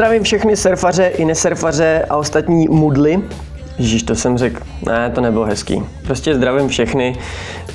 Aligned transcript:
Zdravím 0.00 0.22
všechny 0.22 0.56
surfaře 0.56 1.06
i 1.06 1.24
nesurfaře 1.24 2.06
a 2.10 2.16
ostatní 2.16 2.68
mudly. 2.68 3.22
Ježíš, 3.78 4.02
to 4.02 4.14
jsem 4.14 4.38
řekl, 4.38 4.62
ne, 4.86 5.10
to 5.14 5.20
nebylo 5.20 5.44
hezký. 5.44 5.82
Prostě 6.06 6.34
zdravím 6.34 6.68
všechny, 6.68 7.16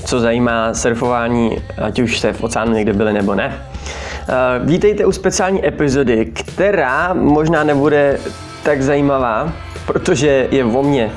co 0.06 0.20
zajímá 0.20 0.74
surfování, 0.74 1.58
ať 1.82 2.00
už 2.00 2.18
jste 2.18 2.34
v 2.34 2.44
oceánu 2.44 2.74
někde 2.74 2.94
byli 2.94 3.14
nebo 3.14 3.36
ne. 3.36 3.54
Eh, 3.54 4.34
vítejte 4.64 5.06
u 5.06 5.12
speciální 5.12 5.68
epizody, 5.68 6.26
která 6.26 7.14
možná 7.14 7.64
nebude 7.64 8.20
tak 8.64 8.82
zajímavá, 8.82 9.54
protože 9.86 10.48
je 10.52 10.66
o 10.66 10.84
mně. 10.84 11.12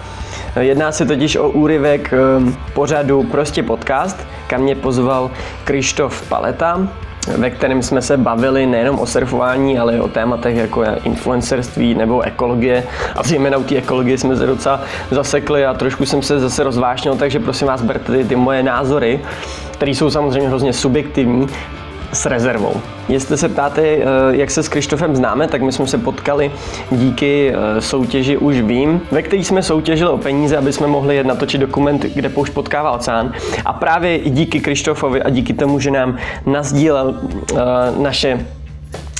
Jedná 0.60 0.92
se 0.92 1.06
totiž 1.06 1.36
o 1.36 1.50
úryvek 1.50 2.12
eh, 2.12 2.18
pořadu 2.74 3.22
Prostě 3.22 3.62
podcast, 3.62 4.16
kam 4.46 4.60
mě 4.60 4.74
pozval 4.74 5.30
Krištof 5.64 6.28
Paleta, 6.28 6.88
ve 7.36 7.50
kterém 7.50 7.82
jsme 7.82 8.02
se 8.02 8.16
bavili 8.16 8.66
nejenom 8.66 8.98
o 8.98 9.06
surfování, 9.06 9.78
ale 9.78 9.96
i 9.96 10.00
o 10.00 10.08
tématech 10.08 10.56
jako 10.56 10.84
influencerství 11.04 11.94
nebo 11.94 12.20
ekologie. 12.20 12.84
A 13.16 13.22
zejména 13.22 13.58
u 13.58 13.62
té 13.62 13.76
ekologie 13.76 14.18
jsme 14.18 14.36
se 14.36 14.46
docela 14.46 14.80
zasekli 15.10 15.66
a 15.66 15.74
trošku 15.74 16.06
jsem 16.06 16.22
se 16.22 16.40
zase 16.40 16.62
rozvášnil, 16.64 17.16
takže 17.16 17.40
prosím 17.40 17.66
vás, 17.66 17.82
berte 17.82 18.12
ty, 18.12 18.24
ty 18.24 18.36
moje 18.36 18.62
názory, 18.62 19.20
které 19.72 19.90
jsou 19.90 20.10
samozřejmě 20.10 20.48
hrozně 20.48 20.72
subjektivní, 20.72 21.46
s 22.12 22.26
rezervou. 22.26 22.74
Jestli 23.08 23.36
se 23.36 23.48
ptáte, 23.48 23.82
eh, 23.82 24.04
jak 24.30 24.50
se 24.50 24.62
s 24.62 24.68
Krištofem 24.68 25.16
známe, 25.16 25.48
tak 25.48 25.62
my 25.62 25.72
jsme 25.72 25.86
se 25.86 25.98
potkali 25.98 26.50
díky 26.90 27.52
eh, 27.54 27.80
soutěži 27.80 28.36
Už 28.36 28.60
vím, 28.60 29.00
ve 29.10 29.22
který 29.22 29.44
jsme 29.44 29.62
soutěžili 29.62 30.10
o 30.10 30.18
peníze, 30.18 30.56
aby 30.56 30.72
jsme 30.72 30.86
mohli 30.86 31.24
natočit 31.24 31.60
dokument, 31.60 32.02
kde 32.02 32.28
poušť 32.28 32.52
potkává 32.52 32.90
oceán. 32.90 33.32
A 33.64 33.72
právě 33.72 34.18
díky 34.18 34.60
Krištofovi 34.60 35.22
a 35.22 35.30
díky 35.30 35.54
tomu, 35.54 35.80
že 35.80 35.90
nám 35.90 36.16
nazdílel 36.46 37.14
uh, 37.52 37.58
naše 38.02 38.46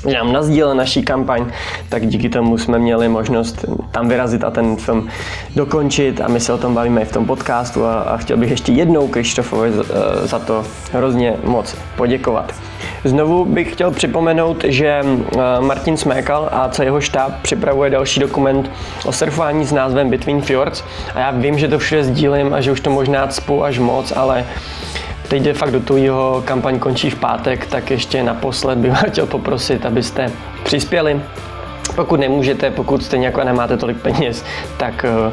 že 0.08 0.16
nám 0.16 0.32
nazdílel 0.32 0.74
naší 0.74 1.02
kampaň, 1.02 1.46
tak 1.88 2.06
díky 2.06 2.28
tomu 2.28 2.58
jsme 2.58 2.78
měli 2.78 3.08
možnost 3.08 3.64
tam 3.90 4.08
vyrazit 4.08 4.44
a 4.44 4.50
ten 4.50 4.76
film 4.76 5.08
dokončit 5.56 6.20
a 6.20 6.28
my 6.28 6.40
se 6.40 6.52
o 6.52 6.58
tom 6.58 6.74
bavíme 6.74 7.02
i 7.02 7.04
v 7.04 7.12
tom 7.12 7.26
podcastu 7.26 7.84
a, 7.84 8.00
a 8.00 8.16
chtěl 8.16 8.36
bych 8.36 8.50
ještě 8.50 8.72
jednou 8.72 9.08
Krištofovi 9.08 9.72
za 10.24 10.38
to 10.38 10.64
hrozně 10.92 11.34
moc 11.44 11.76
poděkovat. 11.96 12.54
Znovu 13.08 13.44
bych 13.44 13.72
chtěl 13.72 13.90
připomenout, 13.90 14.64
že 14.64 15.02
eh, 15.02 15.60
Martin 15.60 15.96
Smékal 15.96 16.48
a 16.52 16.68
celý 16.68 16.86
jeho 16.86 17.00
štáb 17.00 17.32
připravuje 17.42 17.90
další 17.90 18.20
dokument 18.20 18.70
o 19.04 19.12
surfování 19.12 19.66
s 19.66 19.72
názvem 19.72 20.10
Between 20.10 20.42
Fjords 20.42 20.84
a 21.14 21.20
já 21.20 21.30
vím, 21.30 21.58
že 21.58 21.68
to 21.68 21.78
vše 21.78 22.04
sdílím 22.04 22.54
a 22.54 22.60
že 22.60 22.72
už 22.72 22.80
to 22.80 22.90
možná 22.90 23.26
cpu 23.26 23.64
až 23.64 23.78
moc, 23.78 24.12
ale 24.16 24.44
teď 25.28 25.42
de 25.42 25.54
fakt 25.54 25.70
do 25.70 25.80
toho 25.80 25.96
jeho 25.96 26.42
kampaň 26.44 26.78
končí 26.78 27.10
v 27.10 27.18
pátek, 27.18 27.66
tak 27.66 27.90
ještě 27.90 28.22
naposled 28.22 28.78
bych 28.78 28.92
vás 29.02 29.04
chtěl 29.08 29.26
poprosit, 29.26 29.86
abyste 29.86 30.32
přispěli 30.62 31.20
pokud 31.94 32.20
nemůžete, 32.20 32.70
pokud 32.70 33.02
stejně 33.02 33.26
jako 33.26 33.44
nemáte 33.44 33.76
tolik 33.76 33.96
peněz, 33.96 34.44
tak 34.76 35.04
eh, 35.04 35.32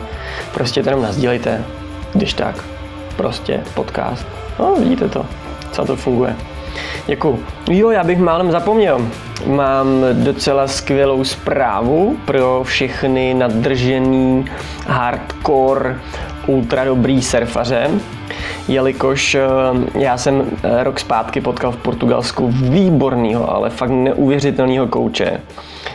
prostě 0.53 0.83
to 0.83 0.89
jenom 0.89 1.03
nazdílejte, 1.03 1.63
když 2.13 2.33
tak, 2.33 2.55
prostě 3.15 3.63
podcast. 3.73 4.27
No, 4.59 4.75
vidíte 4.75 5.09
to, 5.09 5.25
co 5.71 5.85
to 5.85 5.95
funguje. 5.95 6.35
Děkuju. 7.07 7.39
Jo, 7.69 7.89
já 7.89 8.03
bych 8.03 8.19
málem 8.19 8.51
zapomněl. 8.51 9.01
Mám 9.45 9.87
docela 10.13 10.67
skvělou 10.67 11.23
zprávu 11.23 12.17
pro 12.25 12.61
všechny 12.63 13.33
nadržený 13.33 14.45
hardcore 14.87 15.95
ultra 16.47 16.85
dobrý 16.85 17.21
surfaře, 17.21 17.89
jelikož 18.67 19.35
eh, 19.35 19.41
já 19.99 20.17
jsem 20.17 20.43
eh, 20.63 20.83
rok 20.83 20.99
zpátky 20.99 21.41
potkal 21.41 21.71
v 21.71 21.77
Portugalsku 21.77 22.47
výborného, 22.47 23.55
ale 23.55 23.69
fakt 23.69 23.89
neuvěřitelného 23.89 24.87
kouče, 24.87 25.41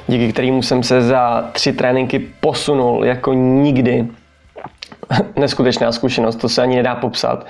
díky 0.08 0.32
kterému 0.32 0.62
jsem 0.62 0.82
se 0.82 1.02
za 1.02 1.48
tři 1.52 1.72
tréninky 1.72 2.18
posunul 2.40 3.04
jako 3.04 3.32
nikdy 3.32 4.06
neskutečná 5.36 5.92
zkušenost, 5.92 6.36
to 6.36 6.48
se 6.48 6.62
ani 6.62 6.76
nedá 6.76 6.94
popsat. 6.94 7.46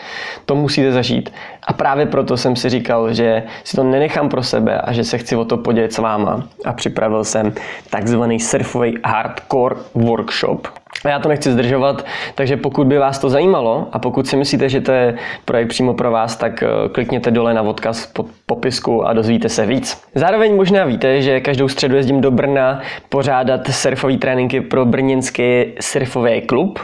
To 0.47 0.55
musíte 0.55 0.93
zažít. 0.93 1.33
A 1.67 1.73
právě 1.73 2.07
proto 2.07 2.37
jsem 2.37 2.57
si 2.57 2.69
říkal, 2.69 3.15
že 3.15 3.43
si 3.65 3.77
to 3.77 3.85
nenechám 3.85 4.29
pro 4.29 4.43
sebe 4.43 4.81
a 4.81 4.93
že 4.93 5.05
se 5.05 5.19
chci 5.19 5.37
o 5.37 5.45
to 5.45 5.57
podělit 5.57 5.93
s 5.93 5.99
váma. 5.99 6.43
A 6.65 6.73
připravil 6.73 7.25
jsem 7.25 7.53
takzvaný 7.91 8.41
surfový 8.41 8.99
hardcore 9.05 9.77
workshop. 9.95 10.69
A 11.05 11.09
já 11.09 11.19
to 11.19 11.29
nechci 11.29 11.53
zdržovat, 11.53 12.07
takže 12.35 12.57
pokud 12.57 12.87
by 12.87 12.99
vás 12.99 13.19
to 13.19 13.31
zajímalo 13.31 13.89
a 13.93 13.99
pokud 13.99 14.27
si 14.27 14.37
myslíte, 14.37 14.69
že 14.69 14.81
to 14.81 14.93
je 14.93 15.19
projekt 15.45 15.69
přímo 15.69 15.95
pro 15.95 16.11
vás, 16.11 16.37
tak 16.37 16.63
eh, 16.63 16.67
klikněte 16.93 17.31
dole 17.31 17.55
na 17.55 17.63
odkaz 17.63 18.07
pod 18.07 18.27
popisku 18.47 19.07
a 19.07 19.13
dozvíte 19.13 19.49
se 19.49 19.67
víc. 19.67 20.03
Zároveň 20.15 20.57
možná 20.57 20.85
víte, 20.85 21.23
že 21.23 21.41
každou 21.41 21.69
středu 21.69 21.97
jezdím 21.97 22.21
do 22.21 22.31
Brna 22.31 22.81
pořádat 23.09 23.69
surfové 23.71 24.17
tréninky 24.17 24.61
pro 24.61 24.87
brněnský 24.87 25.65
surfový 25.81 26.41
klub. 26.41 26.79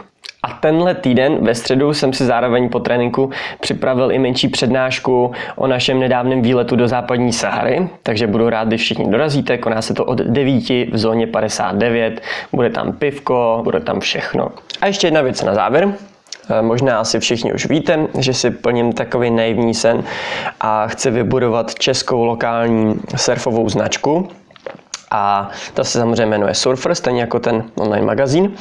A 0.47 0.53
tenhle 0.59 0.95
týden 0.95 1.37
ve 1.45 1.55
středu 1.55 1.93
jsem 1.93 2.13
si 2.13 2.25
zároveň 2.25 2.69
po 2.69 2.79
tréninku 2.79 3.29
připravil 3.59 4.11
i 4.11 4.19
menší 4.19 4.47
přednášku 4.47 5.31
o 5.55 5.67
našem 5.67 5.99
nedávném 5.99 6.41
výletu 6.41 6.75
do 6.75 6.87
západní 6.87 7.33
Sahary, 7.33 7.89
takže 8.03 8.27
budu 8.27 8.49
rád, 8.49 8.67
když 8.67 8.81
všichni 8.81 9.11
dorazíte, 9.11 9.57
koná 9.57 9.81
se 9.81 9.93
to 9.93 10.05
od 10.05 10.17
9 10.17 10.63
v 10.69 10.97
zóně 10.97 11.27
59, 11.27 12.21
bude 12.53 12.69
tam 12.69 12.91
pivko, 12.91 13.61
bude 13.63 13.79
tam 13.79 13.99
všechno. 13.99 14.51
A 14.81 14.87
ještě 14.87 15.07
jedna 15.07 15.21
věc 15.21 15.43
na 15.43 15.53
závěr. 15.53 15.93
Eh, 16.49 16.61
možná 16.61 16.99
asi 16.99 17.19
všichni 17.19 17.53
už 17.53 17.65
víte, 17.65 18.07
že 18.19 18.33
si 18.33 18.51
plním 18.51 18.93
takový 18.93 19.31
naivní 19.31 19.73
sen 19.73 20.03
a 20.61 20.87
chci 20.87 21.11
vybudovat 21.11 21.75
českou 21.75 22.25
lokální 22.25 22.99
surfovou 23.15 23.69
značku, 23.69 24.27
a 25.11 25.49
ta 25.73 25.83
se 25.83 25.99
samozřejmě 25.99 26.25
jmenuje 26.25 26.53
Surfer, 26.53 26.95
stejně 26.95 27.21
jako 27.21 27.39
ten 27.39 27.63
online 27.75 28.05
magazín. 28.05 28.53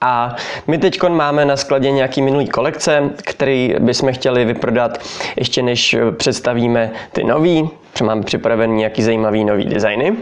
A 0.00 0.36
my 0.66 0.78
teď 0.78 1.02
máme 1.08 1.44
na 1.44 1.56
skladě 1.56 1.90
nějaký 1.90 2.22
minulý 2.22 2.48
kolekce, 2.48 3.10
který 3.16 3.74
bychom 3.78 4.12
chtěli 4.12 4.44
vyprodat 4.44 4.98
ještě 5.36 5.62
než 5.62 5.96
představíme 6.16 6.90
ty 7.12 7.24
nový, 7.24 7.70
protože 7.92 8.04
máme 8.04 8.22
připravený 8.22 8.76
nějaký 8.76 9.02
zajímavý 9.02 9.44
nový 9.44 9.64
designy. 9.64 10.16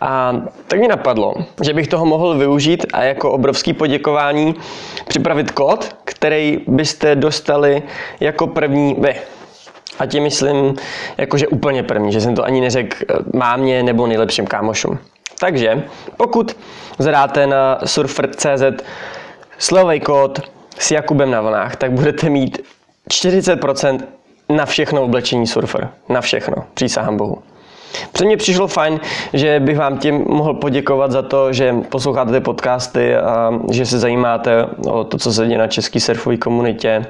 A 0.00 0.36
tak 0.68 0.80
mi 0.80 0.88
napadlo, 0.88 1.34
že 1.62 1.72
bych 1.72 1.88
toho 1.88 2.06
mohl 2.06 2.38
využít 2.38 2.86
a 2.92 3.02
jako 3.02 3.32
obrovský 3.32 3.72
poděkování 3.72 4.54
připravit 5.08 5.50
kód, 5.50 5.96
který 6.04 6.60
byste 6.66 7.16
dostali 7.16 7.82
jako 8.20 8.46
první 8.46 8.96
vy. 8.98 9.14
A 9.98 10.06
tím 10.06 10.22
myslím, 10.22 10.76
jakože 11.18 11.48
úplně 11.48 11.82
první, 11.82 12.12
že 12.12 12.20
jsem 12.20 12.34
to 12.34 12.44
ani 12.44 12.60
neřekl 12.60 12.96
eh, 13.08 13.14
mámě 13.38 13.82
nebo 13.82 14.06
nejlepším 14.06 14.46
kámošům. 14.46 14.98
Takže 15.40 15.82
pokud 16.16 16.56
zadáte 16.98 17.46
na 17.46 17.78
surfer.cz 17.84 18.84
slovej 19.58 20.00
kód 20.00 20.40
s 20.78 20.90
Jakubem 20.90 21.30
na 21.30 21.40
vlnách, 21.40 21.76
tak 21.76 21.92
budete 21.92 22.30
mít 22.30 22.58
40% 23.10 24.00
na 24.48 24.66
všechno 24.66 25.02
oblečení 25.02 25.46
surfer. 25.46 25.88
Na 26.08 26.20
všechno. 26.20 26.54
Přísahám 26.74 27.16
Bohu. 27.16 27.42
Pro 28.12 28.26
mě 28.26 28.36
přišlo 28.36 28.66
fajn, 28.66 29.00
že 29.32 29.60
bych 29.60 29.78
vám 29.78 29.98
tím 29.98 30.24
mohl 30.28 30.54
poděkovat 30.54 31.10
za 31.10 31.22
to, 31.22 31.52
že 31.52 31.74
posloucháte 31.88 32.32
ty 32.32 32.40
podcasty 32.40 33.16
a 33.16 33.50
že 33.70 33.86
se 33.86 33.98
zajímáte 33.98 34.66
o 34.90 35.04
to, 35.04 35.18
co 35.18 35.32
se 35.32 35.46
děje 35.46 35.58
na 35.58 35.66
české 35.66 36.00
surfové 36.00 36.36
komunitě. 36.36 37.06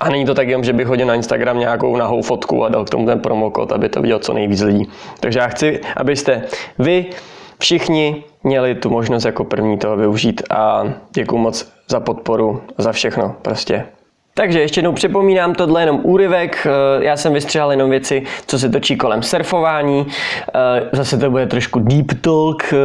A 0.00 0.08
není 0.08 0.24
to 0.24 0.34
tak 0.34 0.48
jenom, 0.48 0.64
že 0.64 0.72
bych 0.72 0.86
hodil 0.86 1.06
na 1.06 1.14
Instagram 1.14 1.58
nějakou 1.58 1.96
nahou 1.96 2.22
fotku 2.22 2.64
a 2.64 2.68
dal 2.68 2.84
k 2.84 2.90
tomu 2.90 3.06
ten 3.06 3.20
promokód, 3.20 3.72
aby 3.72 3.88
to 3.88 4.02
viděl 4.02 4.18
co 4.18 4.32
nejvíc 4.32 4.60
lidí. 4.60 4.88
Takže 5.20 5.38
já 5.38 5.48
chci, 5.48 5.80
abyste 5.96 6.42
vy 6.78 7.06
všichni 7.58 8.24
měli 8.44 8.74
tu 8.74 8.90
možnost 8.90 9.24
jako 9.24 9.44
první 9.44 9.78
toho 9.78 9.96
využít 9.96 10.42
a 10.50 10.84
děkuji 11.12 11.38
moc 11.38 11.72
za 11.88 12.00
podporu, 12.00 12.62
za 12.78 12.92
všechno 12.92 13.36
prostě. 13.42 13.84
Takže 14.34 14.60
ještě 14.60 14.78
jednou 14.78 14.92
připomínám, 14.92 15.54
tohle 15.54 15.80
je 15.80 15.82
jenom 15.82 16.00
úryvek, 16.02 16.66
eh, 16.66 17.04
já 17.04 17.16
jsem 17.16 17.32
vystřihal 17.32 17.70
jenom 17.70 17.90
věci, 17.90 18.22
co 18.46 18.58
se 18.58 18.68
točí 18.68 18.96
kolem 18.96 19.22
surfování, 19.22 20.06
eh, 20.54 20.88
zase 20.92 21.18
to 21.18 21.30
bude 21.30 21.46
trošku 21.46 21.78
deep 21.78 22.06
talk, 22.20 22.72
eh, 22.72 22.76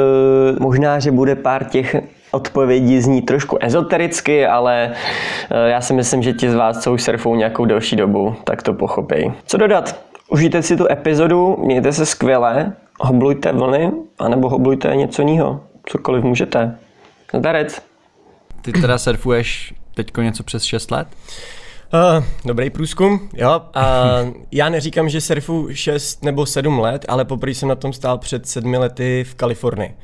možná, 0.59 0.99
že 0.99 1.11
bude 1.11 1.35
pár 1.35 1.63
těch 1.63 1.95
odpovědí 2.35 3.01
zní 3.01 3.21
trošku 3.21 3.57
ezotericky, 3.61 4.45
ale 4.45 4.93
já 5.65 5.81
si 5.81 5.93
myslím, 5.93 6.23
že 6.23 6.33
ti 6.33 6.49
z 6.49 6.55
vás, 6.55 6.83
co 6.83 6.93
už 6.93 7.03
surfou 7.03 7.35
nějakou 7.35 7.65
delší 7.65 7.95
dobu, 7.95 8.35
tak 8.43 8.63
to 8.63 8.73
pochopí. 8.73 9.33
Co 9.45 9.57
dodat? 9.57 9.99
Užijte 10.29 10.61
si 10.61 10.77
tu 10.77 10.91
epizodu, 10.91 11.57
mějte 11.59 11.91
se 11.91 12.05
skvěle, 12.05 12.73
hoblujte 12.99 13.51
vlny, 13.51 13.91
anebo 14.19 14.49
hoblujte 14.49 14.95
něco 14.95 15.21
jiného, 15.21 15.63
cokoliv 15.85 16.23
můžete. 16.23 16.77
Zdarec. 17.33 17.81
Ty 18.61 18.71
teda 18.71 18.97
surfuješ 18.97 19.73
teďko 19.93 20.21
něco 20.21 20.43
přes 20.43 20.63
6 20.63 20.91
let? 20.91 21.07
Uh, 21.93 22.23
dobrý 22.45 22.69
průzkum, 22.69 23.29
jo. 23.33 23.61
A 23.73 24.03
já 24.51 24.69
neříkám, 24.69 25.09
že 25.09 25.21
surfu 25.21 25.67
6 25.71 26.23
nebo 26.23 26.45
7 26.45 26.79
let, 26.79 27.05
ale 27.07 27.25
poprvé 27.25 27.53
jsem 27.53 27.69
na 27.69 27.75
tom 27.75 27.93
stál 27.93 28.17
před 28.17 28.47
sedmi 28.47 28.77
lety 28.77 29.23
v 29.23 29.35
Kalifornii. 29.35 29.95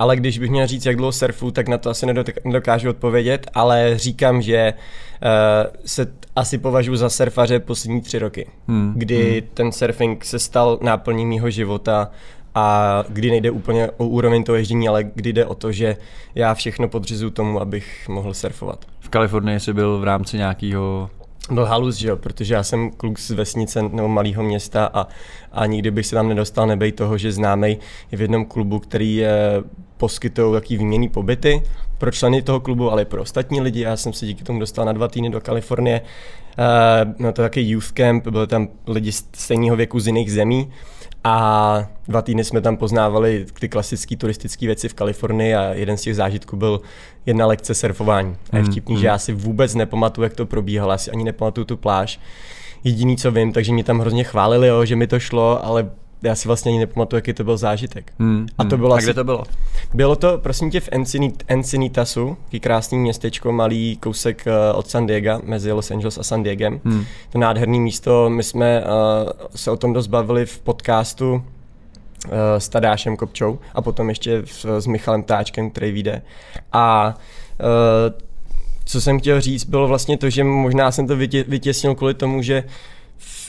Ale 0.00 0.16
když 0.16 0.38
bych 0.38 0.50
měl 0.50 0.66
říct, 0.66 0.86
jak 0.86 0.96
dlouho 0.96 1.12
surfu, 1.12 1.50
tak 1.50 1.68
na 1.68 1.78
to 1.78 1.90
asi 1.90 2.06
nedokážu 2.44 2.90
odpovědět, 2.90 3.50
ale 3.54 3.98
říkám, 3.98 4.42
že 4.42 4.72
uh, 4.72 5.76
se 5.86 6.06
asi 6.36 6.58
považuji 6.58 6.96
za 6.96 7.10
surfaře 7.10 7.60
poslední 7.60 8.00
tři 8.00 8.18
roky, 8.18 8.46
hmm. 8.68 8.92
kdy 8.96 9.40
hmm. 9.40 9.48
ten 9.54 9.72
surfing 9.72 10.24
se 10.24 10.38
stal 10.38 10.78
náplní 10.82 11.26
mýho 11.26 11.50
života 11.50 12.10
a 12.54 13.04
kdy 13.08 13.30
nejde 13.30 13.50
úplně 13.50 13.90
o 13.96 14.06
úroveň 14.06 14.44
toho 14.44 14.56
ježdění, 14.56 14.88
ale 14.88 15.04
kdy 15.14 15.32
jde 15.32 15.46
o 15.46 15.54
to, 15.54 15.72
že 15.72 15.96
já 16.34 16.54
všechno 16.54 16.88
podřizuju 16.88 17.30
tomu, 17.30 17.60
abych 17.60 18.08
mohl 18.08 18.34
surfovat. 18.34 18.84
V 19.00 19.08
Kalifornii 19.08 19.60
jsi 19.60 19.72
byl 19.72 19.98
v 19.98 20.04
rámci 20.04 20.36
nějakého 20.36 21.10
byl 21.50 21.64
halus, 21.64 21.96
že 21.96 22.08
jo, 22.08 22.16
protože 22.16 22.54
já 22.54 22.62
jsem 22.62 22.90
kluk 22.90 23.18
z 23.18 23.30
vesnice 23.30 23.82
nebo 23.82 24.08
malého 24.08 24.42
města 24.42 24.90
a, 24.94 25.08
a 25.52 25.66
nikdy 25.66 25.90
bych 25.90 26.06
se 26.06 26.14
tam 26.16 26.28
nedostal 26.28 26.66
nebej 26.66 26.92
toho, 26.92 27.18
že 27.18 27.32
známej 27.32 27.78
je 28.12 28.18
v 28.18 28.20
jednom 28.20 28.44
klubu, 28.44 28.78
který 28.78 29.16
je, 29.16 29.62
poskytují 29.96 30.52
taký 30.52 30.76
výměný 30.76 31.08
pobyty 31.08 31.62
pro 31.98 32.10
členy 32.10 32.42
toho 32.42 32.60
klubu, 32.60 32.90
ale 32.90 33.02
i 33.02 33.04
pro 33.04 33.22
ostatní 33.22 33.60
lidi. 33.60 33.80
Já 33.80 33.96
jsem 33.96 34.12
se 34.12 34.26
díky 34.26 34.44
tomu 34.44 34.60
dostal 34.60 34.84
na 34.84 34.92
dva 34.92 35.08
týdny 35.08 35.30
do 35.30 35.40
Kalifornie. 35.40 36.00
Uh, 36.00 37.14
no 37.18 37.32
to 37.32 37.42
taky 37.42 37.60
youth 37.60 37.92
camp, 37.92 38.26
byly 38.26 38.46
tam 38.46 38.68
lidi 38.86 39.12
stejného 39.12 39.76
věku 39.76 40.00
z 40.00 40.06
jiných 40.06 40.32
zemí 40.32 40.72
a 41.24 41.88
dva 42.08 42.22
týdny 42.22 42.44
jsme 42.44 42.60
tam 42.60 42.76
poznávali 42.76 43.46
ty 43.60 43.68
klasické 43.68 44.16
turistické 44.16 44.66
věci 44.66 44.88
v 44.88 44.94
Kalifornii 44.94 45.54
a 45.54 45.62
jeden 45.62 45.96
z 45.96 46.02
těch 46.02 46.16
zážitků 46.16 46.56
byl 46.56 46.80
jedna 47.26 47.46
lekce 47.46 47.74
surfování. 47.74 48.36
A 48.50 48.56
je 48.56 48.62
hmm, 48.62 48.72
vtipný, 48.72 48.94
mm. 48.94 49.00
že 49.00 49.06
já 49.06 49.18
si 49.18 49.32
vůbec 49.32 49.74
nepamatuju, 49.74 50.22
jak 50.22 50.34
to 50.34 50.46
probíhalo, 50.46 50.92
asi 50.92 51.10
ani 51.10 51.24
nepamatuju 51.24 51.64
tu 51.64 51.76
pláž. 51.76 52.20
Jediný, 52.84 53.16
co 53.16 53.32
vím, 53.32 53.52
takže 53.52 53.72
mi 53.72 53.84
tam 53.84 53.98
hrozně 53.98 54.24
chválili, 54.24 54.68
jo, 54.68 54.84
že 54.84 54.96
mi 54.96 55.06
to 55.06 55.20
šlo, 55.20 55.64
ale 55.64 55.90
já 56.22 56.34
si 56.34 56.48
vlastně 56.48 56.70
ani 56.70 56.78
nepamatuju, 56.78 57.18
jaký 57.18 57.32
to 57.32 57.44
byl 57.44 57.56
zážitek. 57.56 58.12
Hmm, 58.18 58.46
a 58.58 58.64
to 58.64 58.70
hmm. 58.70 58.80
bylo 58.80 58.94
a 58.94 58.96
asi, 58.96 59.06
kde 59.06 59.14
to 59.14 59.24
bylo? 59.24 59.44
Bylo 59.94 60.16
to, 60.16 60.38
prosím 60.38 60.70
tě, 60.70 60.80
v 60.80 60.88
Encinit, 60.92 61.44
Encinitasu, 61.48 62.36
taký 62.44 62.60
krásný 62.60 62.98
městečko, 62.98 63.52
malý 63.52 63.96
kousek 63.96 64.44
uh, 64.46 64.78
od 64.78 64.90
San 64.90 65.06
Diego, 65.06 65.40
mezi 65.44 65.72
Los 65.72 65.90
Angeles 65.90 66.18
a 66.18 66.22
San 66.22 66.42
Diego. 66.42 66.80
Hmm. 66.84 67.04
To 67.30 67.38
nádherné 67.38 67.78
místo, 67.78 68.30
my 68.30 68.42
jsme 68.42 68.80
uh, 68.80 68.86
se 69.56 69.70
o 69.70 69.76
tom 69.76 69.92
dost 69.92 70.06
bavili 70.06 70.46
v 70.46 70.58
podcastu 70.58 71.32
uh, 71.34 71.42
s 72.58 72.68
Tadášem 72.68 73.16
Kopčou 73.16 73.58
a 73.74 73.82
potom 73.82 74.08
ještě 74.08 74.42
v, 74.42 74.64
s 74.64 74.86
Michalem 74.86 75.22
Táčkem, 75.22 75.70
který 75.70 75.92
vyjde. 75.92 76.22
A 76.72 77.14
uh, 77.60 78.20
co 78.84 79.00
jsem 79.00 79.20
chtěl 79.20 79.40
říct, 79.40 79.64
bylo 79.64 79.88
vlastně 79.88 80.18
to, 80.18 80.30
že 80.30 80.44
možná 80.44 80.90
jsem 80.90 81.06
to 81.06 81.16
vytě, 81.16 81.44
vytěsnil 81.48 81.94
kvůli 81.94 82.14
tomu, 82.14 82.42
že 82.42 82.64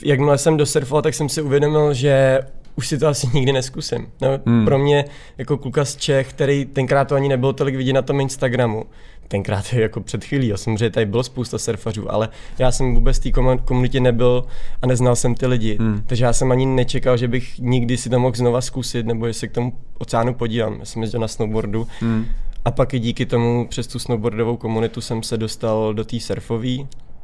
jakmile 0.04 0.38
jsem 0.38 0.56
dosurfoval, 0.56 1.02
tak 1.02 1.14
jsem 1.14 1.28
si 1.28 1.42
uvědomil, 1.42 1.94
že 1.94 2.40
už 2.76 2.88
si 2.88 2.98
to 2.98 3.08
asi 3.08 3.26
nikdy 3.34 3.52
neskusím. 3.52 4.06
No, 4.20 4.28
hmm. 4.46 4.64
Pro 4.64 4.78
mě 4.78 5.04
jako 5.38 5.56
kluka 5.58 5.84
z 5.84 5.96
Čech, 5.96 6.30
který 6.30 6.64
tenkrát 6.64 7.08
to 7.08 7.14
ani 7.14 7.28
nebylo 7.28 7.52
tolik 7.52 7.76
vidět 7.76 7.92
na 7.92 8.02
tom 8.02 8.20
Instagramu, 8.20 8.86
tenkrát 9.28 9.72
jako 9.72 10.00
před 10.00 10.24
chvílí, 10.24 10.52
a 10.52 10.56
samozřejmě 10.56 10.90
tady 10.90 11.06
bylo 11.06 11.22
spousta 11.22 11.58
surfařů, 11.58 12.12
ale 12.12 12.28
já 12.58 12.72
jsem 12.72 12.94
vůbec 12.94 13.18
v 13.18 13.20
té 13.20 13.30
komunitě 13.64 14.00
nebyl 14.00 14.44
a 14.82 14.86
neznal 14.86 15.16
jsem 15.16 15.34
ty 15.34 15.46
lidi, 15.46 15.76
hmm. 15.80 16.02
takže 16.06 16.24
já 16.24 16.32
jsem 16.32 16.52
ani 16.52 16.66
nečekal, 16.66 17.16
že 17.16 17.28
bych 17.28 17.58
nikdy 17.58 17.96
si 17.96 18.10
to 18.10 18.20
mohl 18.20 18.36
znova 18.36 18.60
zkusit, 18.60 19.06
nebo 19.06 19.26
jestli 19.26 19.48
k 19.48 19.52
tomu 19.52 19.72
oceánu 19.98 20.34
podívám. 20.34 20.76
Já 20.78 20.84
jsem 20.84 21.02
jezdil 21.02 21.20
na 21.20 21.28
snowboardu 21.28 21.86
hmm. 22.00 22.26
a 22.64 22.70
pak 22.70 22.94
i 22.94 22.98
díky 22.98 23.26
tomu 23.26 23.66
přes 23.68 23.86
tu 23.86 23.98
snowboardovou 23.98 24.56
komunitu 24.56 25.00
jsem 25.00 25.22
se 25.22 25.36
dostal 25.36 25.94
do 25.94 26.04
té 26.04 26.20
surfové, 26.20 26.76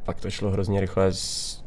pak 0.03 0.19
to 0.19 0.29
šlo 0.29 0.51
hrozně 0.51 0.81
rychle 0.81 1.13
z 1.13 1.63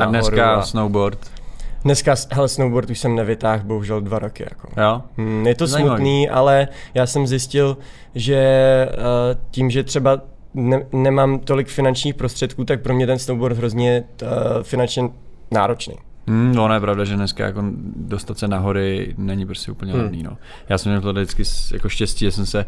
a 0.00 0.04
dneska 0.04 0.54
a... 0.54 0.62
snowboard? 0.62 1.39
Dneska, 1.84 2.14
hele, 2.30 2.48
snowboard 2.48 2.90
už 2.90 2.98
jsem 2.98 3.16
nevytáhl, 3.16 3.62
bohužel 3.64 4.00
dva 4.00 4.18
roky. 4.18 4.42
Jako. 4.50 4.80
Jo? 4.80 5.02
Hmm, 5.16 5.46
je 5.46 5.54
to 5.54 5.66
Zajímavý. 5.66 5.96
smutný, 5.96 6.28
ale 6.28 6.68
já 6.94 7.06
jsem 7.06 7.26
zjistil, 7.26 7.78
že 8.14 8.88
uh, 8.92 9.40
tím, 9.50 9.70
že 9.70 9.82
třeba 9.82 10.20
ne, 10.54 10.86
nemám 10.92 11.38
tolik 11.38 11.68
finančních 11.68 12.14
prostředků, 12.14 12.64
tak 12.64 12.82
pro 12.82 12.94
mě 12.94 13.06
ten 13.06 13.18
snowboard 13.18 13.56
hrozně 13.56 14.04
uh, 14.22 14.28
finančně 14.62 15.02
náročný. 15.50 15.94
Hmm, 16.26 16.54
no, 16.54 16.74
je 16.74 16.80
pravda, 16.80 17.04
že 17.04 17.16
dneska 17.16 17.46
jako 17.46 17.62
dostat 17.96 18.38
se 18.38 18.48
na 18.48 18.58
hory 18.58 19.14
není 19.18 19.46
prostě 19.46 19.72
úplně 19.72 19.92
hmm. 19.92 20.02
levný. 20.02 20.22
No. 20.22 20.36
Já 20.68 20.78
jsem 20.78 20.92
měl 20.92 21.02
to 21.02 21.12
vždycky 21.12 21.42
jako 21.72 21.88
štěstí, 21.88 22.24
že 22.24 22.30
jsem 22.30 22.46
se 22.46 22.66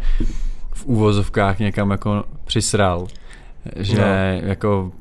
v 0.73 0.87
úvozovkách 0.87 1.59
někam 1.59 1.91
jako 1.91 2.25
přisral. 2.45 3.07
Že 3.77 4.01
no. 4.43 4.49
jako 4.49 4.93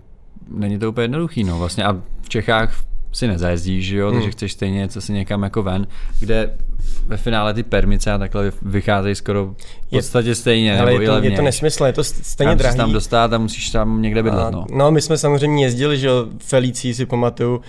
není 0.49 0.79
to 0.79 0.89
úplně 0.89 1.03
jednoduchý, 1.03 1.43
no 1.43 1.59
vlastně 1.59 1.83
a 1.83 1.93
v 2.21 2.29
Čechách 2.29 2.83
si 3.11 3.27
nezajezdíš, 3.27 3.85
že 3.85 3.97
jo, 3.97 4.07
hmm. 4.07 4.17
takže 4.17 4.31
chceš 4.31 4.51
stejně 4.51 4.77
něco 4.77 5.01
si 5.01 5.13
někam 5.13 5.43
jako 5.43 5.63
ven, 5.63 5.87
kde 6.19 6.49
ve 7.07 7.17
finále 7.17 7.53
ty 7.53 7.63
permice 7.63 8.11
a 8.11 8.17
takhle 8.17 8.51
vycházejí 8.61 9.15
skoro 9.15 9.55
v 9.87 9.89
podstatě 9.89 10.35
stejně. 10.35 10.79
Ale 10.79 10.91
nebo 10.91 11.01
je, 11.01 11.09
to, 11.09 11.23
je 11.23 11.31
to 11.31 11.41
nesmysl, 11.41 11.85
je 11.85 11.93
to 11.93 12.03
stejně 12.03 12.55
drahý. 12.55 12.77
tam 12.77 12.91
dostat 12.91 13.33
a 13.33 13.37
musíš 13.37 13.69
tam 13.69 14.01
někde 14.01 14.23
bydlet. 14.23 14.53
No. 14.53 14.65
no, 14.73 14.91
my 14.91 15.01
jsme 15.01 15.17
samozřejmě 15.17 15.65
jezdili, 15.65 15.97
že 15.97 16.09
Felicí 16.37 16.93
si 16.93 17.05
pamatuju, 17.05 17.61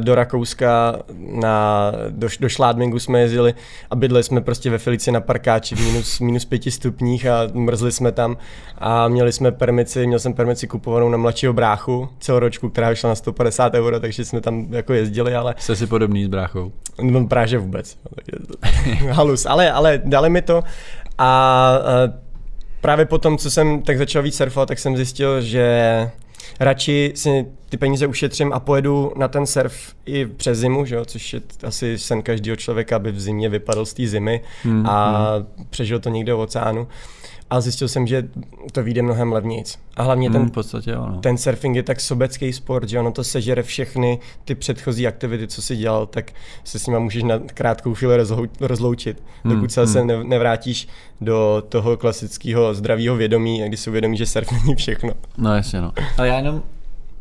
do 0.00 0.14
Rakouska, 0.14 0.98
na, 1.42 1.92
do, 2.10 2.28
do 2.40 2.48
Šládmingu 2.48 2.98
jsme 2.98 3.20
jezdili 3.20 3.54
a 3.90 3.96
bydleli 3.96 4.24
jsme 4.24 4.40
prostě 4.40 4.70
ve 4.70 4.78
Felici 4.78 5.12
na 5.12 5.20
parkáči 5.20 5.74
v 5.74 5.80
minus, 5.80 6.20
minus 6.20 6.44
pěti 6.44 6.70
stupních 6.70 7.26
a 7.26 7.48
mrzli 7.54 7.92
jsme 7.92 8.12
tam 8.12 8.36
a 8.78 9.08
měli 9.08 9.32
jsme 9.32 9.52
permici, 9.52 10.06
měl 10.06 10.18
jsem 10.18 10.32
permici 10.32 10.66
kupovanou 10.66 11.08
na 11.08 11.18
mladšího 11.18 11.52
bráchu 11.52 12.08
celoročku, 12.18 12.68
která 12.68 12.90
vyšla 12.90 13.08
na 13.08 13.14
150 13.14 13.74
euro, 13.74 14.00
takže 14.00 14.24
jsme 14.24 14.40
tam 14.40 14.66
jako 14.72 14.92
jezdili, 14.92 15.34
ale... 15.34 15.54
Jste 15.58 15.76
si 15.76 15.86
podobný 15.86 16.24
s 16.24 16.28
bráchou? 16.28 16.72
No 17.02 17.26
právě 17.26 17.58
vůbec. 17.58 17.98
Halus, 19.10 19.46
ale, 19.46 19.72
ale 19.72 20.00
dali 20.04 20.30
mi 20.30 20.42
to 20.42 20.56
a, 20.56 20.64
a 21.18 21.78
právě 22.80 23.06
potom, 23.06 23.38
co 23.38 23.50
jsem 23.50 23.82
tak 23.82 23.98
začal 23.98 24.22
víc 24.22 24.36
surfovat, 24.36 24.68
tak 24.68 24.78
jsem 24.78 24.96
zjistil, 24.96 25.40
že 25.40 26.10
radši 26.60 27.12
si 27.14 27.46
ty 27.68 27.76
peníze 27.76 28.06
ušetřím 28.06 28.52
a 28.52 28.60
pojedu 28.60 29.12
na 29.16 29.28
ten 29.28 29.46
surf 29.46 29.94
i 30.06 30.26
přes 30.26 30.58
zimu, 30.58 30.84
že 30.84 30.94
jo? 30.94 31.04
což 31.04 31.32
je 31.32 31.40
asi 31.62 31.98
sen 31.98 32.22
každého 32.22 32.56
člověka, 32.56 32.96
aby 32.96 33.12
v 33.12 33.20
zimě 33.20 33.48
vypadl 33.48 33.84
z 33.84 33.94
té 33.94 34.06
zimy 34.06 34.40
hmm, 34.62 34.86
a 34.86 35.28
hmm. 35.36 35.66
přežil 35.70 36.00
to 36.00 36.08
někde 36.08 36.34
v 36.34 36.40
oceánu 36.40 36.88
a 37.52 37.60
zjistil 37.60 37.88
jsem, 37.88 38.06
že 38.06 38.28
to 38.72 38.82
vyjde 38.82 39.02
mnohem 39.02 39.32
levnějc. 39.32 39.78
A 39.96 40.02
hlavně 40.02 40.30
ten, 40.30 40.42
mm, 40.42 40.48
v 40.48 40.52
podstatě, 40.52 40.94
ano. 40.94 41.18
ten 41.20 41.38
surfing 41.38 41.76
je 41.76 41.82
tak 41.82 42.00
sobecký 42.00 42.52
sport, 42.52 42.88
že 42.88 43.00
ono 43.00 43.12
to 43.12 43.24
sežere 43.24 43.62
všechny 43.62 44.18
ty 44.44 44.54
předchozí 44.54 45.06
aktivity, 45.06 45.46
co 45.46 45.62
si 45.62 45.76
dělal, 45.76 46.06
tak 46.06 46.32
se 46.64 46.78
s 46.78 46.86
nima 46.86 46.98
můžeš 46.98 47.22
na 47.22 47.38
krátkou 47.38 47.94
chvíli 47.94 48.16
rozloučit, 48.60 49.22
mm, 49.44 49.54
dokud 49.54 49.72
se 49.72 49.80
mm. 49.80 49.86
se 49.86 50.04
nevrátíš 50.04 50.88
do 51.20 51.62
toho 51.68 51.96
klasického 51.96 52.74
zdravého 52.74 53.16
vědomí, 53.16 53.62
kdy 53.68 53.76
si 53.76 53.90
uvědomí, 53.90 54.16
že 54.16 54.26
surf 54.26 54.52
není 54.62 54.74
všechno. 54.74 55.10
No 55.38 55.54
jasně, 55.54 55.80
no. 55.80 55.92
Ale 56.18 56.28
já 56.28 56.36
jenom 56.36 56.62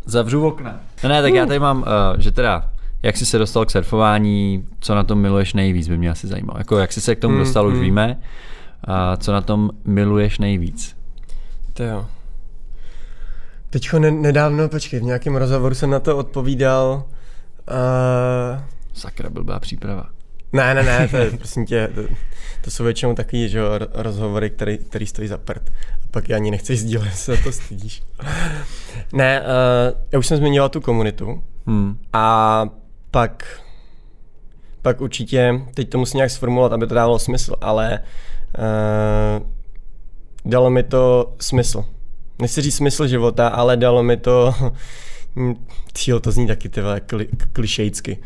zavřu 0.05 0.47
okna. 0.47 0.79
No 1.03 1.09
ne, 1.09 1.21
tak 1.21 1.33
já 1.33 1.45
tady 1.45 1.59
mám, 1.59 1.77
uh, 1.77 2.19
že 2.19 2.31
teda 2.31 2.71
jak 3.03 3.17
jsi 3.17 3.25
se 3.25 3.37
dostal 3.37 3.65
k 3.65 3.71
surfování, 3.71 4.65
co 4.79 4.95
na 4.95 5.03
tom 5.03 5.19
miluješ 5.19 5.53
nejvíc, 5.53 5.87
by 5.87 5.97
mě 5.97 6.09
asi 6.09 6.27
zajímalo. 6.27 6.57
Jako 6.59 6.77
jak 6.77 6.93
jsi 6.93 7.01
se 7.01 7.15
k 7.15 7.19
tomu 7.19 7.33
mm, 7.33 7.39
dostal, 7.39 7.67
mm. 7.67 7.73
už 7.73 7.79
víme. 7.79 8.17
A 8.83 9.17
co 9.17 9.33
na 9.33 9.41
tom 9.41 9.69
miluješ 9.85 10.39
nejvíc? 10.39 10.97
To 11.73 11.83
jo. 11.83 12.07
Teďko 13.69 13.99
ne- 13.99 14.11
nedávno, 14.11 14.69
počkej, 14.69 14.99
v 14.99 15.03
nějakém 15.03 15.35
rozhovoru 15.35 15.75
jsem 15.75 15.89
na 15.89 15.99
to 15.99 16.17
odpovídal. 16.17 17.03
Uh... 17.69 18.61
Sakra, 18.93 19.29
blbá 19.29 19.59
příprava. 19.59 20.09
Ne, 20.53 20.73
ne, 20.73 20.83
ne, 20.83 21.07
to 21.07 21.17
je, 21.17 21.31
prosím 21.37 21.65
tě, 21.65 21.89
to, 21.95 22.01
to 22.61 22.71
jsou 22.71 22.83
většinou 22.83 23.15
takový 23.15 23.49
že, 23.49 23.61
rozhovory, 23.93 24.49
který, 24.49 24.77
který 24.77 25.07
stojí 25.07 25.27
za 25.27 25.37
prd. 25.37 25.69
A 26.03 26.07
pak 26.11 26.29
je 26.29 26.35
ani 26.35 26.51
nechceš 26.51 26.79
sdílet, 26.79 27.15
se 27.15 27.37
to 27.37 27.51
stydíš. 27.51 28.03
ne, 29.13 29.41
uh, 29.41 29.47
já 30.11 30.19
už 30.19 30.27
jsem 30.27 30.37
zmiňoval 30.37 30.69
tu 30.69 30.81
komunitu 30.81 31.43
hmm. 31.67 31.97
a 32.13 32.65
pak, 33.11 33.61
pak 34.81 35.01
určitě, 35.01 35.61
teď 35.73 35.89
to 35.89 35.97
musím 35.97 36.17
nějak 36.17 36.31
sformulovat, 36.31 36.73
aby 36.73 36.87
to 36.87 36.95
dávalo 36.95 37.19
smysl, 37.19 37.55
ale 37.61 37.99
uh, 37.99 38.05
dalo 40.45 40.69
mi 40.69 40.83
to 40.83 41.33
smysl. 41.39 41.85
Nechci 42.41 42.61
říct 42.61 42.75
smysl 42.75 43.07
života, 43.07 43.47
ale 43.47 43.77
dalo 43.77 44.03
mi 44.03 44.17
to... 44.17 44.55
Cíl 45.93 46.19
to 46.19 46.31
zní 46.31 46.47
taky 46.47 46.69
tyhle 46.69 46.99
kli, 46.99 47.27
klišejcky. 47.53 48.17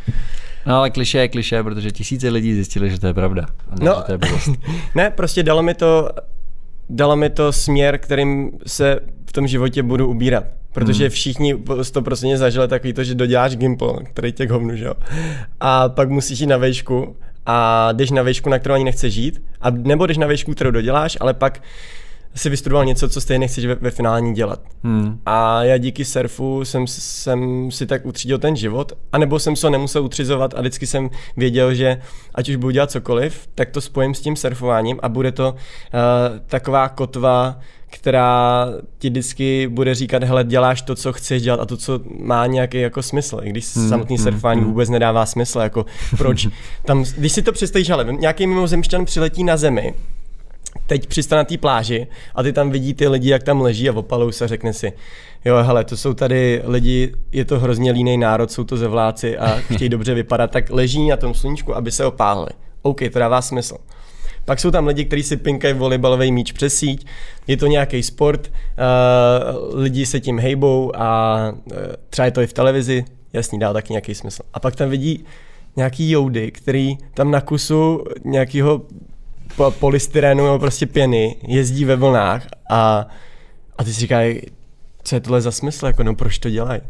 No 0.66 0.76
ale 0.76 0.90
kliše 0.90 1.18
je 1.18 1.28
kliše, 1.28 1.64
protože 1.64 1.92
tisíce 1.92 2.30
lidí 2.30 2.54
zjistili, 2.54 2.90
že 2.90 3.00
to 3.00 3.08
je 3.08 3.14
pravda. 3.14 3.46
A 3.70 3.76
ne, 3.80 3.86
no, 3.86 3.96
že 3.96 4.04
to 4.04 4.12
je 4.12 4.20
ne, 4.96 5.10
prostě 5.10 5.44
dalo 5.44 5.64
mi 5.64 5.74
to 5.74 6.10
dalo 6.90 7.16
mi 7.16 7.30
to 7.30 7.52
směr, 7.52 7.98
kterým 7.98 8.52
se 8.68 9.00
v 9.26 9.34
tom 9.34 9.48
životě 9.48 9.84
budu 9.84 10.08
ubírat. 10.08 10.44
Protože 10.74 11.04
hmm. 11.04 11.10
všichni 11.10 11.56
to 11.94 12.02
prostě 12.02 12.38
zažili 12.38 12.68
takový 12.68 12.94
to, 12.94 13.04
že 13.04 13.16
doděláš 13.16 13.56
gimpl, 13.56 14.00
který 14.04 14.32
tě 14.32 14.48
hovnu, 14.48 14.76
že 14.76 14.86
jo. 14.86 14.94
A 15.60 15.90
pak 15.90 16.10
musíš 16.10 16.40
jít 16.40 16.48
na 16.48 16.58
vejšku 16.58 17.16
a 17.46 17.90
jdeš 17.92 18.12
na 18.12 18.22
výšku, 18.22 18.50
na 18.50 18.60
kterou 18.60 18.76
ani 18.76 18.84
nechceš 18.84 19.14
žít, 19.14 19.42
a 19.62 19.70
nebo 19.70 20.06
jdeš 20.06 20.18
na 20.18 20.28
výšku, 20.28 20.54
kterou 20.54 20.72
doděláš, 20.72 21.18
ale 21.22 21.34
pak 21.34 21.62
si 22.36 22.50
vystudoval 22.50 22.86
něco, 22.86 23.10
co 23.10 23.22
stejně 23.22 23.40
nechceš 23.40 23.66
ve, 23.66 23.76
ve 23.76 23.92
finále 23.92 24.32
dělat. 24.32 24.60
Hmm. 24.84 25.20
A 25.26 25.64
já 25.64 25.78
díky 25.78 26.06
surfu 26.06 26.66
jsem, 26.66 26.88
jsem 26.88 27.72
si 27.72 27.86
tak 27.86 28.06
utřídil 28.06 28.38
ten 28.38 28.56
život, 28.56 28.94
anebo 29.12 29.40
jsem 29.40 29.56
se 29.56 29.70
nemusel 29.70 30.04
utřizovat 30.04 30.54
a 30.54 30.60
vždycky 30.60 30.88
jsem 30.88 31.10
věděl, 31.38 31.74
že 31.74 32.02
ať 32.36 32.50
už 32.50 32.56
budu 32.56 32.72
dělat 32.72 32.92
cokoliv, 32.92 33.48
tak 33.56 33.70
to 33.70 33.82
spojím 33.82 34.14
s 34.14 34.22
tím 34.22 34.36
surfováním 34.36 35.00
a 35.02 35.10
bude 35.10 35.32
to 35.32 35.52
uh, 35.52 35.60
taková 36.48 36.90
kotva, 36.90 37.60
která 37.96 38.68
ti 38.98 39.10
vždycky 39.10 39.68
bude 39.68 39.96
říkat, 39.96 40.24
hele, 40.24 40.44
děláš 40.44 40.82
to, 40.82 40.96
co 40.96 41.14
chceš 41.14 41.42
dělat 41.42 41.60
a 41.60 41.66
to, 41.66 41.78
co 41.78 42.00
má 42.20 42.46
nějaký 42.46 42.80
jako 42.80 43.04
smysl, 43.04 43.40
i 43.44 43.50
když 43.50 43.76
hmm, 43.76 43.90
samotný 43.90 44.18
surfování 44.18 44.62
hmm, 44.62 44.70
vůbec 44.70 44.90
nedává 44.90 45.26
smysl, 45.26 45.60
jako 45.60 45.86
proč 46.18 46.48
tam, 46.86 47.06
když 47.18 47.32
si 47.32 47.42
to 47.42 47.52
představíš, 47.52 47.90
ale 47.90 48.06
nějaký 48.20 48.48
mimozemšťan 48.48 49.06
přiletí 49.06 49.44
na 49.44 49.58
zemi, 49.58 49.94
teď 50.88 51.08
přistane 51.08 51.40
na 51.40 51.44
té 51.44 51.58
pláži 51.58 52.08
a 52.36 52.44
ty 52.44 52.54
tam 52.54 52.70
vidí 52.70 52.94
ty 52.94 53.08
lidi, 53.08 53.30
jak 53.30 53.44
tam 53.44 53.62
leží 53.62 53.90
a 53.90 53.94
opalou 53.94 54.32
se, 54.32 54.48
řekne 54.48 54.74
si, 54.74 54.94
jo, 55.46 55.56
hele, 55.62 55.84
to 55.84 55.98
jsou 55.98 56.14
tady 56.14 56.62
lidi, 56.66 57.14
je 57.32 57.46
to 57.46 57.60
hrozně 57.60 57.92
líný 57.92 58.18
národ, 58.18 58.52
jsou 58.52 58.64
to 58.64 58.78
zevláci 58.78 59.38
a 59.38 59.58
chtějí 59.74 59.90
dobře 59.90 60.14
vypadat, 60.14 60.52
tak 60.52 60.70
leží 60.70 61.08
na 61.08 61.18
tom 61.18 61.34
sluníčku, 61.34 61.76
aby 61.76 61.92
se 61.92 62.06
opálili. 62.06 62.52
OK, 62.82 63.02
to 63.14 63.20
dává 63.20 63.42
smysl. 63.42 63.78
Pak 64.46 64.60
jsou 64.60 64.72
tam 64.72 64.88
lidi, 64.88 65.06
kteří 65.06 65.24
si 65.24 65.38
pinkají 65.38 65.74
volejbalový 65.74 66.32
míč 66.32 66.52
přes 66.52 66.76
síť, 66.76 67.08
je 67.48 67.58
to 67.58 67.68
nějaký 67.68 68.04
sport, 68.04 68.52
uh, 68.52 69.80
lidi 69.80 70.06
se 70.06 70.20
tím 70.20 70.40
hejbou 70.40 70.92
a 70.96 71.38
uh, 71.52 71.78
třeba 72.10 72.26
je 72.26 72.32
to 72.32 72.42
i 72.42 72.48
v 72.48 72.54
televizi, 72.54 73.06
jasný, 73.34 73.60
dá 73.60 73.74
taky 73.74 73.94
nějaký 73.94 74.16
smysl. 74.16 74.44
A 74.54 74.60
pak 74.60 74.76
tam 74.76 74.90
vidí 74.90 75.26
nějaký 75.76 76.12
joudy, 76.12 76.52
který 76.52 76.98
tam 77.14 77.32
na 77.32 77.42
kusu 77.42 78.04
nějakého 78.24 78.82
polystyrenu 79.80 80.46
nebo 80.46 80.60
prostě 80.60 80.86
pěny 80.86 81.36
jezdí 81.48 81.86
ve 81.86 81.96
vlnách 81.96 82.48
a, 82.70 83.08
a 83.78 83.84
ty 83.84 83.94
si 83.94 84.00
říkají, 84.00 84.42
co 85.04 85.16
je 85.16 85.20
tohle 85.20 85.42
za 85.42 85.52
smysl, 85.52 85.86
jako 85.86 86.04
no 86.04 86.16
proč 86.16 86.40
to 86.40 86.50
dělají? 86.50 86.82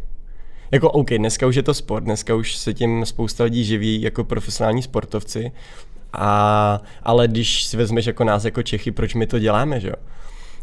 Jako 0.71 0.91
OK, 0.91 1.09
dneska 1.09 1.47
už 1.47 1.55
je 1.55 1.63
to 1.63 1.73
sport, 1.73 2.03
dneska 2.03 2.35
už 2.35 2.55
se 2.55 2.73
tím 2.73 3.05
spousta 3.05 3.43
lidí 3.43 3.63
živí 3.63 4.01
jako 4.01 4.23
profesionální 4.23 4.81
sportovci, 4.81 5.51
a, 6.19 6.81
ale 7.03 7.27
když 7.27 7.63
si 7.63 7.77
vezmeš 7.77 8.05
jako 8.05 8.23
nás 8.23 8.45
jako 8.45 8.63
Čechy, 8.63 8.91
proč 8.91 9.15
my 9.15 9.27
to 9.27 9.39
děláme, 9.39 9.79
že 9.79 9.87
jo? 9.87 9.95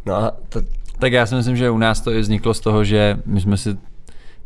No 0.07 0.15
a 0.15 0.33
to... 0.49 0.61
Tak 0.99 1.13
já 1.13 1.27
si 1.27 1.35
myslím, 1.35 1.57
že 1.57 1.71
u 1.71 1.79
nás 1.79 2.01
to 2.01 2.11
vzniklo 2.21 2.55
z 2.55 2.61
toho, 2.61 2.85
že 2.85 3.17
my 3.27 3.41
jsme 3.41 3.57
si, 3.57 3.77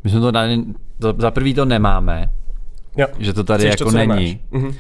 my 0.05 0.11
jsme 0.11 0.21
to, 0.21 0.31
dali, 0.31 0.65
to 1.01 1.15
za 1.19 1.31
prvý 1.31 1.55
to 1.55 1.65
nemáme, 1.65 2.31
jo. 2.97 3.07
že 3.19 3.33
to 3.33 3.45
tady 3.45 3.65
Chceš 3.65 3.81
jako 3.81 3.91
to, 3.91 3.97
není. 3.97 4.41
Mhm. 4.51 4.75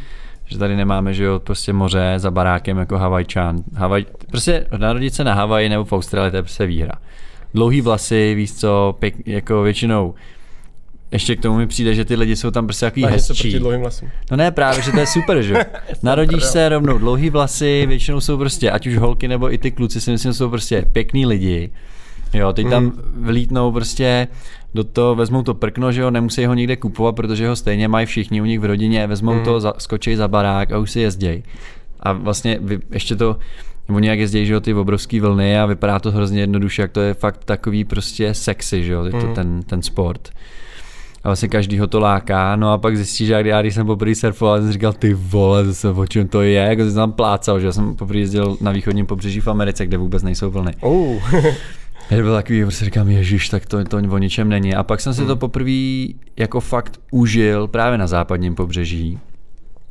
Že 0.45 0.59
tady 0.59 0.76
nemáme, 0.76 1.14
že 1.14 1.25
jo, 1.25 1.40
prostě 1.40 1.73
moře 1.73 2.14
za 2.16 2.30
barákem 2.30 2.78
jako 2.78 2.99
Havajčan. 2.99 3.62
Havaj, 3.75 4.04
prostě 4.30 4.66
narodit 4.76 5.14
se 5.14 5.25
na 5.25 5.35
Havaji 5.35 5.68
nebo 5.68 5.85
v 5.85 5.92
Austrálii, 5.92 6.30
to 6.30 6.37
je 6.37 6.42
prostě 6.42 6.66
výhra. 6.66 6.92
Dlouhý 7.54 7.80
vlasy, 7.80 8.35
víš 8.35 8.54
co, 8.54 8.97
pěk, 8.99 9.14
jako 9.26 9.62
většinou 9.62 10.14
ještě 11.13 11.37
k 11.37 11.43
tomu 11.43 11.57
mi 11.57 11.67
přijde, 11.67 11.95
že 11.95 12.05
ty 12.05 12.15
lidi 12.15 12.37
jsou 12.37 12.51
tam 12.51 12.67
prostě 12.67 12.87
takový 12.87 13.03
Takže 13.03 13.15
hezčí. 13.15 13.61
No 14.31 14.37
ne, 14.37 14.51
právě, 14.51 14.83
že 14.83 14.93
to 14.93 14.99
je 14.99 15.07
super, 15.07 15.43
že 15.43 15.55
Narodíš 16.03 16.45
se 16.45 16.69
rovnou 16.69 16.99
dlouhý 16.99 17.31
vlasy, 17.31 17.87
většinou 17.87 18.21
jsou 18.21 18.39
prostě, 18.39 18.71
ať 18.71 18.87
už 18.87 18.97
holky 18.97 19.29
nebo 19.29 19.53
i 19.53 19.59
ty 19.59 19.71
kluci 19.71 20.01
si 20.01 20.11
myslím, 20.11 20.33
jsou 20.33 20.51
prostě 20.51 20.87
pěkný 20.93 21.27
lidi. 21.27 21.71
Jo, 22.35 22.53
teď 22.53 22.71
tam 22.71 22.85
hmm. 22.85 23.25
vlítnou 23.27 23.73
prostě 23.73 24.29
do 24.75 24.85
toho, 24.85 25.15
vezmou 25.15 25.43
to 25.43 25.55
prkno, 25.55 25.93
že 25.93 26.01
jo, 26.01 26.11
nemusí 26.11 26.47
ho 26.47 26.55
nikde 26.55 26.77
kupovat, 26.77 27.17
protože 27.17 27.49
ho 27.49 27.57
stejně 27.57 27.89
mají 27.89 28.07
všichni 28.07 28.41
u 28.41 28.45
nich 28.45 28.61
v 28.61 28.65
rodině, 28.65 29.07
vezmou 29.07 29.33
hmm. 29.33 29.45
to, 29.45 29.61
za, 29.61 29.73
skočí 29.79 30.17
za 30.17 30.29
barák 30.29 30.73
a 30.73 30.79
už 30.79 30.91
si 30.91 31.01
jezdějí. 31.01 31.43
A 32.01 32.13
vlastně 32.13 32.59
vy, 32.61 32.79
ještě 32.91 33.17
to, 33.17 33.37
Oni 33.89 34.09
jak 34.09 34.19
jezdí, 34.19 34.47
že 34.47 34.53
jo, 34.53 34.61
ty 34.61 34.75
obrovské 34.75 35.21
vlny 35.21 35.59
a 35.59 35.67
vypadá 35.67 35.99
to 35.99 36.11
hrozně 36.11 36.41
jednoduše, 36.41 36.83
jak 36.83 36.93
to 36.93 37.01
je 37.01 37.15
fakt 37.15 37.45
takový 37.45 37.85
prostě 37.85 38.35
sexy, 38.35 38.85
že 38.85 38.93
jo, 38.93 39.03
hmm. 39.03 39.35
ten, 39.35 39.63
ten 39.63 39.83
sport 39.83 40.31
a 41.26 41.28
vlastně 41.28 41.49
každý 41.49 41.78
ho 41.78 41.87
to 41.87 42.00
láká, 42.00 42.56
no 42.56 42.73
a 42.73 42.78
pak 42.78 42.97
zjistí, 42.97 43.26
že 43.26 43.42
já 43.45 43.62
když 43.62 43.75
jsem 43.75 43.87
poprvé 43.87 44.14
surfoval, 44.14 44.61
jsem 44.61 44.73
říkal, 44.73 44.92
ty 44.92 45.14
vole, 45.14 45.64
zase 45.64 45.88
o 45.88 46.06
čem 46.06 46.28
to 46.28 46.42
je, 46.42 46.61
jako 46.61 46.85
jsem 46.85 46.95
tam 46.95 47.12
plácal, 47.12 47.61
že 47.61 47.66
já 47.66 47.73
jsem 47.73 47.97
poprvé 47.97 48.18
jezdil 48.18 48.56
na 48.61 48.71
východním 48.71 49.06
pobřeží 49.06 49.40
v 49.40 49.49
Americe, 49.49 49.87
kde 49.87 49.97
vůbec 49.97 50.23
nejsou 50.23 50.50
vlny. 50.50 50.73
Oh. 50.80 51.35
Já 52.11 52.23
byl 52.23 52.35
takový, 52.35 52.62
prostě 52.62 52.85
říkám, 52.85 53.09
ježiš, 53.09 53.49
tak 53.49 53.66
to, 53.66 53.85
to 53.85 53.97
o 53.97 54.18
ničem 54.18 54.49
není. 54.49 54.75
A 54.75 54.83
pak 54.83 55.00
jsem 55.00 55.14
si 55.14 55.21
hmm. 55.21 55.28
to 55.28 55.37
poprvé 55.37 56.06
jako 56.37 56.61
fakt 56.61 57.00
užil 57.11 57.68
právě 57.68 57.99
na 57.99 58.06
západním 58.06 58.54
pobřeží. 58.54 59.18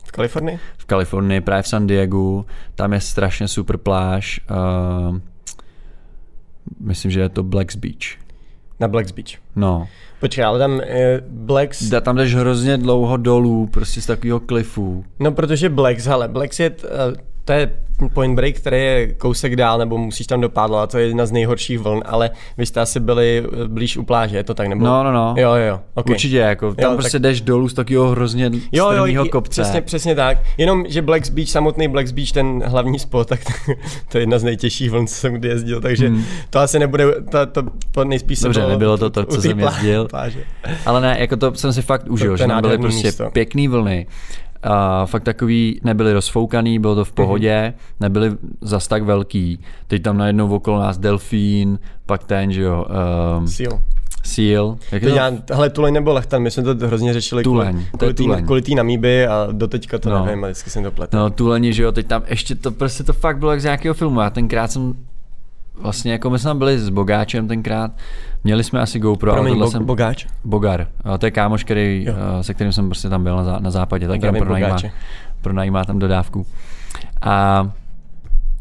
V 0.04 0.12
Kalifornii? 0.12 0.60
V 0.78 0.86
Kalifornii, 0.86 1.42
právě 1.42 1.64
v 1.64 1.68
San 1.68 1.88
Diego. 1.88 2.46
Tam 2.76 2.94
je 2.94 3.02
strašně 3.02 3.48
super 3.48 3.78
pláž. 3.78 4.40
Uh, 5.10 5.18
myslím, 6.80 7.12
že 7.12 7.20
je 7.20 7.30
to 7.30 7.44
Blacks 7.44 7.76
Beach. 7.76 8.26
Na 8.80 8.88
Blacks 8.88 9.12
Beach. 9.12 9.42
No. 9.56 9.88
Počkej, 10.26 10.46
ale 10.46 10.60
tam 10.60 10.82
je 10.82 11.22
Blacks... 11.30 11.84
Da, 11.84 12.02
tam 12.02 12.16
jdeš 12.18 12.36
hrozně 12.36 12.78
dlouho 12.78 13.18
dolů, 13.18 13.68
prostě 13.68 14.02
z 14.02 14.06
takového 14.06 14.40
klifu. 14.40 15.06
No 15.20 15.32
protože 15.32 15.70
Blacks, 15.70 16.06
hele, 16.06 16.28
Blacks 16.28 16.60
je, 16.60 16.70
uh, 16.70 17.16
to 17.46 17.54
je 17.54 17.72
Point 18.14 18.36
Break, 18.36 18.56
který 18.56 18.78
je 18.78 19.14
kousek 19.14 19.56
dál, 19.56 19.78
nebo 19.78 19.98
musíš 19.98 20.28
tam 20.28 20.42
dopádlat, 20.42 20.84
a 20.84 20.88
to 20.88 20.98
je 20.98 21.08
jedna 21.08 21.26
z 21.26 21.32
nejhorších 21.32 21.80
vln, 21.80 22.02
ale 22.06 22.30
vy 22.58 22.66
jste 22.66 22.82
asi 22.82 23.00
byli 23.00 23.44
eh, 23.46 23.68
blíž 23.68 23.98
u 23.98 24.04
pláže, 24.04 24.38
je 24.38 24.44
to 24.44 24.54
tak? 24.54 24.68
Nebo... 24.68 24.86
No, 24.86 25.04
no, 25.04 25.12
no. 25.12 25.36
Jo, 25.38 25.54
jo, 25.54 25.66
jo. 25.66 25.80
Okay. 25.94 26.14
Určitě, 26.14 26.38
jako 26.38 26.74
tam 26.74 26.92
jo, 26.92 26.98
prostě 26.98 27.20
tak... 27.20 27.22
jdeš 27.22 27.42
dolů 27.42 27.70
z 27.70 27.74
takového 27.74 28.08
hrozně 28.10 28.52
jo, 28.72 28.92
jo, 28.92 29.26
kopce. 29.26 29.62
Přesně, 29.62 29.82
přesně 29.82 30.16
tak. 30.16 30.38
Jenom, 30.58 30.84
že 30.88 31.02
Blacks 31.02 31.30
Beach, 31.30 31.50
samotný 31.50 31.88
Blacks 31.88 32.12
Beach, 32.12 32.32
ten 32.32 32.64
hlavní 32.66 33.00
spot, 33.00 33.28
tak 33.28 33.40
to 34.12 34.18
je 34.18 34.22
jedna 34.22 34.40
z 34.40 34.44
nejtěžších 34.44 34.92
vln, 34.92 35.08
co 35.08 35.16
jsem 35.16 35.34
kdy 35.34 35.48
jezdil, 35.48 35.82
takže 35.82 36.08
hmm. 36.08 36.24
to 36.50 36.60
asi 36.60 36.80
nebude, 36.80 37.06
to, 37.32 37.46
to, 37.46 37.64
to 37.92 38.06
nejspíš 38.06 38.40
Dobře, 38.40 38.60
bylo, 38.60 38.70
nebylo 38.70 38.98
to 38.98 39.10
to, 39.10 39.26
co 39.26 39.42
jsem 39.42 39.60
jezdil. 39.60 40.08
Pláže. 40.08 40.40
Ale 40.86 41.02
ne, 41.02 41.18
jako 41.20 41.38
to 41.38 41.54
jsem 41.54 41.74
si 41.74 41.82
fakt 41.82 42.08
užil, 42.10 42.32
to, 42.32 42.38
že 42.38 42.48
tam 42.48 42.62
byly 42.62 42.78
prostě 42.78 43.08
místo. 43.08 43.30
pěkný 43.32 43.68
vlny 43.68 44.08
a 44.66 45.06
fakt 45.06 45.24
takový 45.24 45.80
nebyli 45.84 46.14
rozfoukaný, 46.14 46.80
bylo 46.80 46.96
to 46.96 47.06
v 47.06 47.12
pohodě, 47.12 47.74
mm-hmm. 47.76 47.96
nebyli 48.00 48.32
zas 48.62 48.88
tak 48.88 49.04
velký. 49.04 49.60
Teď 49.88 50.02
tam 50.02 50.18
najednou 50.18 50.56
okolo 50.56 50.80
nás 50.80 50.98
delfín, 50.98 51.80
pak 52.06 52.24
ten, 52.24 52.52
že 52.52 52.62
jo. 52.62 52.86
Um, 53.38 53.48
Seal. 53.48 53.80
Seal. 54.24 54.78
Jak 54.92 55.04
to? 55.04 55.10
Já, 55.10 55.32
hele, 55.54 55.70
tuleň 55.70 55.94
nebo 55.94 56.14
lechtan, 56.14 56.42
my 56.42 56.52
jsme 56.52 56.64
to 56.64 56.88
hrozně 56.88 57.14
řešili 57.14 57.44
tuleň, 57.44 57.86
kvůli, 57.98 58.14
kvůli, 58.14 58.44
kvůli 58.44 58.62
tý 58.62 58.76
namíby 58.76 59.28
a 59.28 59.48
doteďka 59.52 59.98
to 59.98 60.10
no. 60.10 60.26
nevím, 60.26 60.44
ale 60.44 60.52
vždycky 60.52 60.70
jsem 60.70 60.84
to 60.84 60.92
pletl. 60.92 61.18
No 61.18 61.30
tuleni, 61.30 61.74
že 61.74 61.84
jo, 61.84 61.92
teď 61.92 62.08
tam 62.08 62.24
ještě 62.28 62.56
to, 62.56 62.72
prostě 62.72 63.04
to 63.04 63.14
fakt 63.14 63.38
bylo 63.38 63.52
jak 63.52 63.62
z 63.62 63.64
nějakého 63.64 63.94
filmu, 63.94 64.22
já 64.22 64.30
tenkrát 64.30 64.72
jsem 64.72 64.94
vlastně 65.82 66.12
jako 66.12 66.30
my 66.30 66.40
jsme 66.40 66.50
tam 66.50 66.58
byli 66.58 66.80
s 66.80 66.90
Bogáčem 66.90 67.48
tenkrát, 67.48 67.92
měli 68.46 68.64
jsme 68.64 68.82
asi 68.82 69.00
GoPro. 69.00 69.34
Promiň, 69.34 69.60
bo, 69.60 69.72
jsem, 69.72 69.86
Bogáč? 69.86 70.26
Bogar, 70.44 70.88
a 71.04 71.18
to 71.18 71.26
je 71.26 71.32
kámoš, 71.32 71.64
který, 71.64 72.06
jo. 72.08 72.14
se 72.42 72.54
kterým 72.54 72.74
jsem 72.74 72.86
prostě 72.86 73.10
tam 73.10 73.24
byl 73.24 73.44
na, 73.44 73.60
na 73.60 73.72
západě, 73.72 74.08
tak 74.08 74.22
tam 74.22 74.36
pronajímá, 74.36 74.78
pronajímá 75.42 75.86
tam 75.86 76.00
dodávku. 76.00 76.46
A 77.22 77.68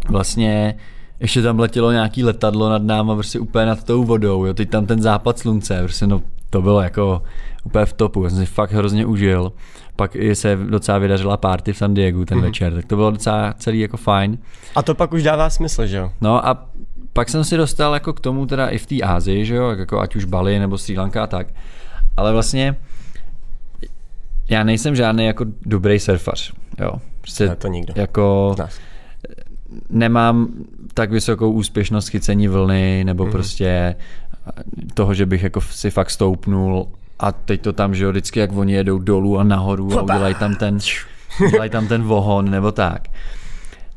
vlastně 0.08 0.74
ještě 1.20 1.42
tam 1.42 1.58
letělo 1.58 1.92
nějaký 1.92 2.24
letadlo 2.24 2.70
nad 2.70 2.82
náma, 2.82 3.14
prostě 3.14 3.38
úplně 3.38 3.66
nad 3.66 3.84
tou 3.84 4.04
vodou, 4.04 4.44
jo, 4.44 4.54
teď 4.54 4.70
tam 4.70 4.86
ten 4.86 5.02
západ 5.02 5.38
slunce, 5.38 5.82
prostě 5.82 6.06
no, 6.06 6.22
to 6.50 6.62
bylo 6.62 6.80
jako 6.80 7.22
úplně 7.64 7.86
v 7.86 7.92
topu, 7.92 8.24
já 8.24 8.30
jsem 8.30 8.38
si 8.38 8.46
fakt 8.46 8.72
hrozně 8.72 9.06
užil. 9.06 9.52
Pak 9.96 10.16
se 10.32 10.56
docela 10.56 10.98
vydařila 10.98 11.36
party 11.36 11.72
v 11.72 11.76
San 11.76 11.94
Diego 11.94 12.24
ten 12.24 12.38
mm. 12.38 12.44
večer, 12.44 12.74
tak 12.74 12.84
to 12.84 12.96
bylo 12.96 13.10
docela 13.10 13.54
celý 13.58 13.80
jako 13.80 13.96
fajn. 13.96 14.38
A 14.76 14.82
to 14.82 14.94
pak 14.94 15.12
už 15.12 15.22
dává 15.22 15.50
smysl, 15.50 15.86
že 15.86 15.96
jo? 15.96 16.10
No 16.20 16.46
a 16.48 16.66
pak 17.14 17.28
jsem 17.28 17.44
si 17.44 17.56
dostal 17.56 17.94
jako 17.94 18.12
k 18.12 18.21
tomu 18.21 18.47
teda 18.47 18.68
i 18.68 18.78
v 18.78 18.87
té 18.87 19.02
Ázii, 19.02 19.44
že 19.44 19.54
jo, 19.54 19.71
jako 19.71 20.00
ať 20.00 20.16
už 20.16 20.25
Bali 20.25 20.59
nebo 20.59 20.78
Sri 20.78 20.99
Lanka 20.99 21.25
a 21.25 21.26
tak. 21.26 21.47
Ale 22.16 22.33
vlastně 22.33 22.76
já 24.49 24.64
nejsem 24.64 24.97
žádný 24.97 25.26
jako 25.26 25.44
dobrý 25.66 26.00
surfař, 26.00 26.52
jo. 26.80 26.92
Prostě 27.21 27.49
ne, 27.49 27.56
to 27.56 27.68
nikdo. 27.68 27.92
Jako 27.97 28.56
nemám 29.90 30.49
tak 30.94 31.11
vysokou 31.11 31.52
úspěšnost 31.52 32.09
chycení 32.09 32.49
vlny, 32.49 33.04
nebo 33.04 33.25
mm-hmm. 33.25 33.30
prostě 33.30 33.94
toho, 34.94 35.14
že 35.14 35.26
bych 35.26 35.42
jako 35.42 35.61
si 35.61 35.90
fakt 35.90 36.11
stoupnul 36.11 36.88
a 37.18 37.33
teď 37.33 37.61
to 37.61 37.73
tam, 37.73 37.94
že 37.94 38.04
jo, 38.04 38.11
vždycky 38.11 38.40
jak 38.40 38.52
oni 38.52 38.73
jedou 38.73 38.99
dolů 38.99 39.38
a 39.38 39.44
nahoru 39.44 39.99
a 39.99 40.02
udělají 40.02 40.35
tam 40.35 40.54
ten, 40.54 40.78
udělají 41.47 41.71
tam 41.71 41.88
ten 41.88 42.02
vohon 42.02 42.50
nebo 42.50 42.73
tak. 42.73 43.09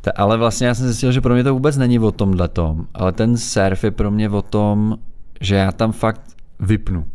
Ta, 0.01 0.12
ale 0.16 0.38
vlastně 0.38 0.68
já 0.68 0.75
jsem 0.75 0.86
zjistil, 0.86 1.12
že 1.12 1.22
pro 1.22 1.34
mě 1.34 1.44
to 1.44 1.54
vůbec 1.54 1.77
není 1.77 2.00
o 2.00 2.12
tom 2.12 2.38
tom, 2.54 2.88
ale 2.94 3.12
ten 3.12 3.38
surf 3.38 3.84
je 3.84 3.92
pro 3.92 4.12
mě 4.12 4.30
o 4.30 4.42
tom, 4.42 4.98
že 5.42 5.56
já 5.56 5.72
tam 5.72 5.92
fakt 5.92 6.22
vypnu. 6.60 7.06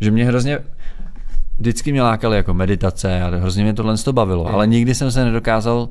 Že 0.00 0.10
mě 0.10 0.24
hrozně 0.24 0.58
vždycky 1.58 1.92
mě 1.92 2.02
lákaly 2.02 2.36
jako 2.36 2.54
meditace 2.54 3.22
a 3.22 3.36
hrozně 3.36 3.62
mě 3.62 3.74
tohle 3.74 3.96
to 3.96 4.12
bavilo, 4.12 4.44
mm. 4.44 4.54
ale 4.54 4.66
nikdy 4.66 4.94
jsem 4.94 5.10
se 5.10 5.24
nedokázal 5.24 5.88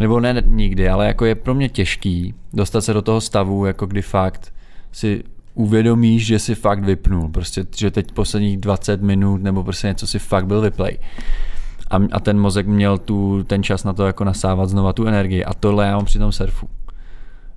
nebo 0.00 0.20
ne 0.20 0.42
nikdy, 0.46 0.88
ale 0.88 1.06
jako 1.06 1.24
je 1.24 1.34
pro 1.34 1.54
mě 1.54 1.68
těžký 1.68 2.34
dostat 2.52 2.80
se 2.80 2.92
do 2.92 3.02
toho 3.02 3.20
stavu, 3.20 3.66
jako 3.66 3.86
kdy 3.86 4.02
fakt 4.02 4.52
si 4.92 5.24
uvědomíš, 5.54 6.26
že 6.26 6.38
si 6.38 6.54
fakt 6.54 6.84
vypnul, 6.84 7.28
prostě, 7.28 7.64
že 7.76 7.90
teď 7.90 8.12
posledních 8.12 8.56
20 8.56 9.02
minut 9.02 9.42
nebo 9.42 9.64
prostě 9.64 9.86
něco 9.86 10.06
si 10.06 10.18
fakt 10.18 10.46
byl 10.46 10.60
vyplay. 10.60 10.98
A, 11.90 12.00
a 12.12 12.20
ten 12.20 12.38
mozek 12.38 12.66
měl 12.66 12.98
tu, 12.98 13.42
ten 13.42 13.62
čas 13.62 13.84
na 13.84 13.92
to 13.92 14.06
jako 14.06 14.24
nasávat 14.24 14.68
znova 14.68 14.92
tu 14.92 15.06
energii 15.06 15.44
a 15.44 15.54
tohle 15.54 15.86
já 15.86 15.96
mám 15.96 16.04
při 16.04 16.18
tom 16.18 16.32
surfu. 16.32 16.68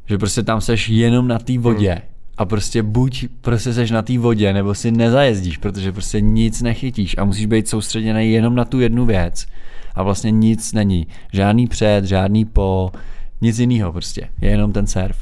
Že 0.05 0.17
prostě 0.17 0.43
tam 0.43 0.62
seš 0.62 0.89
jenom 0.89 1.27
na 1.27 1.39
té 1.39 1.57
vodě 1.57 1.91
hmm. 1.91 2.01
a 2.38 2.45
prostě 2.45 2.83
buď 2.83 3.25
prostě 3.41 3.74
seš 3.74 3.91
na 3.91 4.01
té 4.01 4.17
vodě, 4.17 4.53
nebo 4.53 4.75
si 4.75 4.91
nezajezdíš, 4.91 5.57
protože 5.57 5.91
prostě 5.91 6.21
nic 6.21 6.62
nechytíš 6.62 7.15
a 7.17 7.25
musíš 7.25 7.45
být 7.45 7.67
soustředěný 7.67 8.31
jenom 8.31 8.55
na 8.55 8.65
tu 8.65 8.79
jednu 8.79 9.05
věc 9.05 9.45
a 9.95 10.03
vlastně 10.03 10.31
nic 10.31 10.74
není. 10.74 11.07
Žádný 11.33 11.67
před, 11.67 12.05
žádný 12.05 12.45
po, 12.45 12.91
Nic 13.41 13.60
jiného 13.60 13.93
prostě, 13.93 14.29
je 14.41 14.50
jenom 14.50 14.74
ten 14.74 14.88
surf. 14.88 15.17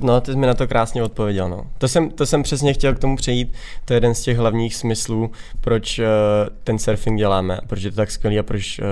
No, 0.00 0.20
ty 0.20 0.32
jsi 0.32 0.38
mi 0.38 0.46
na 0.46 0.54
to 0.54 0.68
krásně 0.68 1.02
odpověděl. 1.02 1.48
No. 1.48 1.66
To, 1.78 1.88
jsem, 1.88 2.10
to 2.10 2.26
jsem 2.26 2.42
přesně 2.42 2.74
chtěl 2.74 2.94
k 2.94 2.98
tomu 2.98 3.16
přejít. 3.16 3.52
To 3.84 3.92
je 3.92 3.96
jeden 3.96 4.14
z 4.14 4.22
těch 4.22 4.38
hlavních 4.38 4.74
smyslů, 4.74 5.30
proč 5.60 5.98
uh, 5.98 6.04
ten 6.64 6.78
surfing 6.78 7.18
děláme, 7.18 7.58
proč 7.66 7.82
je 7.82 7.90
to 7.90 7.96
tak 7.96 8.10
skvělý 8.10 8.38
a 8.38 8.42
proč 8.42 8.78
uh, 8.78 8.84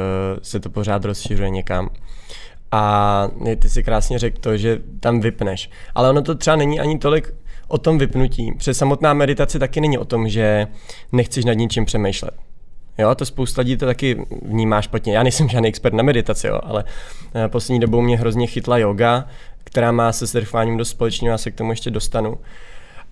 se 0.42 0.60
to 0.60 0.70
pořád 0.70 1.04
rozšiřuje 1.04 1.50
někam. 1.50 1.90
A 2.72 3.28
ty 3.58 3.68
si 3.68 3.82
krásně 3.82 4.18
řekl 4.18 4.40
to, 4.40 4.56
že 4.56 4.80
tam 5.00 5.20
vypneš. 5.20 5.70
Ale 5.94 6.10
ono 6.10 6.22
to 6.22 6.34
třeba 6.34 6.56
není 6.56 6.80
ani 6.80 6.98
tolik 6.98 7.34
o 7.68 7.78
tom 7.78 7.98
vypnutí. 7.98 8.52
Přes 8.58 8.78
samotná 8.78 9.14
meditace 9.14 9.58
taky 9.58 9.80
není 9.80 9.98
o 9.98 10.04
tom, 10.04 10.28
že 10.28 10.66
nechceš 11.12 11.44
nad 11.44 11.52
ničím 11.52 11.84
přemýšlet. 11.84 12.34
Jo, 12.98 13.14
to 13.14 13.26
spousta 13.26 13.60
lidí 13.60 13.76
to 13.76 13.86
taky 13.86 14.26
vnímá 14.42 14.82
špatně. 14.82 15.16
Já 15.16 15.22
nejsem 15.22 15.48
žádný 15.48 15.68
expert 15.68 15.94
na 15.94 16.02
meditaci, 16.02 16.46
jo, 16.46 16.60
ale 16.62 16.84
eh, 17.34 17.48
poslední 17.48 17.80
dobou 17.80 18.00
mě 18.00 18.18
hrozně 18.18 18.46
chytla 18.46 18.78
yoga, 18.78 19.28
která 19.64 19.92
má 19.92 20.12
se 20.12 20.26
surfováním 20.26 20.76
dost 20.76 20.88
společného, 20.88 21.32
já 21.32 21.38
se 21.38 21.50
k 21.50 21.54
tomu 21.54 21.72
ještě 21.72 21.90
dostanu. 21.90 22.38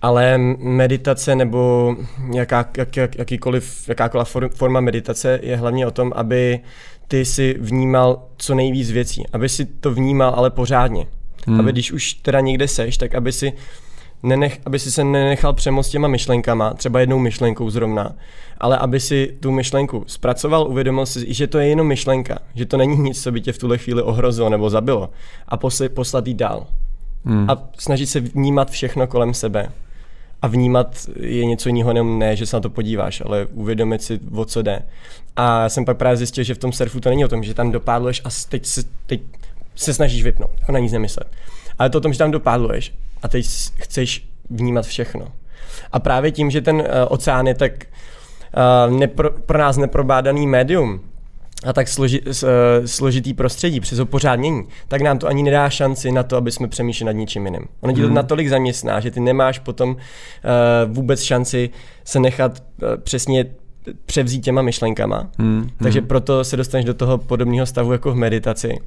Ale 0.01 0.37
meditace 0.57 1.35
nebo 1.35 1.95
jaká, 2.33 2.69
jak, 2.77 2.97
jak, 2.97 3.17
jakýkoliv, 3.17 3.89
jakákoliv 3.89 4.37
forma 4.55 4.79
meditace 4.79 5.39
je 5.43 5.57
hlavně 5.57 5.87
o 5.87 5.91
tom, 5.91 6.11
aby 6.15 6.59
ty 7.07 7.25
si 7.25 7.55
vnímal 7.59 8.23
co 8.37 8.55
nejvíc 8.55 8.91
věcí, 8.91 9.23
aby 9.33 9.49
si 9.49 9.65
to 9.65 9.91
vnímal 9.93 10.33
ale 10.35 10.49
pořádně. 10.49 11.07
Hmm. 11.47 11.59
Aby 11.59 11.71
když 11.71 11.91
už 11.91 12.13
teda 12.13 12.39
někde 12.39 12.67
seš, 12.67 12.97
tak 12.97 13.15
aby 13.15 13.31
si 13.31 13.53
nenech, 14.23 14.59
aby 14.65 14.79
si 14.79 14.91
se 14.91 15.03
nenechal 15.03 15.53
přemost 15.53 15.89
těma 15.89 16.07
myšlenkama, 16.07 16.73
třeba 16.73 16.99
jednou 16.99 17.19
myšlenkou 17.19 17.69
zrovna, 17.69 18.15
ale 18.57 18.77
aby 18.77 18.99
si 18.99 19.37
tu 19.39 19.51
myšlenku 19.51 20.03
zpracoval, 20.07 20.67
uvědomil 20.67 21.05
si, 21.05 21.33
že 21.33 21.47
to 21.47 21.59
je 21.59 21.67
jenom 21.67 21.87
myšlenka, 21.87 22.39
že 22.55 22.65
to 22.65 22.77
není 22.77 22.97
nic, 22.97 23.23
co 23.23 23.31
by 23.31 23.41
tě 23.41 23.51
v 23.51 23.57
tuhle 23.57 23.77
chvíli 23.77 24.01
ohrozilo 24.01 24.49
nebo 24.49 24.69
zabilo 24.69 25.09
a 25.47 25.57
posl- 25.57 25.89
poslat 25.89 26.27
jí 26.27 26.33
dál. 26.33 26.67
Hmm. 27.25 27.49
A 27.49 27.63
snažit 27.79 28.07
se 28.07 28.19
vnímat 28.19 28.71
všechno 28.71 29.07
kolem 29.07 29.33
sebe. 29.33 29.71
A 30.41 30.47
vnímat 30.47 30.95
je 31.19 31.45
něco 31.45 31.69
jiného, 31.69 31.89
jenom 31.89 32.19
ne, 32.19 32.35
že 32.35 32.45
se 32.45 32.55
na 32.55 32.59
to 32.59 32.69
podíváš, 32.69 33.21
ale 33.25 33.45
uvědomit 33.45 34.03
si, 34.03 34.19
o 34.35 34.45
co 34.45 34.61
jde. 34.61 34.81
A 35.35 35.61
já 35.61 35.69
jsem 35.69 35.85
pak 35.85 35.97
právě 35.97 36.17
zjistil, 36.17 36.43
že 36.43 36.55
v 36.55 36.57
tom 36.57 36.71
surfu 36.71 36.99
to 36.99 37.09
není 37.09 37.25
o 37.25 37.27
tom, 37.27 37.43
že 37.43 37.53
tam 37.53 37.71
dopádluješ 37.71 38.21
a 38.25 38.29
teď 38.49 38.65
se, 38.65 38.83
teď 39.05 39.21
se 39.75 39.93
snažíš 39.93 40.23
vypnout, 40.23 40.51
jako 40.59 40.71
na 40.71 40.79
nic 40.79 40.91
nemyslet. 40.91 41.27
Ale 41.79 41.89
to 41.89 41.97
o 41.97 42.01
tom, 42.01 42.13
že 42.13 42.19
tam 42.19 42.31
dopádluješ 42.31 42.93
a 43.23 43.27
teď 43.27 43.45
chceš 43.75 44.27
vnímat 44.49 44.85
všechno. 44.85 45.27
A 45.91 45.99
právě 45.99 46.31
tím, 46.31 46.51
že 46.51 46.61
ten 46.61 46.75
uh, 46.75 46.85
oceán 47.07 47.47
je 47.47 47.53
tak 47.53 47.71
uh, 48.87 48.97
nepro, 48.97 49.31
pro 49.31 49.57
nás 49.57 49.77
neprobádaný 49.77 50.47
médium, 50.47 51.01
a 51.65 51.73
tak 51.73 51.87
složi, 51.87 52.21
uh, 52.21 52.31
složitý 52.85 53.33
prostředí 53.33 53.79
přes 53.79 53.99
opořádnění, 53.99 54.63
tak 54.87 55.01
nám 55.01 55.19
to 55.19 55.27
ani 55.27 55.43
nedá 55.43 55.69
šanci 55.69 56.11
na 56.11 56.23
to, 56.23 56.37
aby 56.37 56.51
jsme 56.51 56.67
přemýšleli 56.67 57.13
nad 57.13 57.19
ničím 57.19 57.45
jiným. 57.45 57.67
Ono 57.81 57.93
ti 57.93 58.01
to 58.01 58.07
hmm. 58.07 58.15
natolik 58.15 58.49
zaměstná, 58.49 58.99
že 58.99 59.11
ty 59.11 59.19
nemáš 59.19 59.59
potom 59.59 59.89
uh, 59.89 59.95
vůbec 60.93 61.21
šanci 61.21 61.69
se 62.03 62.19
nechat 62.19 62.63
uh, 62.81 62.97
přesně 62.97 63.45
převzít 64.05 64.39
těma 64.39 64.61
myšlenkama. 64.61 65.29
Hmm, 65.39 65.69
Takže 65.83 65.99
hmm. 65.99 66.07
proto 66.07 66.43
se 66.43 66.57
dostaneš 66.57 66.85
do 66.85 66.93
toho 66.93 67.17
podobného 67.17 67.65
stavu 67.65 67.91
jako 67.91 68.11
v 68.11 68.15
meditaci. 68.15 68.79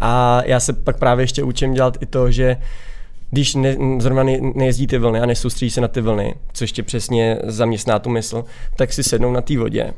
A 0.00 0.42
já 0.44 0.60
se 0.60 0.72
pak 0.72 0.98
právě 0.98 1.22
ještě 1.22 1.42
učím 1.42 1.74
dělat 1.74 1.96
i 2.00 2.06
to, 2.06 2.30
že 2.30 2.56
když 3.30 3.54
ne, 3.54 3.76
zrovna 3.98 4.22
ne, 4.22 4.38
nejezdí 4.54 4.86
ty 4.86 4.98
vlny 4.98 5.20
a 5.20 5.26
nesoustředí 5.26 5.70
se 5.70 5.80
na 5.80 5.88
ty 5.88 6.00
vlny, 6.00 6.34
což 6.52 6.72
tě 6.72 6.82
přesně 6.82 7.38
zaměstná 7.44 7.98
tu 7.98 8.10
mysl, 8.10 8.44
tak 8.76 8.92
si 8.92 9.02
sednou 9.02 9.32
na 9.32 9.40
té 9.40 9.58
vodě 9.58 9.92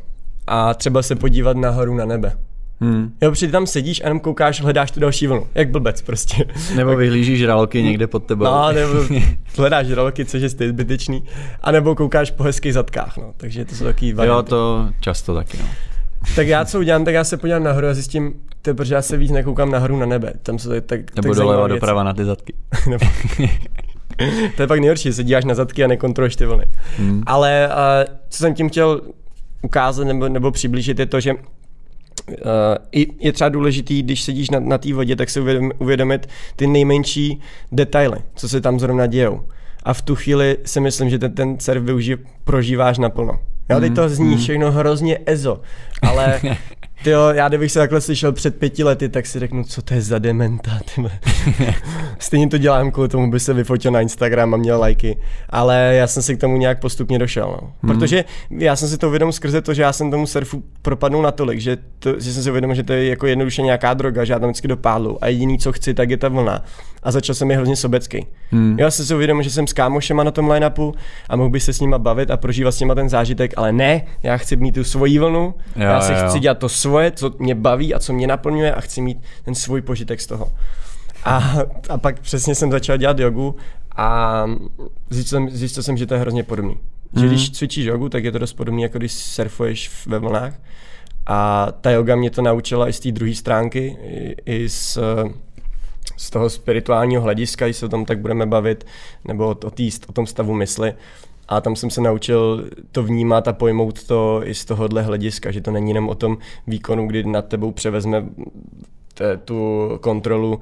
a 0.46 0.74
třeba 0.74 1.02
se 1.02 1.14
podívat 1.16 1.56
nahoru 1.56 1.94
na 1.94 2.04
nebe. 2.04 2.32
Hmm. 2.80 3.12
Jo, 3.22 3.30
protože 3.30 3.48
tam 3.48 3.66
sedíš 3.66 4.00
a 4.00 4.04
jenom 4.04 4.20
koukáš, 4.20 4.60
hledáš 4.60 4.90
tu 4.90 5.00
další 5.00 5.26
vlnu. 5.26 5.46
Jak 5.54 5.70
blbec 5.70 6.02
prostě. 6.02 6.44
Nebo 6.76 6.96
vyhlížíš 6.96 7.38
žraloky 7.38 7.82
někde 7.82 8.06
pod 8.06 8.24
tebou. 8.24 8.44
No, 8.44 8.72
nebo 8.72 8.92
hledáš 9.56 9.86
žraloky, 9.86 10.24
což 10.24 10.42
je 10.42 10.48
zbytečný. 10.48 11.24
A 11.62 11.70
nebo 11.70 11.94
koukáš 11.94 12.30
po 12.30 12.42
hezkých 12.42 12.74
zadkách, 12.74 13.16
no. 13.16 13.32
Takže 13.36 13.64
to 13.64 13.74
jsou 13.74 13.84
takový 13.84 14.12
varianty. 14.12 14.54
Jo, 14.54 14.58
to 14.58 14.88
často 15.00 15.34
taky, 15.34 15.58
no. 15.58 15.68
Tak 16.36 16.46
já 16.46 16.64
co 16.64 16.78
udělám, 16.78 17.04
tak 17.04 17.14
já 17.14 17.24
se 17.24 17.36
podívám 17.36 17.62
nahoru 17.62 17.86
a 17.86 17.94
zjistím, 17.94 18.34
to 18.62 18.74
protože 18.74 18.94
já 18.94 19.02
se 19.02 19.16
víc 19.16 19.30
nekoukám 19.30 19.70
nahoru 19.70 19.98
na 19.98 20.06
nebe. 20.06 20.32
Tam 20.42 20.58
se 20.58 20.80
tak, 20.80 21.16
Nebo 21.16 21.28
tak 21.28 21.36
doleva 21.36 21.68
doprava 21.68 22.02
na 22.02 22.12
ty 22.12 22.24
zadky. 22.24 22.54
to 24.56 24.62
je 24.62 24.66
pak 24.66 24.80
nejhorší, 24.80 25.12
se 25.12 25.24
díváš 25.24 25.44
na 25.44 25.54
zadky 25.54 25.84
a 25.84 25.86
nekontroluješ 25.86 26.36
ty 26.36 26.46
vlny. 26.46 26.64
Hmm. 26.98 27.22
Ale 27.26 27.68
uh, 27.68 28.14
co 28.28 28.38
jsem 28.38 28.54
tím 28.54 28.68
chtěl 28.68 29.00
ukázat 29.62 30.04
nebo, 30.04 30.28
nebo 30.28 30.50
přiblížit 30.50 30.98
je 30.98 31.06
to, 31.06 31.20
že 31.20 31.34
Uh, 32.28 33.04
je 33.20 33.32
třeba 33.32 33.48
důležitý, 33.48 34.02
když 34.02 34.22
sedíš 34.22 34.50
na, 34.50 34.60
na 34.60 34.78
té 34.78 34.94
vodě, 34.94 35.16
tak 35.16 35.30
si 35.30 35.40
uvědom, 35.40 35.70
uvědomit 35.78 36.28
ty 36.56 36.66
nejmenší 36.66 37.40
detaily, 37.72 38.18
co 38.34 38.48
se 38.48 38.60
tam 38.60 38.80
zrovna 38.80 39.06
dějou. 39.06 39.40
A 39.82 39.94
v 39.94 40.02
tu 40.02 40.14
chvíli 40.14 40.56
si 40.64 40.80
myslím, 40.80 41.10
že 41.10 41.18
ten, 41.18 41.32
ten 41.32 41.60
surf 41.60 41.82
využij, 41.82 42.16
prožíváš 42.44 42.98
naplno. 42.98 43.38
Jo, 43.70 43.80
teď 43.80 43.94
to 43.94 44.02
mm, 44.02 44.08
zní 44.08 44.30
mm. 44.30 44.36
všechno 44.36 44.72
hrozně 44.72 45.18
ezo, 45.26 45.60
ale 46.02 46.40
Ty 47.04 47.10
jo, 47.10 47.28
já 47.32 47.48
kdybych 47.48 47.72
se 47.72 47.78
takhle 47.78 48.00
slyšel 48.00 48.32
před 48.32 48.58
pěti 48.58 48.84
lety, 48.84 49.08
tak 49.08 49.26
si 49.26 49.38
řeknu, 49.38 49.64
co 49.64 49.82
to 49.82 49.94
je 49.94 50.02
za 50.02 50.18
dementa. 50.18 50.70
Stejně 52.18 52.48
to 52.48 52.58
dělám 52.58 52.90
kvůli 52.90 53.08
tomu, 53.08 53.30
by 53.30 53.40
se 53.40 53.54
vyfotil 53.54 53.90
na 53.90 54.00
Instagram 54.00 54.54
a 54.54 54.56
měl 54.56 54.80
lajky, 54.80 55.18
ale 55.50 55.94
já 55.94 56.06
jsem 56.06 56.22
si 56.22 56.36
k 56.36 56.40
tomu 56.40 56.56
nějak 56.56 56.80
postupně 56.80 57.18
došel, 57.18 57.58
no. 57.62 57.72
Hmm. 57.82 57.98
Protože 57.98 58.24
já 58.50 58.76
jsem 58.76 58.88
si 58.88 58.98
to 58.98 59.08
uvědomil 59.08 59.32
skrze 59.32 59.62
to, 59.62 59.74
že 59.74 59.82
já 59.82 59.92
jsem 59.92 60.10
tomu 60.10 60.26
surfu 60.26 60.62
propadnul 60.82 61.22
natolik, 61.22 61.60
že, 61.60 61.76
to, 61.98 62.20
že 62.20 62.32
jsem 62.32 62.42
si 62.42 62.50
uvědomil, 62.50 62.76
že 62.76 62.82
to 62.82 62.92
je 62.92 63.06
jako 63.06 63.26
jednoduše 63.26 63.62
nějaká 63.62 63.94
droga, 63.94 64.24
že 64.24 64.32
já 64.32 64.38
tam 64.38 64.48
vždycky 64.48 64.68
dopádlu 64.68 65.24
a 65.24 65.28
jediný, 65.28 65.58
co 65.58 65.72
chci, 65.72 65.94
tak 65.94 66.10
je 66.10 66.16
ta 66.16 66.28
vlna. 66.28 66.64
A 67.02 67.10
začal 67.10 67.34
jsem 67.34 67.50
je 67.50 67.56
hrozně 67.56 67.76
sobecký. 67.76 68.26
Hmm. 68.50 68.76
Já 68.78 68.90
jsem 68.90 69.06
si 69.06 69.14
uvědomil, 69.14 69.42
že 69.42 69.50
jsem 69.50 69.66
s 69.66 69.72
kámošema 69.72 70.24
na 70.24 70.30
tom 70.30 70.50
line-upu 70.50 70.94
a 71.28 71.36
mohl 71.36 71.50
bych 71.50 71.62
se 71.62 71.72
s 71.72 71.80
nima 71.80 71.98
bavit 71.98 72.30
a 72.30 72.36
prožívat 72.36 72.72
s 72.72 72.80
nima 72.80 72.94
ten 72.94 73.08
zážitek, 73.08 73.54
ale 73.56 73.72
ne, 73.72 74.02
já 74.22 74.36
chci 74.36 74.56
mít 74.56 74.72
tu 74.72 74.84
svoji 74.84 75.18
vlnu, 75.18 75.54
jo, 75.76 75.82
já 75.82 76.00
si 76.00 76.12
jo. 76.12 76.18
chci 76.28 76.40
dělat 76.40 76.58
to 76.58 76.68
svoje, 76.88 77.10
co 77.10 77.32
mě 77.38 77.54
baví 77.54 77.94
a 77.94 77.98
co 77.98 78.12
mě 78.12 78.26
naplňuje 78.26 78.74
a 78.74 78.80
chci 78.80 79.00
mít 79.00 79.18
ten 79.44 79.54
svůj 79.54 79.82
požitek 79.82 80.20
z 80.20 80.26
toho. 80.26 80.52
A, 81.24 81.54
a 81.88 81.98
pak 81.98 82.20
přesně 82.20 82.54
jsem 82.54 82.70
začal 82.70 82.96
dělat 82.96 83.18
jogu 83.18 83.56
a 83.96 84.46
zjistil 85.10 85.38
jsem, 85.38 85.50
zjistil 85.50 85.82
jsem 85.82 85.96
že 85.96 86.06
to 86.06 86.14
je 86.14 86.20
hrozně 86.20 86.42
podobný. 86.42 86.76
Mm. 87.12 87.22
Že 87.22 87.26
když 87.26 87.48
mhm. 87.48 87.54
cvičíš 87.54 87.84
jogu, 87.84 88.08
tak 88.08 88.24
je 88.24 88.32
to 88.32 88.38
dost 88.38 88.52
podobný, 88.52 88.82
jako 88.82 88.98
když 88.98 89.12
surfuješ 89.12 90.06
ve 90.06 90.18
vlnách. 90.18 90.54
A 91.26 91.68
ta 91.80 91.90
yoga 91.90 92.16
mě 92.16 92.30
to 92.30 92.42
naučila 92.42 92.88
i 92.88 92.92
z 92.92 93.00
té 93.00 93.12
druhé 93.12 93.34
stránky, 93.34 93.96
i, 94.02 94.36
i 94.46 94.68
z, 94.68 94.98
z 96.16 96.30
toho 96.30 96.50
spirituálního 96.50 97.22
hlediska, 97.22 97.66
když 97.66 97.76
se 97.76 97.86
o 97.86 97.88
tom 97.88 98.04
tak 98.04 98.18
budeme 98.18 98.46
bavit, 98.46 98.86
nebo 99.24 99.46
o, 99.46 99.50
o, 99.50 99.70
tý, 99.70 99.90
o 100.08 100.12
tom 100.12 100.26
stavu 100.26 100.54
mysli. 100.54 100.94
A 101.48 101.60
tam 101.60 101.76
jsem 101.76 101.90
se 101.90 102.00
naučil 102.00 102.64
to 102.92 103.02
vnímat 103.02 103.48
a 103.48 103.52
pojmout 103.52 104.04
to 104.04 104.40
i 104.44 104.54
z 104.54 104.64
tohohle 104.64 105.02
hlediska, 105.02 105.50
že 105.50 105.60
to 105.60 105.70
není 105.70 105.90
jenom 105.90 106.08
o 106.08 106.14
tom 106.14 106.38
výkonu, 106.66 107.06
kdy 107.06 107.24
nad 107.24 107.46
tebou 107.46 107.72
převezme 107.72 108.24
te, 109.14 109.36
tu 109.36 109.88
kontrolu 110.00 110.60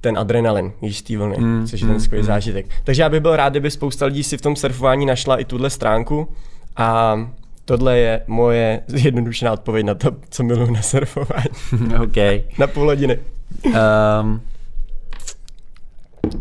ten 0.00 0.18
adrenalin, 0.18 0.72
té 1.06 1.16
vlny, 1.16 1.36
mm, 1.38 1.66
což 1.66 1.80
je 1.80 1.86
ten 1.86 1.94
mm, 1.94 2.00
skvělý 2.00 2.22
mm. 2.22 2.26
zážitek. 2.26 2.66
Takže 2.84 3.02
já 3.02 3.08
bych 3.08 3.20
byl 3.20 3.36
rád, 3.36 3.48
kdyby 3.48 3.70
spousta 3.70 4.06
lidí 4.06 4.22
si 4.24 4.36
v 4.36 4.40
tom 4.40 4.56
surfování 4.56 5.06
našla 5.06 5.36
i 5.36 5.44
tuhle 5.44 5.70
stránku 5.70 6.28
a 6.76 7.18
tohle 7.64 7.98
je 7.98 8.22
moje 8.26 8.82
zjednodušená 8.86 9.52
odpověď 9.52 9.86
na 9.86 9.94
to, 9.94 10.10
co 10.30 10.42
miluji 10.42 10.70
na 10.70 10.82
surfování. 10.82 11.48
OK. 12.02 12.16
na 12.58 12.66
půl 12.66 12.84
hodiny. 12.84 13.18
Um, 13.64 14.40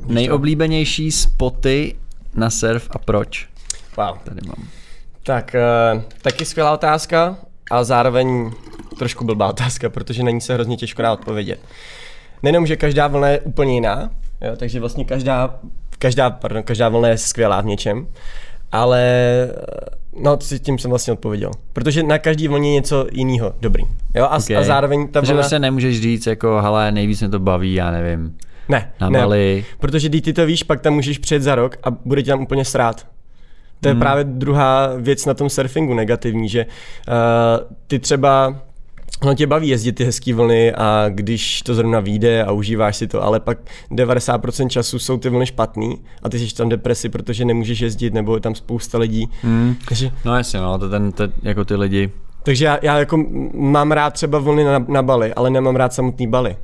nejoblíbenější 0.07 1.11
spoty 1.11 1.95
na 2.35 2.49
surf 2.49 2.87
a 2.91 2.97
proč? 2.97 3.47
Wow. 3.97 4.17
Tady 4.23 4.41
mám. 4.47 4.67
Tak, 5.23 5.55
uh, 5.95 6.01
taky 6.21 6.45
skvělá 6.45 6.73
otázka 6.73 7.37
a 7.71 7.83
zároveň 7.83 8.51
trošku 8.97 9.25
blbá 9.25 9.47
otázka, 9.47 9.89
protože 9.89 10.23
není 10.23 10.41
se 10.41 10.53
hrozně 10.53 10.77
těžko 10.77 11.01
dá 11.01 11.13
odpovědět. 11.13 11.59
Nejenom, 12.43 12.67
že 12.67 12.75
každá 12.75 13.07
vlna 13.07 13.27
je 13.27 13.39
úplně 13.39 13.73
jiná, 13.73 14.09
jo, 14.41 14.55
takže 14.57 14.79
vlastně 14.79 15.05
každá, 15.05 15.59
každá, 15.99 16.29
pardon, 16.29 16.63
každá 16.63 16.89
vlna 16.89 17.07
je 17.07 17.17
skvělá 17.17 17.61
v 17.61 17.65
něčem, 17.65 18.07
ale 18.71 19.01
eh, 19.01 19.51
no 20.21 20.37
s 20.41 20.59
tím 20.59 20.79
jsem 20.79 20.89
vlastně 20.89 21.13
odpověděl. 21.13 21.51
Protože 21.73 22.03
na 22.03 22.17
každý 22.17 22.47
vlně 22.47 22.69
je 22.69 22.73
něco 22.73 23.07
jiného 23.11 23.53
dobrý. 23.61 23.83
Jo, 24.15 24.23
a, 24.23 24.37
okay. 24.37 24.57
a 24.57 24.63
zároveň 24.63 24.99
ta 24.99 25.03
vlna... 25.03 25.11
Takže 25.21 25.33
vlastně 25.33 25.59
nemůžeš 25.59 26.01
říct 26.01 26.27
jako, 26.27 26.61
hele, 26.61 26.91
nejvíc 26.91 27.19
mě 27.21 27.29
to 27.29 27.39
baví, 27.39 27.73
já 27.73 27.91
nevím. 27.91 28.37
Ne, 28.69 28.91
na 29.01 29.09
ne, 29.09 29.19
Bali. 29.19 29.65
protože 29.79 30.09
když 30.09 30.21
ty 30.21 30.33
to 30.33 30.45
víš, 30.45 30.63
pak 30.63 30.81
tam 30.81 30.93
můžeš 30.93 31.17
přijet 31.17 31.43
za 31.43 31.55
rok 31.55 31.77
a 31.83 31.91
bude 31.91 32.23
ti 32.23 32.29
tam 32.29 32.41
úplně 32.41 32.65
srát. 32.65 33.07
To 33.81 33.87
je 33.87 33.93
hmm. 33.93 34.01
právě 34.01 34.23
druhá 34.23 34.89
věc 34.97 35.25
na 35.25 35.33
tom 35.33 35.49
surfingu 35.49 35.93
negativní, 35.93 36.49
že 36.49 36.65
uh, 36.65 37.75
ty 37.87 37.99
třeba 37.99 38.55
Ono 39.21 39.33
tě 39.33 39.47
baví 39.47 39.67
jezdit 39.67 39.91
ty 39.91 40.03
hezké 40.05 40.33
vlny 40.33 40.73
a 40.73 41.05
když 41.09 41.61
to 41.61 41.75
zrovna 41.75 41.99
vyjde 41.99 42.43
a 42.43 42.51
užíváš 42.51 42.97
si 42.97 43.07
to, 43.07 43.23
ale 43.23 43.39
pak 43.39 43.57
90% 43.91 44.67
času 44.67 44.99
jsou 44.99 45.17
ty 45.17 45.29
vlny 45.29 45.45
špatný 45.45 45.97
a 46.23 46.29
ty 46.29 46.39
jsi 46.39 46.55
tam 46.55 46.69
depresi, 46.69 47.09
protože 47.09 47.45
nemůžeš 47.45 47.79
jezdit 47.79 48.13
nebo 48.13 48.35
je 48.35 48.41
tam 48.41 48.55
spousta 48.55 48.97
lidí. 48.97 49.29
Hmm. 49.41 49.75
Takže, 49.87 50.11
no 50.25 50.37
jasně, 50.37 50.59
no, 50.59 50.79
to 50.79 50.89
ten, 50.89 51.11
to, 51.11 51.23
jako 51.43 51.65
ty 51.65 51.75
lidi. 51.75 52.11
Takže 52.43 52.65
já, 52.65 52.79
já 52.81 52.99
jako 52.99 53.25
mám 53.53 53.91
rád 53.91 54.13
třeba 54.13 54.39
vlny 54.39 54.63
na, 54.63 54.79
na 54.87 55.01
Bali, 55.01 55.33
ale 55.33 55.49
nemám 55.49 55.75
rád 55.75 55.93
samotný 55.93 56.27
Bali. 56.27 56.55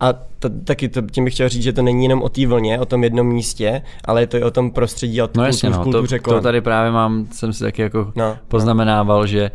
A 0.00 0.12
to, 0.38 0.50
taky 0.64 0.88
to, 0.88 1.02
tím 1.02 1.24
bych 1.24 1.34
chtěl 1.34 1.48
říct, 1.48 1.62
že 1.62 1.72
to 1.72 1.82
není 1.82 2.04
jenom 2.04 2.22
o 2.22 2.28
té 2.28 2.46
vlně, 2.46 2.80
o 2.80 2.84
tom 2.84 3.04
jednom 3.04 3.26
místě, 3.26 3.82
ale 4.04 4.22
je 4.22 4.26
to 4.26 4.36
i 4.36 4.42
o 4.42 4.50
tom 4.50 4.70
prostředí, 4.70 5.22
o 5.22 5.28
No 5.36 5.44
jasně, 5.44 5.70
no, 5.70 5.76
to, 5.76 5.82
kultuře 5.82 6.18
to 6.18 6.40
tady 6.40 6.60
právě 6.60 6.92
mám, 6.92 7.26
jsem 7.32 7.52
si 7.52 7.64
taky 7.64 7.82
jako 7.82 8.12
No, 8.16 8.38
poznamenával, 8.48 9.26
že 9.26 9.50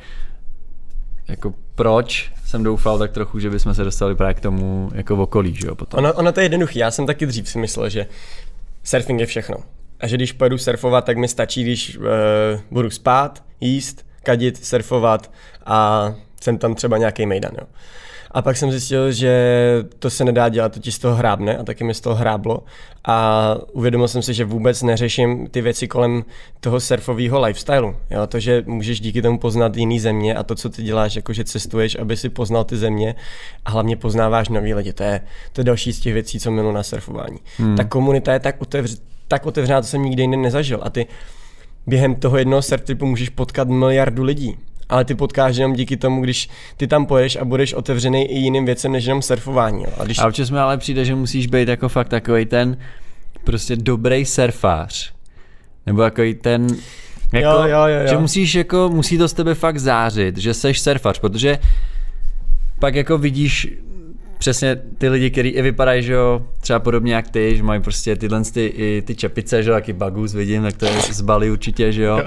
jako 1.28 1.54
proč 1.76 2.32
jsem 2.46 2.64
doufal 2.64 2.98
tak 3.00 3.12
trochu, 3.12 3.40
že 3.40 3.50
bychom 3.50 3.74
se 3.74 3.84
dostali 3.84 4.16
právě 4.16 4.34
k 4.34 4.40
tomu 4.40 4.90
jako 4.94 5.16
v 5.16 5.20
okolí, 5.20 5.56
že 5.56 5.68
jo, 5.68 5.76
potom. 5.76 5.98
Ono, 5.98 6.14
ono 6.14 6.32
to 6.32 6.40
je 6.40 6.46
jednoduché. 6.46 6.80
Já 6.80 6.92
jsem 6.92 7.06
taky 7.06 7.26
dřív 7.26 7.50
si 7.50 7.60
myslel, 7.60 7.90
že 7.90 8.06
surfing 8.84 9.20
je 9.20 9.26
všechno. 9.26 9.58
A 10.00 10.08
že 10.08 10.16
když 10.18 10.32
pojedu 10.32 10.58
surfovat, 10.58 11.06
tak 11.06 11.18
mi 11.18 11.28
stačí, 11.28 11.64
když 11.64 11.98
uh, 11.98 12.04
budu 12.72 12.90
spát, 12.90 13.44
jíst, 13.62 14.06
kadit, 14.24 14.66
surfovat 14.66 15.32
a 15.66 16.10
jsem 16.42 16.58
tam 16.58 16.76
třeba 16.76 16.98
nějaký 16.98 17.26
mejdan. 17.26 17.52
Jo. 17.62 17.68
A 18.34 18.42
pak 18.42 18.58
jsem 18.58 18.72
zjistil, 18.72 19.12
že 19.12 19.34
to 20.00 20.10
se 20.10 20.26
nedá 20.26 20.50
dělat, 20.50 20.74
to 20.74 20.80
ti 20.80 20.92
z 20.92 21.00
toho 21.00 21.16
hrábne 21.16 21.58
a 21.58 21.64
taky 21.64 21.84
mi 21.84 21.94
z 21.94 22.02
toho 22.02 22.16
hráblo. 22.16 22.64
A 23.08 23.56
uvědomil 23.72 24.08
jsem 24.08 24.22
si, 24.22 24.34
že 24.34 24.46
vůbec 24.46 24.84
neřeším 24.84 25.48
ty 25.48 25.62
věci 25.62 25.88
kolem 25.88 26.24
toho 26.60 26.80
surfového 26.80 27.42
lifestylu. 27.42 27.96
Jo? 28.10 28.28
To, 28.28 28.40
že 28.40 28.64
můžeš 28.68 29.00
díky 29.00 29.22
tomu 29.22 29.40
poznat 29.40 29.78
jiný 29.78 30.00
země 30.00 30.36
a 30.36 30.44
to, 30.44 30.56
co 30.56 30.70
ty 30.70 30.84
děláš, 30.84 31.16
jako 31.16 31.34
že 31.34 31.44
cestuješ, 31.44 31.96
aby 31.96 32.18
si 32.18 32.30
poznal 32.30 32.64
ty 32.64 32.78
země 32.78 33.16
a 33.66 33.72
hlavně 33.72 33.98
poznáváš 33.98 34.50
nový 34.50 34.74
lidi. 34.74 34.94
To 34.94 35.04
je, 35.04 35.22
to 35.54 35.62
je 35.62 35.66
další 35.66 35.94
z 35.94 36.00
těch 36.00 36.14
věcí, 36.14 36.40
co 36.40 36.52
milu 36.52 36.72
na 36.72 36.84
surfování. 36.84 37.38
Hmm. 37.58 37.76
Ta 37.76 37.84
komunita 37.84 38.34
je 38.34 38.40
tak, 38.40 38.62
otevř, 38.62 38.98
tak 39.28 39.46
otevřená, 39.46 39.82
to 39.82 39.88
jsem 39.88 40.02
nikdy 40.02 40.24
jinde 40.24 40.38
nezažil. 40.38 40.80
A 40.84 40.90
ty 40.90 41.08
během 41.88 42.16
toho 42.16 42.38
jednoho 42.38 42.62
surf 42.62 42.84
můžeš 43.02 43.30
potkat 43.30 43.68
miliardu 43.68 44.24
lidí 44.24 44.58
ale 44.90 45.06
ty 45.06 45.16
potkáš 45.16 45.58
jenom 45.58 45.74
díky 45.74 45.98
tomu, 45.98 46.22
když 46.22 46.50
ty 46.78 46.88
tam 46.88 47.06
pojedeš 47.06 47.36
a 47.36 47.46
budeš 47.46 47.74
otevřený 47.74 48.26
i 48.32 48.40
jiným 48.40 48.66
věcem 48.66 48.92
než 48.92 49.06
jenom 49.06 49.22
surfování. 49.22 49.84
Jo. 49.84 49.90
A, 49.98 50.04
když... 50.04 50.20
a 50.20 50.28
občas 50.28 50.50
mi 50.50 50.60
ale 50.60 50.78
přijde, 50.78 51.06
že 51.06 51.16
musíš 51.16 51.48
být 51.48 51.68
jako 51.68 51.90
fakt 51.90 52.10
takový 52.10 52.46
ten 52.46 52.78
prostě 53.44 53.76
dobrý 53.76 54.26
surfář. 54.26 55.14
Nebo 55.86 56.02
takový 56.02 56.34
ten 56.34 56.68
jako, 57.34 57.48
Jo, 57.48 57.64
jo, 57.64 57.86
jo, 57.88 58.02
jo. 58.02 58.08
že 58.08 58.18
musíš 58.18 58.56
jako, 58.56 58.90
musí 58.94 59.18
to 59.18 59.28
z 59.28 59.34
tebe 59.34 59.56
fakt 59.56 59.80
zářit, 59.80 60.38
že 60.38 60.54
seš 60.54 60.82
surfař, 60.82 61.20
protože 61.20 61.60
pak 62.80 62.96
jako 62.96 63.18
vidíš 63.18 63.68
přesně 64.38 64.76
ty 64.98 65.10
lidi, 65.10 65.30
kteří 65.30 65.50
i 65.50 65.62
vypadají, 65.62 66.04
že 66.04 66.14
jo, 66.14 66.42
třeba 66.62 66.80
podobně 66.80 67.14
jak 67.14 67.30
ty, 67.30 67.58
že 67.58 67.64
mají 67.64 67.82
prostě 67.82 68.16
tyhle 68.16 68.44
ty, 68.44 68.66
i 68.66 69.04
ty 69.06 69.16
čepice, 69.16 69.64
že 69.64 69.70
jo, 69.70 69.76
taky 69.76 69.94
bagus 69.94 70.34
vidím, 70.34 70.64
tak 70.64 70.78
to 70.78 70.86
je 70.86 71.02
z 71.02 71.22
Bali 71.22 71.52
určitě, 71.52 71.92
že 71.92 72.04
jo. 72.04 72.22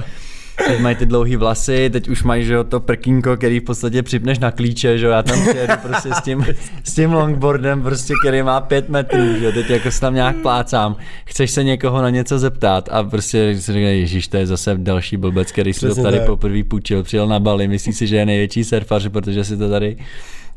Teď 0.66 0.80
mají 0.80 0.96
ty 0.96 1.06
dlouhé 1.06 1.36
vlasy, 1.36 1.90
teď 1.90 2.08
už 2.08 2.22
mají 2.22 2.44
že 2.44 2.54
jo, 2.54 2.64
to 2.64 2.80
prkínko, 2.80 3.36
který 3.36 3.60
v 3.60 3.62
podstatě 3.62 4.02
připneš 4.02 4.38
na 4.38 4.50
klíče, 4.50 4.98
že 4.98 5.06
jo, 5.06 5.12
já 5.12 5.22
tam 5.22 5.40
přijedu 5.40 5.72
prostě 5.82 6.08
s 6.14 6.22
tím, 6.22 6.46
s 6.84 6.94
tím 6.94 7.12
longboardem, 7.12 7.82
prostě, 7.82 8.14
který 8.22 8.42
má 8.42 8.60
pět 8.60 8.88
metrů, 8.88 9.38
že 9.38 9.44
jo, 9.44 9.52
teď 9.52 9.70
jako 9.70 9.90
se 9.90 10.00
tam 10.00 10.14
nějak 10.14 10.36
plácám, 10.36 10.96
chceš 11.24 11.50
se 11.50 11.64
někoho 11.64 12.02
na 12.02 12.10
něco 12.10 12.38
zeptat 12.38 12.88
a 12.92 13.04
prostě 13.04 13.60
si 13.60 13.72
říká, 13.72 13.88
ježíš, 13.88 14.28
to 14.28 14.36
je 14.36 14.46
zase 14.46 14.74
další 14.76 15.16
blbec, 15.16 15.52
který 15.52 15.72
si 15.72 15.88
to 15.88 16.02
tady 16.02 16.18
tak. 16.18 16.26
poprvé 16.26 16.64
půjčil, 16.64 17.02
přijel 17.02 17.28
na 17.28 17.40
Bali, 17.40 17.68
myslí 17.68 17.92
si, 17.92 18.06
že 18.06 18.16
je 18.16 18.26
největší 18.26 18.64
surfař, 18.64 19.08
protože 19.08 19.44
si 19.44 19.56
to 19.56 19.70
tady 19.70 19.96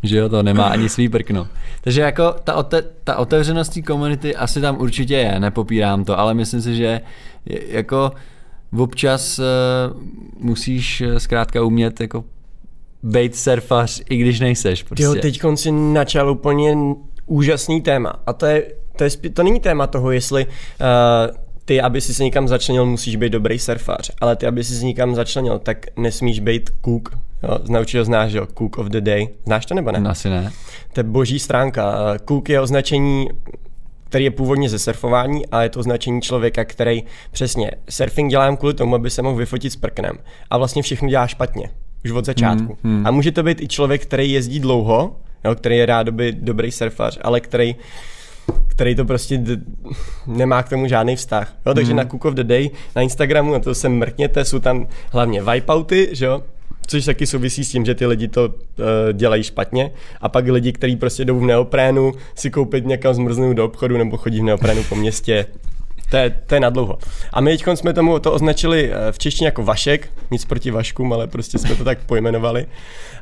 že 0.03 0.17
jo, 0.17 0.29
to 0.29 0.43
nemá 0.43 0.67
ani 0.67 0.89
svý 0.89 1.09
prkno. 1.09 1.47
Takže 1.81 2.01
jako 2.01 2.35
ta, 2.43 2.55
ote, 2.55 2.83
ta 3.03 3.15
otevřenost 3.15 3.73
té 3.73 3.81
komunity 3.81 4.35
asi 4.35 4.61
tam 4.61 4.77
určitě 4.77 5.13
je, 5.13 5.39
nepopírám 5.39 6.03
to, 6.03 6.19
ale 6.19 6.33
myslím 6.33 6.61
si, 6.61 6.75
že 6.75 7.01
je, 7.45 7.61
jako 7.67 8.11
občas 8.77 9.39
uh, 9.39 9.45
musíš 10.37 11.01
eh, 11.01 11.19
zkrátka 11.19 11.63
umět 11.63 12.01
jako 12.01 12.23
být 13.03 13.35
surfař, 13.35 14.01
i 14.09 14.17
když 14.17 14.39
nejseš 14.39 14.83
prostě. 14.83 15.07
Ty 15.07 15.19
teď 15.21 15.41
si 15.55 15.71
načal 15.71 16.31
úplně 16.31 16.77
úžasný 17.25 17.81
téma. 17.81 18.13
A 18.25 18.33
to, 18.33 18.45
je, 18.45 18.65
to, 18.95 19.03
je, 19.03 19.09
to 19.09 19.43
není 19.43 19.59
téma 19.59 19.87
toho, 19.87 20.11
jestli 20.11 20.45
uh, 20.45 20.51
ty, 21.65 21.81
aby 21.81 22.01
si 22.01 22.13
se 22.13 22.23
někam 22.23 22.47
začlenil, 22.47 22.85
musíš 22.85 23.15
být 23.15 23.29
dobrý 23.29 23.59
surfář, 23.59 24.11
ale 24.21 24.35
ty, 24.35 24.45
aby 24.45 24.63
si 24.63 24.75
se 24.75 24.85
někam 24.85 25.15
začlenil, 25.15 25.59
tak 25.59 25.85
nesmíš 25.97 26.39
být 26.39 26.69
cook. 26.85 27.17
Jo, 27.43 27.59
naučil 27.69 28.05
znáš, 28.05 28.33
jo, 28.33 28.47
cook 28.57 28.77
of 28.77 28.87
the 28.87 29.01
day. 29.01 29.27
Znáš 29.45 29.65
to 29.65 29.73
nebo 29.73 29.91
ne? 29.91 30.09
Asi 30.09 30.29
ne. 30.29 30.51
To 30.93 30.99
je 30.99 31.03
boží 31.03 31.39
stránka. 31.39 31.93
Cook 32.27 32.49
je 32.49 32.61
označení 32.61 33.29
který 34.09 34.23
je 34.23 34.31
původně 34.31 34.69
ze 34.69 34.79
surfování 34.79 35.45
a 35.45 35.61
je 35.63 35.69
to 35.69 35.79
označení 35.79 36.21
člověka, 36.21 36.65
který 36.65 37.03
přesně 37.31 37.71
surfing 37.89 38.31
dělám 38.31 38.57
kvůli 38.57 38.73
tomu, 38.73 38.95
aby 38.95 39.09
se 39.09 39.21
mohl 39.21 39.35
vyfotit 39.35 39.73
s 39.73 39.75
prknem. 39.75 40.15
A 40.49 40.57
vlastně 40.57 40.81
všechno 40.81 41.09
dělá 41.09 41.27
špatně. 41.27 41.69
Už 42.05 42.11
od 42.11 42.25
začátku. 42.25 42.77
Hmm, 42.83 42.95
hmm. 42.97 43.07
A 43.07 43.11
může 43.11 43.31
to 43.31 43.43
být 43.43 43.61
i 43.61 43.67
člověk, 43.67 44.01
který 44.01 44.31
jezdí 44.31 44.59
dlouho, 44.59 45.15
jo, 45.45 45.55
který 45.55 45.77
je 45.77 45.85
rád 45.85 46.03
doby 46.03 46.31
dobrý 46.31 46.71
surfař, 46.71 47.17
ale 47.21 47.39
který 47.39 47.75
který 48.67 48.95
to 48.95 49.05
prostě 49.05 49.37
d- 49.37 49.57
nemá 50.27 50.63
k 50.63 50.69
tomu 50.69 50.87
žádný 50.87 51.15
vztah. 51.15 51.53
Jo, 51.65 51.73
takže 51.73 51.91
Mhm. 51.91 51.97
na 51.97 52.05
Cook 52.05 52.25
of 52.25 52.33
the 52.33 52.43
Day 52.43 52.69
na 52.95 53.01
Instagramu, 53.01 53.53
na 53.53 53.59
to 53.59 53.75
se 53.75 53.89
mrkněte, 53.89 54.45
jsou 54.45 54.59
tam 54.59 54.87
hlavně 55.11 55.43
wipeouty, 55.43 56.09
že 56.11 56.25
jo, 56.25 56.43
což 56.89 57.05
taky 57.05 57.27
souvisí 57.27 57.65
s 57.65 57.71
tím, 57.71 57.85
že 57.85 57.95
ty 57.95 58.05
lidi 58.05 58.27
to 58.27 58.45
uh, 58.45 58.53
dělají 59.13 59.43
špatně 59.43 59.91
a 60.21 60.29
pak 60.29 60.47
lidi, 60.47 60.71
kteří 60.71 60.95
prostě 60.95 61.25
jdou 61.25 61.39
v 61.39 61.43
neoprénu 61.43 62.13
si 62.35 62.49
koupit 62.49 62.85
někam 62.85 63.13
zmrzlinu 63.13 63.53
do 63.53 63.65
obchodu 63.65 63.97
nebo 63.97 64.17
chodí 64.17 64.39
v 64.39 64.43
neoprénu 64.43 64.83
po 64.83 64.95
městě, 64.95 65.45
to 66.09 66.17
je, 66.17 66.29
to 66.47 66.55
je 66.55 66.59
nadlouho. 66.59 66.97
A 67.33 67.41
my 67.41 67.57
teď 67.57 67.65
jsme 67.75 67.93
tomu 67.93 68.19
to 68.19 68.31
označili 68.31 68.91
eh, 68.93 69.11
v 69.11 69.19
češtině 69.19 69.47
jako 69.47 69.63
Vašek, 69.63 70.09
nic 70.31 70.45
proti 70.45 70.71
Vaškům, 70.71 71.13
ale 71.13 71.27
prostě 71.27 71.57
jsme 71.57 71.75
to 71.75 71.83
tak 71.83 71.99
pojmenovali. 72.05 72.65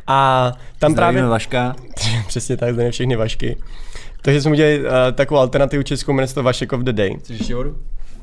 A 0.07 0.51
tam 0.79 0.91
Zdravíme 0.91 1.19
právě... 1.19 1.29
Vaška. 1.29 1.75
Přesně 2.27 2.57
tak, 2.57 2.73
zdravím 2.73 2.91
všechny 2.91 3.15
Vašky. 3.15 3.57
Takže 4.21 4.41
jsme 4.41 4.51
udělali 4.51 4.79
uh, 4.79 4.85
takovou 5.13 5.39
alternativu 5.39 5.83
českou, 5.83 6.13
jmenuje 6.13 6.27
se 6.27 6.35
to 6.35 6.43
Vašek 6.43 6.73
of 6.73 6.81
the 6.81 6.91
Day. 6.91 7.17
Chceš 7.19 7.39
ještě 7.39 7.55
vodu? 7.55 7.77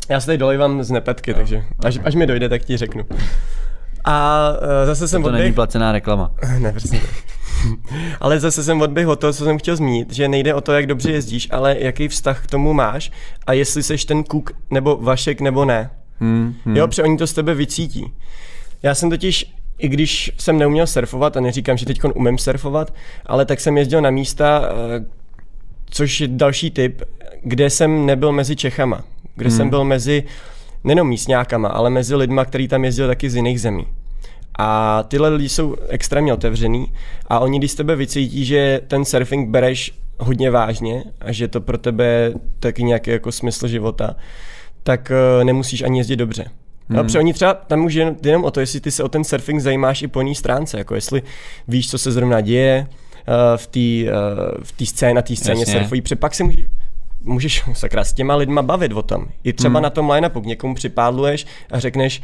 Já 0.09 0.20
se 0.20 0.26
tady 0.26 0.38
dolejvám 0.38 0.83
z 0.83 0.90
nepetky, 0.90 1.35
takže 1.35 1.64
až, 1.85 1.98
až 2.04 2.14
mi 2.14 2.26
dojde, 2.26 2.48
tak 2.48 2.64
ti 2.64 2.76
řeknu. 2.76 3.04
A 4.05 4.49
uh, 4.53 4.87
zase 4.87 5.09
jsem 5.09 5.23
To 5.23 5.31
není 5.31 5.43
odběh... 5.43 5.55
placená 5.55 5.93
reklama. 5.93 6.31
ne, 6.59 6.73
přesně 6.73 7.01
tak. 7.01 7.11
Ale 8.21 8.40
zase 8.40 8.64
jsem 8.64 8.81
odběh 8.81 9.09
o 9.09 9.17
to, 9.17 9.33
co 9.33 9.45
jsem 9.45 9.59
chtěl 9.59 9.77
zmínit, 9.77 10.12
že 10.12 10.29
nejde 10.29 10.55
o 10.55 10.61
to, 10.61 10.73
jak 10.73 10.87
dobře 10.87 11.11
jezdíš, 11.12 11.49
ale 11.51 11.77
jaký 11.79 12.09
vztah 12.09 12.45
k 12.45 12.51
tomu 12.51 12.73
máš 12.73 13.11
a 13.47 13.53
jestli 13.53 13.83
seš 13.83 14.05
ten 14.05 14.25
kuk 14.25 14.51
nebo 14.71 14.97
Vašek 14.97 15.40
nebo 15.40 15.64
ne. 15.64 15.90
Hmm, 16.21 16.55
hmm. 16.64 16.77
Jo, 16.77 16.87
protože 16.88 17.03
oni 17.03 17.17
to 17.17 17.27
z 17.27 17.33
tebe 17.33 17.55
vycítí. 17.55 18.12
Já 18.83 18.95
jsem 18.95 19.11
totiž, 19.11 19.55
i 19.79 19.88
když 19.88 20.33
jsem 20.38 20.59
neuměl 20.59 20.87
surfovat, 20.87 21.37
a 21.37 21.40
neříkám, 21.40 21.77
že 21.77 21.87
teď 21.87 22.01
umím 22.14 22.38
surfovat, 22.38 22.95
ale 23.27 23.45
tak 23.45 23.61
jsem 23.61 23.79
jezdil 23.79 24.01
na 24.01 24.11
místa, 24.11 24.62
eh, 25.01 25.05
což 25.90 26.21
je 26.21 26.29
další 26.29 26.71
typ, 26.71 27.03
kde 27.43 27.71
jsem 27.71 28.07
nebyl 28.07 28.33
mezi 28.33 28.57
Čechama, 28.57 29.05
kde 29.37 29.49
Hmm. 29.49 29.57
jsem 29.57 29.71
byl 29.71 29.85
mezi 29.85 30.25
nejenom 30.85 31.09
místňákama, 31.09 31.68
ale 31.68 31.90
mezi 31.90 32.14
lidma, 32.14 32.44
který 32.44 32.68
tam 32.68 32.85
jezdil 32.85 33.07
taky 33.07 33.31
z 33.31 33.37
jiných 33.37 33.61
zemí. 33.61 33.87
A 34.59 35.03
tyhle 35.03 35.29
lidi 35.29 35.49
jsou 35.49 35.77
extrémně 35.88 36.33
otevřený 36.33 36.92
a 37.27 37.38
oni, 37.38 37.59
když 37.59 37.70
z 37.70 37.75
tebe 37.75 37.97
vycítí, 37.97 38.44
že 38.44 38.81
ten 38.88 39.05
surfing 39.05 39.49
bereš 39.49 39.92
hodně 40.18 40.51
vážně 40.51 41.05
a 41.20 41.33
že 41.33 41.49
to 41.49 41.61
pro 41.61 41.79
tebe 41.79 42.05
je 42.05 42.35
taky 42.61 42.83
nějaký 42.83 43.11
jako 43.11 43.33
smysl 43.33 43.68
života, 43.68 44.16
tak 44.83 45.12
uh, 45.38 45.44
nemusíš 45.44 45.83
ani 45.83 45.99
jezdit 45.99 46.16
dobře. 46.16 46.42
Hmm. 46.88 46.97
No, 46.97 47.05
protože 47.05 47.18
oni 47.18 47.33
třeba 47.33 47.55
tam 47.55 47.85
už 47.85 47.94
jen, 47.94 48.16
jenom 48.23 48.44
o 48.44 48.51
to, 48.51 48.61
jestli 48.61 48.81
ty 48.81 48.90
se 48.90 49.03
o 49.03 49.09
ten 49.09 49.25
surfing 49.25 49.61
zajímáš 49.61 50.03
i 50.03 50.09
po 50.09 50.20
jiné 50.20 50.35
stránce, 50.35 50.79
jako 50.79 50.94
jestli 50.94 51.23
víš, 51.68 51.90
co 51.90 51.99
se 51.99 52.12
zrovna 52.12 52.40
děje 52.40 52.87
uh, 52.88 53.35
v 53.57 53.66
té 53.66 54.12
uh, 54.12 54.62
v 54.62 54.87
scéně, 54.87 55.14
na 55.14 55.23
té 55.23 55.37
scéně 55.37 55.66
surfují, 55.66 56.03
protože 56.03 56.16
pak 56.16 56.35
se 56.35 56.44
můžeš 56.44 56.64
můžeš 57.25 57.65
sakra 57.73 58.05
s 58.05 58.13
těma 58.13 58.37
lidma 58.37 58.63
bavit 58.63 58.93
o 58.93 59.03
tom. 59.03 59.27
I 59.45 59.53
třeba 59.53 59.79
Hmm. 59.79 59.83
na 59.83 59.91
tom 59.91 60.11
line-upu 60.11 60.41
k 60.41 60.47
někomu 60.47 60.75
připádluješ 60.75 61.47
a 61.71 61.79
řekneš, 61.79 62.23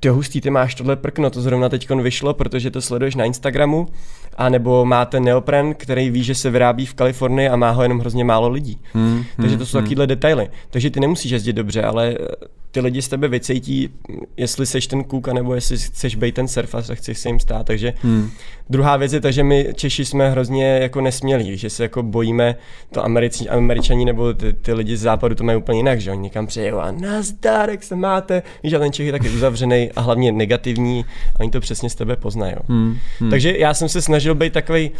ty 0.00 0.08
hustý, 0.08 0.40
ty 0.40 0.50
máš 0.50 0.74
tohle 0.74 0.96
prkno, 0.96 1.30
to 1.30 1.40
zrovna 1.42 1.68
teď 1.68 1.90
vyšlo, 1.90 2.34
protože 2.34 2.70
to 2.70 2.80
sleduješ 2.82 3.14
na 3.14 3.24
Instagramu, 3.24 3.88
a 4.36 4.48
nebo 4.48 4.84
máte 4.84 5.20
neopren, 5.20 5.74
který 5.74 6.10
ví, 6.10 6.22
že 6.24 6.34
se 6.34 6.50
vyrábí 6.50 6.86
v 6.86 6.94
Kalifornii 6.94 7.48
a 7.48 7.56
má 7.56 7.70
ho 7.70 7.82
jenom 7.82 7.98
hrozně 7.98 8.24
málo 8.24 8.48
lidí. 8.48 8.80
Hmm, 8.92 9.24
Takže 9.36 9.48
hmm, 9.48 9.58
to 9.58 9.66
jsou 9.66 9.78
takovéhle 9.78 10.06
detaily. 10.06 10.48
Takže 10.70 10.90
ty 10.90 11.00
nemusíš 11.00 11.30
jezdit 11.32 11.52
dobře, 11.52 11.82
ale 11.82 12.08
eh, 12.20 12.26
ty 12.70 12.80
lidi 12.80 13.02
z 13.02 13.08
tebe 13.08 13.28
vycejtí, 13.28 13.88
jestli 14.36 14.66
seš 14.66 14.86
ten 14.86 15.04
kůk, 15.04 15.28
nebo 15.28 15.54
jestli 15.54 15.78
chceš 15.78 16.16
být 16.16 16.34
ten 16.34 16.48
surfař 16.48 16.90
a 16.90 16.94
chceš 16.94 17.18
se 17.18 17.28
jim 17.28 17.40
stát. 17.40 17.66
Takže 17.66 17.92
Hmm. 18.02 18.30
druhá 18.70 18.96
věc 18.96 19.12
je 19.12 19.20
ta, 19.20 19.30
že 19.30 19.42
my 19.42 19.68
Češi 19.74 20.04
jsme 20.04 20.30
hrozně 20.30 20.64
jako 20.64 21.00
nesmělí, 21.00 21.56
že 21.56 21.70
se 21.70 21.82
jako 21.82 22.02
bojíme, 22.02 22.56
to 22.92 23.04
Americi, 23.04 23.48
Američani 23.48 24.04
nebo 24.04 24.34
ty, 24.34 24.52
ty 24.52 24.72
lidi 24.72 24.96
z 24.96 25.00
západu 25.00 25.34
to 25.34 25.44
mají 25.44 25.58
úplně 25.58 25.78
jinak, 25.78 26.00
že 26.00 26.10
oni 26.10 26.20
někam 26.20 26.46
přijedou 26.46 26.78
a 26.78 26.90
nazdar, 26.90 27.70
jak 27.70 27.82
se 27.82 27.96
máte. 27.96 28.42
Víš, 28.62 28.72
a 28.72 28.78
ten 28.78 28.92
Čech 28.92 29.06
je 29.06 29.12
taky 29.12 29.28
uzavřený 29.28 29.90
a 29.96 30.00
hlavně 30.00 30.32
negativní 30.32 31.04
a 31.36 31.40
oni 31.40 31.50
to 31.50 31.60
přesně 31.60 31.90
z 31.90 31.94
tebe 31.94 32.16
poznají. 32.16 32.54
Hmm. 32.68 32.96
Hmm. 33.20 33.30
Takže 33.30 33.58
já 33.58 33.74
jsem 33.74 33.88
se 33.88 34.02
snažil 34.02 34.34
být 34.34 34.52
takový 34.52 34.90
uh, 34.90 34.96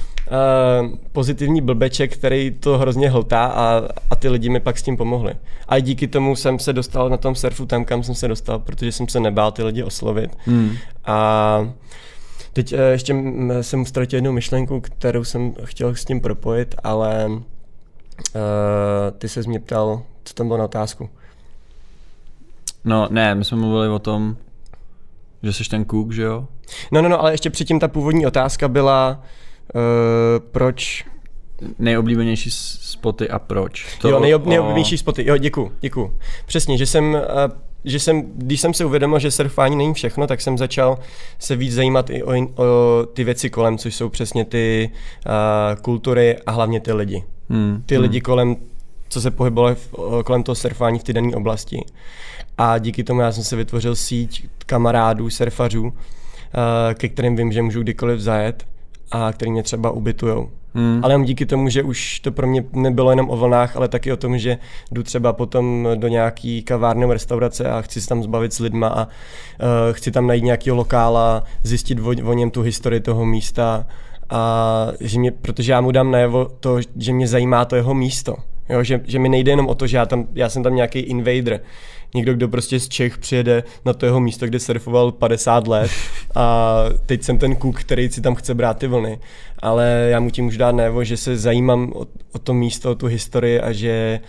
pozitivní 1.12 1.61
blbeček, 1.61 2.12
který 2.12 2.50
to 2.61 2.78
hrozně 2.78 3.11
hltá 3.11 3.44
a, 3.46 3.83
a 4.11 4.16
ty 4.16 4.28
lidi 4.28 4.48
mi 4.48 4.61
pak 4.61 4.78
s 4.78 4.83
tím 4.83 4.96
pomohli. 4.96 5.35
A 5.68 5.78
díky 5.78 6.06
tomu 6.09 6.37
jsem 6.37 6.59
se 6.59 6.72
dostal 6.72 7.09
na 7.09 7.16
tom 7.16 7.35
surfu 7.35 7.60
tam, 7.66 7.85
kam 7.85 8.03
jsem 8.03 8.14
se 8.14 8.29
dostal, 8.29 8.59
protože 8.59 8.92
jsem 8.92 9.09
se 9.09 9.20
nebál 9.20 9.53
ty 9.53 9.62
lidi 9.62 9.83
oslovit. 9.83 10.37
Hmm. 10.44 10.73
A 11.05 11.73
teď 12.53 12.73
uh, 12.73 12.81
ještě 12.81 13.14
jsem 13.61 13.87
ztratil 13.87 14.16
jednu 14.16 14.33
myšlenku, 14.33 14.81
kterou 14.81 15.25
jsem 15.25 15.55
chtěl 15.64 15.94
s 15.94 16.05
tím 16.05 16.20
propojit, 16.20 16.75
ale 16.85 17.31
ty 19.18 19.29
se 19.29 19.42
mě 19.42 19.61
ptal, 19.61 20.03
co 20.25 20.35
tam 20.35 20.46
bylo 20.46 20.59
na 20.59 20.64
otázku. 20.64 21.11
No 22.85 23.09
ne, 23.11 23.35
my 23.35 23.44
jsme 23.44 23.57
mluvili 23.57 23.88
o 23.88 23.99
tom, 23.99 24.37
že 25.42 25.53
jsi 25.53 25.64
ten 25.64 25.85
kuk, 25.85 26.12
že 26.12 26.23
jo? 26.23 26.46
No, 26.92 27.03
no, 27.03 27.09
no, 27.09 27.20
ale 27.20 27.33
ještě 27.33 27.51
předtím 27.51 27.81
ta 27.81 27.88
původní 27.88 28.27
otázka 28.27 28.68
byla, 28.68 29.23
uh, 29.75 29.81
proč... 30.51 31.07
Nejoblíbenější 31.79 32.51
spoty 32.51 33.31
a 33.31 33.38
proč? 33.38 33.99
To 33.99 34.09
jo, 34.09 34.20
nejob, 34.20 34.46
nejoblíbenější 34.46 34.99
spoty, 34.99 35.25
jo, 35.29 35.37
děkuji, 35.37 35.73
děkuji. 35.81 36.16
Přesně, 36.46 36.79
že 36.79 36.87
jsem, 36.87 37.05
uh, 37.14 37.20
že 37.85 38.01
jsem, 38.01 38.23
když 38.37 38.61
jsem 38.61 38.75
si 38.75 38.85
uvědomil, 38.85 39.18
že 39.18 39.31
surfání 39.31 39.77
není 39.77 39.94
všechno, 39.94 40.27
tak 40.27 40.40
jsem 40.40 40.59
začal 40.59 40.99
se 41.38 41.57
víc 41.57 41.75
zajímat 41.75 42.11
i 42.11 42.23
o, 42.23 42.33
o 42.33 43.07
ty 43.07 43.25
věci 43.25 43.51
kolem, 43.51 43.79
což 43.79 43.94
jsou 43.94 44.09
přesně 44.09 44.44
ty 44.44 44.90
uh, 45.27 45.83
kultury 45.83 46.37
a 46.46 46.51
hlavně 46.51 46.81
ty 46.81 46.92
lidi. 46.92 47.25
Hmm. 47.51 47.83
Ty 47.87 47.94
hmm. 47.94 48.03
lidi 48.03 48.20
kolem, 48.20 48.57
co 49.09 49.20
se 49.20 49.31
pohybovali 49.31 49.77
kolem 50.25 50.42
toho 50.42 50.57
surfání 50.57 50.99
v 50.99 51.05
té 51.05 51.12
dané 51.12 51.37
oblasti. 51.37 51.85
A 52.59 52.79
díky 52.79 53.05
tomu 53.05 53.20
já 53.20 53.33
jsem 53.33 53.44
se 53.44 53.57
vytvořil 53.57 53.96
síť 53.96 54.49
kamarádů, 54.66 55.31
surfařů, 55.31 55.92
eh, 55.92 56.94
ke 56.94 57.09
kterým 57.09 57.37
vím, 57.37 57.53
že 57.53 57.62
můžu 57.62 57.83
kdykoliv 57.83 58.20
zajet 58.20 58.66
a 59.11 59.33
který 59.33 59.51
mě 59.51 59.62
třeba 59.62 59.90
ubytujou. 59.90 60.51
Hmm. 60.75 61.01
Ale 61.03 61.25
díky 61.25 61.46
tomu, 61.46 61.68
že 61.68 61.83
už 61.83 62.20
to 62.20 62.33
pro 62.33 62.46
mě 62.46 62.64
nebylo 62.73 63.11
jenom 63.11 63.31
o 63.31 63.37
vlnách, 63.37 63.77
ale 63.77 63.88
taky 63.88 64.12
o 64.12 64.16
tom, 64.16 64.38
že 64.38 64.59
jdu 64.92 65.03
třeba 65.03 65.33
potom 65.33 65.88
do 65.94 66.09
nějaký 66.09 66.62
kavárny 66.62 67.01
nebo 67.01 67.12
restaurace 67.12 67.70
a 67.70 67.83
chci 67.83 68.01
se 68.01 68.09
tam 68.09 68.23
zbavit 68.23 68.53
s 68.53 68.59
lidma 68.59 68.88
a 68.88 69.05
uh, 69.05 69.09
chci 69.92 70.11
tam 70.11 70.27
najít 70.27 70.44
nějakého 70.44 70.77
lokála, 70.77 71.44
zjistit 71.62 71.99
o, 72.01 72.09
o 72.25 72.33
něm 72.33 72.51
tu 72.51 72.62
historii 72.62 73.01
toho 73.01 73.27
místa 73.27 73.87
a 74.31 74.87
že 75.01 75.18
mě, 75.18 75.31
protože 75.31 75.73
já 75.73 75.81
mu 75.81 75.90
dám 75.92 76.11
najevo 76.11 76.49
to, 76.61 76.79
že 76.96 77.12
mě 77.12 77.29
zajímá 77.29 77.64
to 77.64 77.77
jeho 77.77 77.94
místo. 77.94 78.37
Jo, 78.68 78.83
že, 78.83 79.01
že 79.05 79.18
mi 79.18 79.29
nejde 79.29 79.53
jenom 79.53 79.68
o 79.68 79.75
to, 79.75 79.87
že 79.87 79.96
já, 79.96 80.07
tam, 80.07 80.27
já 80.35 80.49
jsem 80.49 80.62
tam 80.62 80.75
nějaký 80.75 80.99
invader, 80.99 81.61
někdo, 82.14 82.35
kdo 82.35 82.49
prostě 82.49 82.81
z 82.81 82.88
Čech 82.88 83.18
přijede 83.18 83.64
na 83.85 83.92
to 83.92 84.07
jeho 84.07 84.20
místo, 84.20 84.46
kde 84.46 84.59
surfoval 84.59 85.12
50 85.12 85.66
let 85.66 85.90
a 86.35 86.75
teď 87.07 87.23
jsem 87.23 87.38
ten 87.38 87.57
kuk, 87.57 87.81
který 87.81 88.09
si 88.09 88.20
tam 88.20 88.35
chce 88.35 88.55
brát 88.55 88.79
ty 88.79 88.87
vlny. 88.87 89.18
Ale 89.59 90.09
já 90.11 90.20
mu 90.20 90.31
tím 90.31 90.44
můžu 90.44 90.59
dát 90.59 90.75
najevo, 90.75 91.05
že 91.05 91.16
se 91.16 91.37
zajímám 91.37 91.92
o, 91.94 92.07
o 92.33 92.38
to 92.38 92.55
místo, 92.55 92.90
o 92.90 92.94
tu 92.94 93.07
historii 93.07 93.61
a 93.61 93.73
že 93.73 94.20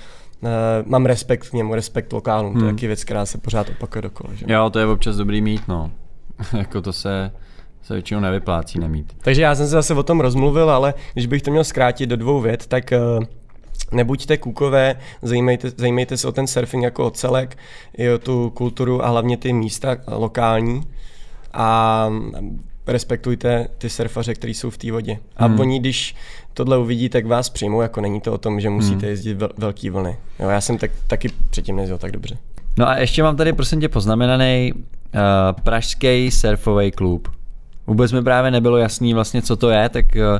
uh, 0.41 0.49
mám 0.85 1.05
respekt 1.05 1.49
k 1.49 1.53
němu, 1.53 1.75
respekt 1.75 2.13
lokálům. 2.13 2.51
Hmm. 2.51 2.59
To 2.59 2.65
je 2.65 2.69
hmm. 2.69 2.77
taky 2.77 2.87
věc, 2.87 3.03
která 3.03 3.25
se 3.25 3.37
pořád 3.37 3.69
opakuje 3.69 4.01
dokola. 4.01 4.33
Že? 4.33 4.45
Jo, 4.49 4.69
to 4.69 4.79
je 4.79 4.85
občas 4.85 5.15
dobrý 5.15 5.41
mít, 5.41 5.67
no. 5.67 5.91
jako 6.57 6.81
to 6.81 6.93
se 6.93 7.31
se 7.83 7.93
většinou 7.93 8.19
nevyplácí 8.19 8.79
nemít. 8.79 9.13
Takže 9.21 9.41
já 9.41 9.55
jsem 9.55 9.65
se 9.65 9.71
zase 9.71 9.93
o 9.93 10.03
tom 10.03 10.19
rozmluvil, 10.19 10.69
ale 10.69 10.93
když 11.13 11.25
bych 11.25 11.41
to 11.41 11.51
měl 11.51 11.63
zkrátit 11.63 12.09
do 12.09 12.15
dvou 12.15 12.41
vět, 12.41 12.67
tak 12.67 12.93
uh, 13.17 13.23
nebuďte 13.91 14.37
kukové, 14.37 14.95
zajímejte, 15.21 15.71
zajímejte 15.77 16.17
se 16.17 16.27
o 16.27 16.31
ten 16.31 16.47
surfing 16.47 16.83
jako 16.83 17.05
o 17.05 17.11
celek, 17.11 17.57
i 17.97 18.09
o 18.09 18.17
tu 18.17 18.49
kulturu 18.49 19.05
a 19.05 19.09
hlavně 19.09 19.37
ty 19.37 19.53
místa 19.53 19.97
lokální 20.07 20.83
a 21.53 22.09
respektujte 22.87 23.67
ty 23.77 23.89
surfaře, 23.89 24.33
kteří 24.33 24.53
jsou 24.53 24.69
v 24.69 24.77
té 24.77 24.91
vodě. 24.91 25.17
A 25.37 25.45
hmm. 25.45 25.59
oni, 25.59 25.79
když 25.79 26.15
tohle 26.53 26.77
uvidí, 26.77 27.09
tak 27.09 27.25
vás 27.25 27.49
přijmou, 27.49 27.81
jako 27.81 28.01
není 28.01 28.21
to 28.21 28.33
o 28.33 28.37
tom, 28.37 28.59
že 28.59 28.69
musíte 28.69 29.05
hmm. 29.05 29.09
jezdit 29.09 29.33
vel, 29.33 29.49
velký 29.57 29.89
vlny. 29.89 30.17
Jo, 30.39 30.49
já 30.49 30.61
jsem 30.61 30.77
tak, 30.77 30.91
taky 31.07 31.29
předtím 31.49 31.75
nejezdil 31.75 31.97
tak 31.97 32.11
dobře. 32.11 32.37
No 32.77 32.87
a 32.87 32.97
ještě 32.97 33.23
mám 33.23 33.35
tady 33.35 33.53
prosím 33.53 33.81
tě 33.81 33.89
poznamenaný 33.89 34.73
uh, 34.73 34.81
Pražský 35.63 36.31
surfový 36.31 36.91
klub. 36.91 37.27
Vůbec 37.87 38.11
mi 38.11 38.23
právě 38.23 38.51
nebylo 38.51 38.77
jasný 38.77 39.13
vlastně, 39.13 39.41
co 39.41 39.55
to 39.55 39.69
je, 39.69 39.89
tak 39.89 40.05
uh, 40.15 40.39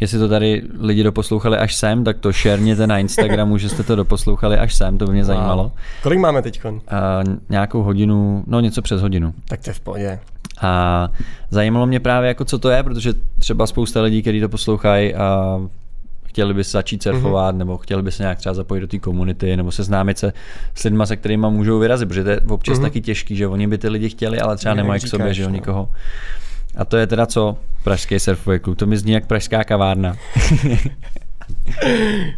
Jestli 0.00 0.18
to 0.18 0.28
tady 0.28 0.62
lidi 0.78 1.02
doposlouchali 1.02 1.56
až 1.56 1.74
sem, 1.74 2.04
tak 2.04 2.18
to 2.18 2.32
šerněte 2.32 2.86
na 2.86 2.98
Instagramu, 2.98 3.58
že 3.58 3.68
jste 3.68 3.82
to 3.82 3.96
doposlouchali 3.96 4.58
až 4.58 4.74
sem, 4.74 4.98
to 4.98 5.06
by 5.06 5.12
mě 5.12 5.24
zajímalo. 5.24 5.62
Wow. 5.62 5.72
Kolik 6.02 6.18
máme 6.18 6.42
teď? 6.42 6.60
Uh, 6.64 6.72
nějakou 7.48 7.82
hodinu, 7.82 8.44
no 8.46 8.60
něco 8.60 8.82
přes 8.82 9.00
hodinu. 9.00 9.34
Tak 9.48 9.60
to 9.60 9.70
je 9.70 9.74
v 9.74 9.80
pohodě. 9.80 10.18
A 10.60 11.08
zajímalo 11.50 11.86
mě 11.86 12.00
právě, 12.00 12.28
jako 12.28 12.44
co 12.44 12.58
to 12.58 12.70
je, 12.70 12.82
protože 12.82 13.14
třeba 13.38 13.66
spousta 13.66 14.02
lidí, 14.02 14.22
kteří 14.22 14.40
to 14.40 14.48
poslouchají 14.48 15.14
a 15.14 15.58
chtěli 16.26 16.54
by 16.54 16.64
se 16.64 16.70
začít 16.70 17.02
surfovat, 17.02 17.54
mm-hmm. 17.54 17.58
nebo 17.58 17.78
chtěli 17.78 18.02
by 18.02 18.12
se 18.12 18.22
nějak 18.22 18.38
třeba 18.38 18.54
zapojit 18.54 18.80
do 18.80 18.86
té 18.86 18.98
komunity, 18.98 19.56
nebo 19.56 19.72
seznámit 19.72 20.18
se 20.18 20.32
s 20.74 20.84
lidmi, 20.84 21.02
se 21.06 21.16
kterými 21.16 21.46
můžou 21.50 21.78
vyrazit, 21.78 22.08
protože 22.08 22.24
to 22.24 22.30
je 22.30 22.40
občas 22.40 22.78
mm-hmm. 22.78 22.82
taky 22.82 23.00
těžký, 23.00 23.36
že 23.36 23.46
oni 23.46 23.66
by 23.66 23.78
ty 23.78 23.88
lidi 23.88 24.08
chtěli, 24.08 24.40
ale 24.40 24.56
třeba 24.56 24.74
nemají 24.74 25.00
k 25.00 25.08
sobě, 25.08 25.34
že 25.34 25.42
jo, 25.42 25.48
no. 25.48 25.54
nikoho. 25.54 25.88
A 26.76 26.84
to 26.84 26.96
je 26.96 27.06
teda 27.06 27.26
co? 27.26 27.56
Pražský 27.88 28.20
surfový 28.20 28.58
klub. 28.58 28.78
To 28.78 28.86
mi 28.86 28.96
zní 28.96 29.12
jak 29.12 29.26
pražská 29.26 29.64
kavárna. 29.64 30.16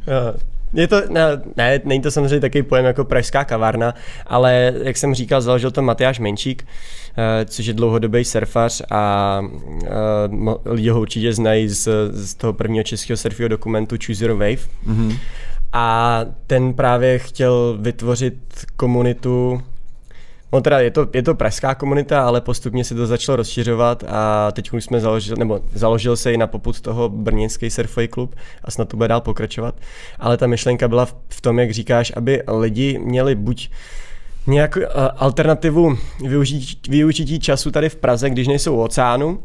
Je 0.74 0.88
to, 0.88 1.02
ne, 1.08 1.20
ne, 1.56 1.80
není 1.84 2.02
to 2.02 2.10
samozřejmě 2.10 2.40
takový 2.40 2.62
pojem 2.62 2.84
jako 2.84 3.04
pražská 3.04 3.44
kavárna, 3.44 3.94
ale 4.26 4.72
jak 4.82 4.96
jsem 4.96 5.14
říkal, 5.14 5.40
založil 5.40 5.70
to 5.70 5.82
Matyáš 5.82 6.18
Menčík, 6.18 6.66
eh, 7.18 7.44
což 7.44 7.66
je 7.66 7.74
dlouhodobý 7.74 8.24
surfař 8.24 8.82
a 8.90 9.40
uh, 9.42 10.54
lidi 10.64 10.88
ho 10.88 11.00
určitě 11.00 11.32
znají 11.32 11.68
z, 11.68 11.88
z 12.10 12.34
toho 12.34 12.52
prvního 12.52 12.84
českého 12.84 13.16
surfového 13.16 13.48
dokumentu 13.48 13.96
Choose 14.06 14.24
Your 14.24 14.32
Wave. 14.32 14.68
Mm-hmm. 14.86 15.18
A 15.72 16.20
ten 16.46 16.74
právě 16.74 17.18
chtěl 17.18 17.78
vytvořit 17.80 18.36
komunitu 18.76 19.62
No 20.52 20.60
teda 20.60 20.80
je 20.80 20.90
to, 20.90 21.06
je 21.14 21.22
to 21.22 21.34
pražská 21.34 21.74
komunita, 21.74 22.26
ale 22.26 22.40
postupně 22.40 22.84
se 22.84 22.94
to 22.94 23.06
začalo 23.06 23.36
rozšiřovat 23.36 24.04
a 24.08 24.52
teď 24.52 24.72
už 24.72 24.84
jsme 24.84 25.00
založili, 25.00 25.38
nebo 25.38 25.60
založil 25.72 26.16
se 26.16 26.32
i 26.32 26.36
na 26.36 26.46
poput 26.46 26.80
toho 26.80 27.08
brněnský 27.08 27.70
surfový 27.70 28.08
klub 28.08 28.36
a 28.64 28.70
snad 28.70 28.88
to 28.88 28.96
bude 28.96 29.08
dál 29.08 29.20
pokračovat. 29.20 29.74
Ale 30.18 30.36
ta 30.36 30.46
myšlenka 30.46 30.88
byla 30.88 31.06
v, 31.28 31.40
tom, 31.40 31.58
jak 31.58 31.70
říkáš, 31.70 32.12
aby 32.16 32.42
lidi 32.58 32.98
měli 32.98 33.34
buď 33.34 33.70
nějakou 34.46 34.80
uh, 34.80 34.86
alternativu 35.16 35.98
využití, 36.28 36.90
využití 36.90 37.40
času 37.40 37.70
tady 37.70 37.88
v 37.88 37.96
Praze, 37.96 38.30
když 38.30 38.48
nejsou 38.48 38.76
u 38.76 38.82
oceánu, 38.82 39.42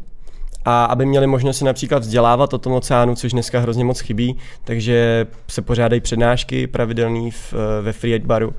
a 0.64 0.84
aby 0.84 1.06
měli 1.06 1.26
možnost 1.26 1.58
se 1.58 1.64
například 1.64 1.98
vzdělávat 1.98 2.54
o 2.54 2.58
tom 2.58 2.72
oceánu, 2.72 3.14
což 3.14 3.32
dneska 3.32 3.60
hrozně 3.60 3.84
moc 3.84 4.00
chybí, 4.00 4.36
takže 4.64 5.26
se 5.48 5.62
pořádají 5.62 6.00
přednášky 6.00 6.66
pravidelný 6.66 7.30
v, 7.30 7.54
eh, 7.54 7.82
ve 7.82 7.92
Free 7.92 8.18
baru 8.18 8.54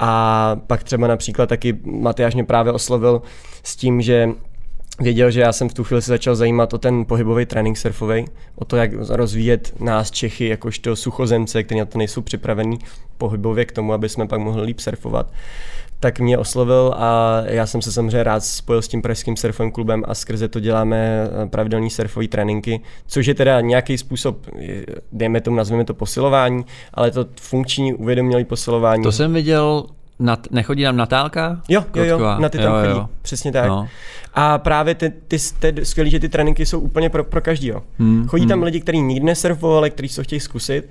a 0.00 0.56
pak 0.66 0.84
třeba 0.84 1.06
například 1.06 1.48
taky 1.48 1.78
Matyáš 1.84 2.34
mě 2.34 2.44
právě 2.44 2.72
oslovil 2.72 3.22
s 3.62 3.76
tím, 3.76 4.02
že 4.02 4.28
věděl, 5.00 5.30
že 5.30 5.40
já 5.40 5.52
jsem 5.52 5.68
v 5.68 5.74
tu 5.74 5.84
chvíli 5.84 6.02
se 6.02 6.08
začal 6.10 6.36
zajímat 6.36 6.74
o 6.74 6.78
ten 6.78 7.04
pohybový 7.04 7.46
trénink 7.46 7.78
surfový, 7.78 8.24
o 8.54 8.64
to, 8.64 8.76
jak 8.76 8.90
rozvíjet 9.08 9.80
nás 9.80 10.10
Čechy 10.10 10.48
jakožto 10.48 10.96
suchozemce, 10.96 11.62
kteří 11.62 11.78
na 11.78 11.84
to 11.84 11.98
nejsou 11.98 12.20
připravení 12.20 12.78
pohybově 13.18 13.64
k 13.64 13.72
tomu, 13.72 13.92
aby 13.92 14.08
jsme 14.08 14.26
pak 14.26 14.40
mohli 14.40 14.62
líp 14.62 14.80
surfovat 14.80 15.32
tak 16.00 16.20
mě 16.20 16.38
oslovil 16.38 16.94
a 16.96 17.40
já 17.44 17.66
jsem 17.66 17.82
se 17.82 17.92
samozřejmě 17.92 18.22
rád 18.22 18.44
spojil 18.44 18.82
s 18.82 18.88
tím 18.88 19.02
pražským 19.02 19.36
surfovým 19.36 19.72
klubem 19.72 20.02
a 20.08 20.14
skrze 20.14 20.48
to 20.48 20.60
děláme 20.60 21.28
eh, 21.44 21.46
pravidelný 21.46 21.90
surfové 21.90 22.28
tréninky, 22.28 22.80
což 23.06 23.26
je 23.26 23.34
teda 23.34 23.60
nějaký 23.60 23.98
způsob, 23.98 24.46
dejme 25.12 25.40
tomu, 25.40 25.56
nazveme 25.56 25.84
to 25.84 25.94
posilování, 25.94 26.64
ale 26.94 27.10
to 27.10 27.26
funkční 27.40 27.94
uvědomělé 27.94 28.44
posilování. 28.44 29.02
To 29.02 29.12
jsem 29.12 29.34
viděl 29.34 29.86
Nat, 30.20 30.46
nechodí 30.50 30.82
tam 30.82 30.96
Natálka? 30.96 31.60
Jo, 31.68 31.84
jo, 31.94 32.04
jo, 32.04 32.18
na 32.38 32.48
ty 32.48 32.58
tam 32.58 32.74
jo, 32.74 32.80
chodí, 32.80 32.98
jo. 32.98 33.08
přesně 33.22 33.52
tak. 33.52 33.68
No. 33.68 33.88
A 34.34 34.58
právě 34.58 34.94
ty, 34.94 35.10
ty, 35.10 35.36
ty 35.58 35.84
skvělý, 35.84 36.10
že 36.10 36.20
ty 36.20 36.28
tréninky 36.28 36.66
jsou 36.66 36.80
úplně 36.80 37.10
pro, 37.10 37.24
pro 37.24 37.40
každýho. 37.40 37.82
Hmm, 37.98 38.28
chodí 38.28 38.42
hmm. 38.42 38.48
tam 38.48 38.62
lidi, 38.62 38.80
kteří 38.80 39.00
nikdy 39.00 39.26
nesurfovali, 39.26 39.90
kteří 39.90 40.08
se 40.08 40.24
chtějí 40.24 40.40
zkusit 40.40 40.88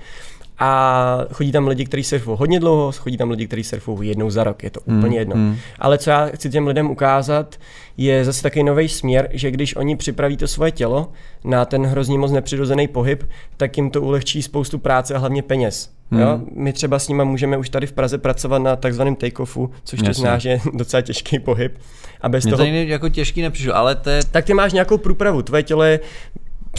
a 0.60 1.26
chodí 1.32 1.52
tam 1.52 1.68
lidi, 1.68 1.86
kteří 1.86 2.04
surfují 2.04 2.38
hodně 2.40 2.60
dlouho, 2.60 2.92
chodí 2.92 3.18
tam 3.18 3.30
lidi, 3.30 3.48
kteří 3.48 3.64
surfují 3.64 4.10
jednou 4.10 4.30
za 4.30 4.44
rok, 4.44 4.64
je 4.64 4.70
to 4.70 4.80
úplně 4.80 5.10
mm, 5.10 5.20
jedno. 5.20 5.36
Mm. 5.36 5.56
Ale 5.80 5.98
co 5.98 6.10
já 6.10 6.26
chci 6.26 6.50
těm 6.50 6.68
lidem 6.68 6.92
ukázat, 6.92 7.56
je 7.98 8.26
zase 8.26 8.44
takový 8.44 8.64
nový 8.64 8.90
směr, 8.90 9.30
že 9.32 9.52
když 9.52 9.76
oni 9.76 9.96
připraví 9.96 10.38
to 10.38 10.48
svoje 10.48 10.72
tělo 10.72 11.12
na 11.44 11.66
ten 11.66 11.86
hrozně 11.86 12.18
moc 12.18 12.32
nepřirozený 12.32 12.88
pohyb, 12.88 13.24
tak 13.58 13.78
jim 13.78 13.90
to 13.90 14.02
ulehčí 14.02 14.42
spoustu 14.42 14.80
práce 14.80 15.16
a 15.16 15.18
hlavně 15.18 15.44
peněz. 15.44 15.90
Hmm. 16.12 16.22
Jo? 16.22 16.40
My 16.56 16.74
třeba 16.74 17.00
s 17.00 17.08
nimi 17.08 17.26
můžeme 17.26 17.58
už 17.58 17.70
tady 17.70 17.88
v 17.88 17.92
Praze 17.92 18.18
pracovat 18.18 18.60
na 18.60 18.76
takzvaném 18.76 19.16
take-offu, 19.16 19.70
což 19.84 20.00
to 20.02 20.14
zná, 20.14 20.38
že 20.38 20.50
je 20.50 20.60
docela 20.74 21.02
těžký 21.02 21.40
pohyb. 21.40 21.78
A 22.22 22.30
bez 22.30 22.46
Mě 22.46 22.52
toho... 22.52 22.66
to 22.66 22.72
jako 22.72 23.10
těžký 23.10 23.42
nepřišlo, 23.42 23.76
ale 23.76 23.96
to 23.96 24.10
je... 24.10 24.22
Tak 24.32 24.46
ty 24.46 24.54
máš 24.54 24.74
nějakou 24.74 24.98
průpravu, 24.98 25.42
tvoje 25.42 25.64
tělo 25.64 25.84
je 25.84 26.00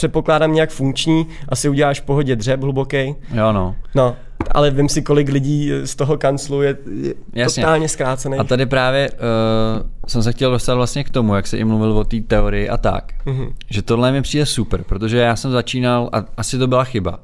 předpokládám 0.01 0.53
nějak 0.53 0.69
funkční, 0.69 1.27
asi 1.49 1.69
uděláš 1.69 2.01
v 2.01 2.03
pohodě 2.03 2.35
dřeb 2.35 2.61
hluboký. 2.61 3.15
Jo 3.33 3.51
no. 3.51 3.75
No, 3.95 4.15
ale 4.51 4.71
vím 4.71 4.89
si, 4.89 5.01
kolik 5.01 5.29
lidí 5.29 5.71
z 5.83 5.95
toho 5.95 6.17
kanclu 6.17 6.61
je, 6.61 6.77
je 7.01 7.13
Jasně. 7.33 7.63
totálně 7.63 7.89
zkrácený. 7.89 8.37
A 8.37 8.43
tady 8.43 8.65
právě 8.65 9.09
uh, 9.11 9.17
jsem 10.07 10.23
se 10.23 10.31
chtěl 10.31 10.51
dostat 10.51 10.75
vlastně 10.75 11.03
k 11.03 11.09
tomu, 11.09 11.35
jak 11.35 11.47
se 11.47 11.57
i 11.57 11.63
mluvil 11.63 11.97
o 11.97 12.03
té 12.03 12.19
teorii 12.19 12.69
a 12.69 12.77
tak, 12.77 13.13
mm-hmm. 13.25 13.53
že 13.69 13.81
tohle 13.81 14.11
mi 14.11 14.21
přijde 14.21 14.45
super, 14.45 14.83
protože 14.83 15.17
já 15.17 15.35
jsem 15.35 15.51
začínal, 15.51 16.09
a 16.13 16.25
asi 16.37 16.57
to 16.57 16.67
byla 16.67 16.83
chyba, 16.83 17.19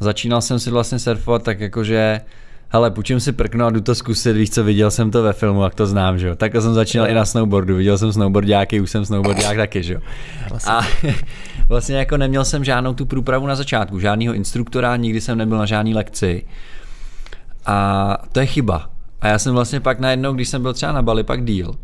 začínal 0.00 0.40
jsem 0.40 0.58
si 0.58 0.70
vlastně 0.70 0.98
surfovat 0.98 1.42
tak 1.42 1.60
jakože 1.60 2.20
hele, 2.68 2.90
půjčím 2.90 3.20
si 3.20 3.32
prkno 3.32 3.66
a 3.66 3.70
jdu 3.70 3.80
to 3.80 3.94
zkusit, 3.94 4.32
víš 4.32 4.50
co, 4.50 4.64
viděl 4.64 4.90
jsem 4.90 5.10
to 5.10 5.22
ve 5.22 5.32
filmu, 5.32 5.62
jak 5.62 5.74
to 5.74 5.86
znám, 5.86 6.18
že 6.18 6.28
jo. 6.28 6.36
Tak 6.36 6.52
jsem 6.52 6.74
začínal 6.74 7.08
i 7.08 7.14
na 7.14 7.24
snowboardu, 7.24 7.76
viděl 7.76 7.98
jsem 7.98 8.12
snowboardiáky, 8.12 8.80
už 8.80 8.90
jsem 8.90 9.04
snowboardiák 9.04 9.56
taky, 9.56 9.82
že 9.82 9.94
jo. 9.94 10.00
A 10.66 10.80
vlastně 11.68 11.96
jako 11.96 12.16
neměl 12.16 12.44
jsem 12.44 12.64
žádnou 12.64 12.94
tu 12.94 13.06
průpravu 13.06 13.46
na 13.46 13.54
začátku, 13.54 14.00
žádného 14.00 14.34
instruktora, 14.34 14.96
nikdy 14.96 15.20
jsem 15.20 15.38
nebyl 15.38 15.58
na 15.58 15.66
žádný 15.66 15.94
lekci. 15.94 16.42
A 17.66 18.16
to 18.32 18.40
je 18.40 18.46
chyba. 18.46 18.90
A 19.20 19.28
já 19.28 19.38
jsem 19.38 19.54
vlastně 19.54 19.80
pak 19.80 20.00
najednou, 20.00 20.32
když 20.32 20.48
jsem 20.48 20.62
byl 20.62 20.72
třeba 20.74 20.92
na 20.92 21.02
Bali, 21.02 21.24
pak 21.24 21.44
díl, 21.44 21.74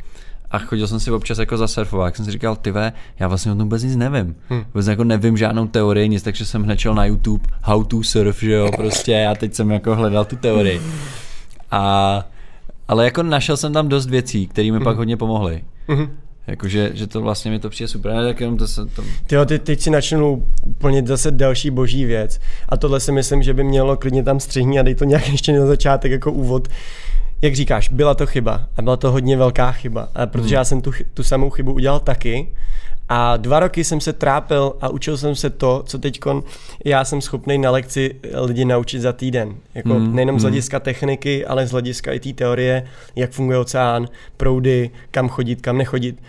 a 0.53 0.59
chodil 0.59 0.89
jsem 0.89 1.01
si 1.01 1.11
občas 1.11 1.39
jako 1.39 1.57
za 1.57 1.69
surfovat, 1.69 2.07
jak 2.07 2.17
jsem 2.17 2.25
si 2.25 2.31
říkal, 2.31 2.57
ty 2.57 2.73
já 3.19 3.29
vlastně 3.29 3.53
o 3.53 3.55
tom 3.55 3.65
vůbec 3.65 3.83
nic 3.83 3.97
nevím. 3.97 4.37
Hmm. 4.49 4.65
Vůbec 4.75 4.87
jako 4.87 5.05
nevím 5.05 5.37
žádnou 5.37 5.67
teorii, 5.67 6.09
nic, 6.09 6.23
takže 6.23 6.47
jsem 6.47 6.63
hned 6.63 6.85
na 6.95 7.05
YouTube 7.05 7.45
how 7.63 7.85
to 7.85 8.03
surf, 8.03 8.41
že 8.41 8.53
jo, 8.53 8.71
prostě 8.77 9.27
a 9.27 9.35
teď 9.35 9.55
jsem 9.55 9.71
jako 9.71 9.97
hledal 9.97 10.25
tu 10.25 10.37
teorii. 10.37 10.81
A, 11.71 12.25
ale 12.89 13.05
jako 13.05 13.23
našel 13.23 13.57
jsem 13.57 13.73
tam 13.73 13.89
dost 13.89 14.07
věcí, 14.07 14.47
které 14.47 14.71
mi 14.71 14.77
hmm. 14.77 14.85
pak 14.85 14.97
hodně 14.97 15.17
pomohly. 15.17 15.65
Hmm. 15.89 16.09
Jakože 16.47 16.91
že 16.95 17.07
to 17.07 17.21
vlastně 17.21 17.51
mi 17.51 17.59
to 17.59 17.71
přijde 17.71 17.89
super, 17.89 18.13
ne, 18.15 18.25
tak 18.25 18.41
jenom 18.41 18.57
to 18.57 18.69
se 18.69 18.87
to... 18.87 19.03
Tyjo, 19.27 19.45
ty, 19.45 19.59
teď 19.59 19.81
si 19.81 19.91
načnu 19.91 20.47
úplně 20.67 21.03
zase 21.07 21.31
další 21.31 21.71
boží 21.71 22.05
věc 22.05 22.41
a 22.69 22.77
tohle 22.77 23.01
si 23.01 23.13
myslím, 23.13 23.43
že 23.43 23.55
by 23.55 23.65
mělo 23.65 23.97
klidně 23.97 24.23
tam 24.23 24.41
střihní 24.41 24.81
a 24.81 24.83
dej 24.83 24.95
to 24.95 25.05
nějak 25.05 25.29
ještě 25.33 25.53
na 25.53 25.67
začátek 25.67 26.13
jako 26.13 26.33
úvod 26.33 26.69
jak 27.43 27.55
říkáš, 27.55 27.89
byla 27.89 28.15
to 28.15 28.27
chyba 28.27 28.67
a 28.77 28.83
byla 28.83 28.97
to 28.97 29.13
hodně 29.13 29.37
velká 29.37 29.73
chyba, 29.73 30.09
a 30.15 30.27
protože 30.27 30.49
hmm. 30.49 30.55
já 30.55 30.65
jsem 30.65 30.81
tu, 30.81 30.93
tu 31.15 31.23
samou 31.23 31.51
chybu 31.51 31.73
udělal 31.73 32.01
taky 32.01 32.49
a 33.09 33.37
dva 33.37 33.61
roky 33.61 33.85
jsem 33.85 34.01
se 34.01 34.13
trápil 34.13 34.73
a 34.81 34.89
učil 34.89 35.17
jsem 35.17 35.35
se 35.35 35.51
to, 35.51 35.83
co 35.87 35.99
teď 35.99 36.21
já 36.85 37.05
jsem 37.05 37.21
schopný 37.21 37.59
na 37.59 37.71
lekci 37.71 38.17
lidi 38.35 38.65
naučit 38.65 39.01
za 39.01 39.13
týden. 39.13 39.55
Jako 39.75 39.95
hmm. 39.95 40.15
nejenom 40.17 40.41
z 40.41 40.43
hmm. 40.43 40.51
hlediska 40.51 40.81
techniky, 40.81 41.47
ale 41.47 41.67
z 41.67 41.71
hlediska 41.71 42.13
i 42.13 42.21
té 42.21 42.33
teorie, 42.33 42.85
jak 43.17 43.31
funguje 43.31 43.59
oceán, 43.59 44.09
proudy, 44.37 44.91
kam 45.11 45.29
chodit, 45.29 45.61
kam 45.61 45.79
nechodit. 45.79 46.23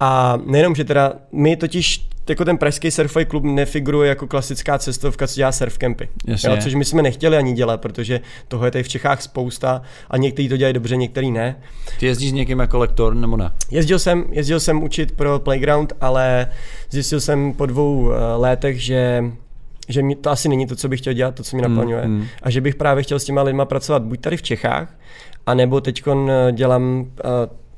A 0.00 0.38
nejenom, 0.46 0.74
že 0.74 0.84
teda 0.84 1.12
my 1.32 1.56
totiž 1.56 2.07
jako 2.30 2.44
ten 2.44 2.58
pražský 2.58 2.90
surfový 2.90 3.24
klub 3.24 3.44
nefiguruje 3.44 4.08
jako 4.08 4.26
klasická 4.26 4.78
cestovka, 4.78 5.26
co 5.26 5.34
dělá 5.34 5.52
surfcampy. 5.52 6.08
Jo, 6.26 6.56
což 6.60 6.74
my 6.74 6.84
jsme 6.84 7.02
nechtěli 7.02 7.36
ani 7.36 7.52
dělat, 7.52 7.80
protože 7.80 8.20
toho 8.48 8.64
je 8.64 8.70
tady 8.70 8.82
v 8.82 8.88
Čechách 8.88 9.22
spousta 9.22 9.82
a 10.10 10.16
někteří 10.16 10.48
to 10.48 10.56
dělají 10.56 10.74
dobře, 10.74 10.96
někteří 10.96 11.30
ne. 11.30 11.56
Ty 12.00 12.06
jezdíš 12.06 12.30
s 12.30 12.32
někým 12.32 12.58
jako 12.58 12.78
lektor 12.78 13.14
nebo 13.14 13.36
ne? 13.36 13.50
Jezdil 13.70 13.98
jsem, 13.98 14.24
jezdil 14.30 14.60
jsem 14.60 14.82
učit 14.82 15.12
pro 15.12 15.38
Playground, 15.38 15.92
ale 16.00 16.46
zjistil 16.90 17.20
jsem 17.20 17.52
po 17.52 17.66
dvou 17.66 18.00
uh, 18.00 18.12
létech, 18.36 18.82
že 18.82 19.24
že 19.88 20.02
mi 20.02 20.14
to 20.14 20.30
asi 20.30 20.48
není 20.48 20.66
to, 20.66 20.76
co 20.76 20.88
bych 20.88 21.00
chtěl 21.00 21.12
dělat, 21.12 21.34
to, 21.34 21.42
co 21.42 21.56
mě 21.56 21.66
hmm, 21.66 21.74
naplňuje. 21.76 22.06
Mm, 22.06 22.14
mm. 22.14 22.26
A 22.42 22.50
že 22.50 22.60
bych 22.60 22.74
právě 22.74 23.02
chtěl 23.02 23.18
s 23.18 23.24
těma 23.24 23.42
lidma 23.42 23.64
pracovat 23.64 24.02
buď 24.02 24.20
tady 24.20 24.36
v 24.36 24.42
Čechách, 24.42 24.98
anebo 25.46 25.80
teď 25.80 26.02
eh, 26.06 26.52
dělám 26.52 27.00
uh, 27.00 27.06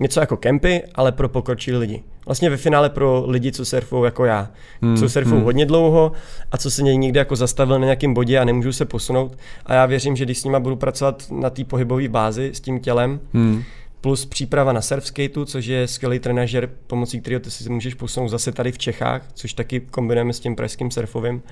něco 0.01 0.21
jako 0.21 0.37
kempy, 0.37 0.83
ale 0.95 1.13
pro 1.13 1.29
pokročilé 1.29 1.79
lidi. 1.79 2.03
Vlastně 2.27 2.51
ve 2.51 2.57
finále 2.57 2.91
pro 2.91 3.25
lidi, 3.27 3.53
co 3.53 3.65
surfují 3.65 4.05
jako 4.05 4.25
já. 4.25 4.51
Hmm, 4.83 4.97
co 4.97 5.09
surfují 5.09 5.37
hmm. 5.37 5.45
hodně 5.45 5.67
dlouho 5.67 6.13
a 6.53 6.59
co 6.59 6.71
se 6.71 6.83
někdy 6.83 7.19
jako 7.19 7.37
zastavil 7.37 7.79
na 7.79 7.85
nějakém 7.85 8.15
bodě 8.15 8.39
a 8.39 8.45
nemůžu 8.45 8.73
se 8.73 8.85
posunout. 8.85 9.39
A 9.67 9.75
já 9.75 9.87
věřím, 9.87 10.17
že 10.17 10.25
když 10.25 10.39
s 10.39 10.45
nima 10.45 10.61
budu 10.61 10.77
pracovat 10.77 11.27
na 11.31 11.51
té 11.51 11.65
pohybové 11.65 12.09
bázi 12.09 12.51
s 12.55 12.61
tím 12.61 12.81
tělem, 12.81 13.21
hmm. 13.33 13.63
plus 14.01 14.27
příprava 14.27 14.73
na 14.73 14.81
surf 14.81 15.07
skateu, 15.07 15.45
což 15.45 15.67
je 15.67 15.89
skvělý 15.89 16.19
trenažer, 16.19 16.71
pomocí 16.87 17.21
kterého 17.21 17.41
ty 17.41 17.51
si 17.51 17.71
můžeš 17.71 17.95
posunout 17.95 18.29
zase 18.29 18.53
tady 18.53 18.73
v 18.73 18.79
Čechách, 18.79 19.23
což 19.35 19.53
taky 19.53 19.81
kombinujeme 19.81 20.33
s 20.33 20.41
tím 20.41 20.57
pražským 20.57 20.91
surfovým, 20.91 21.43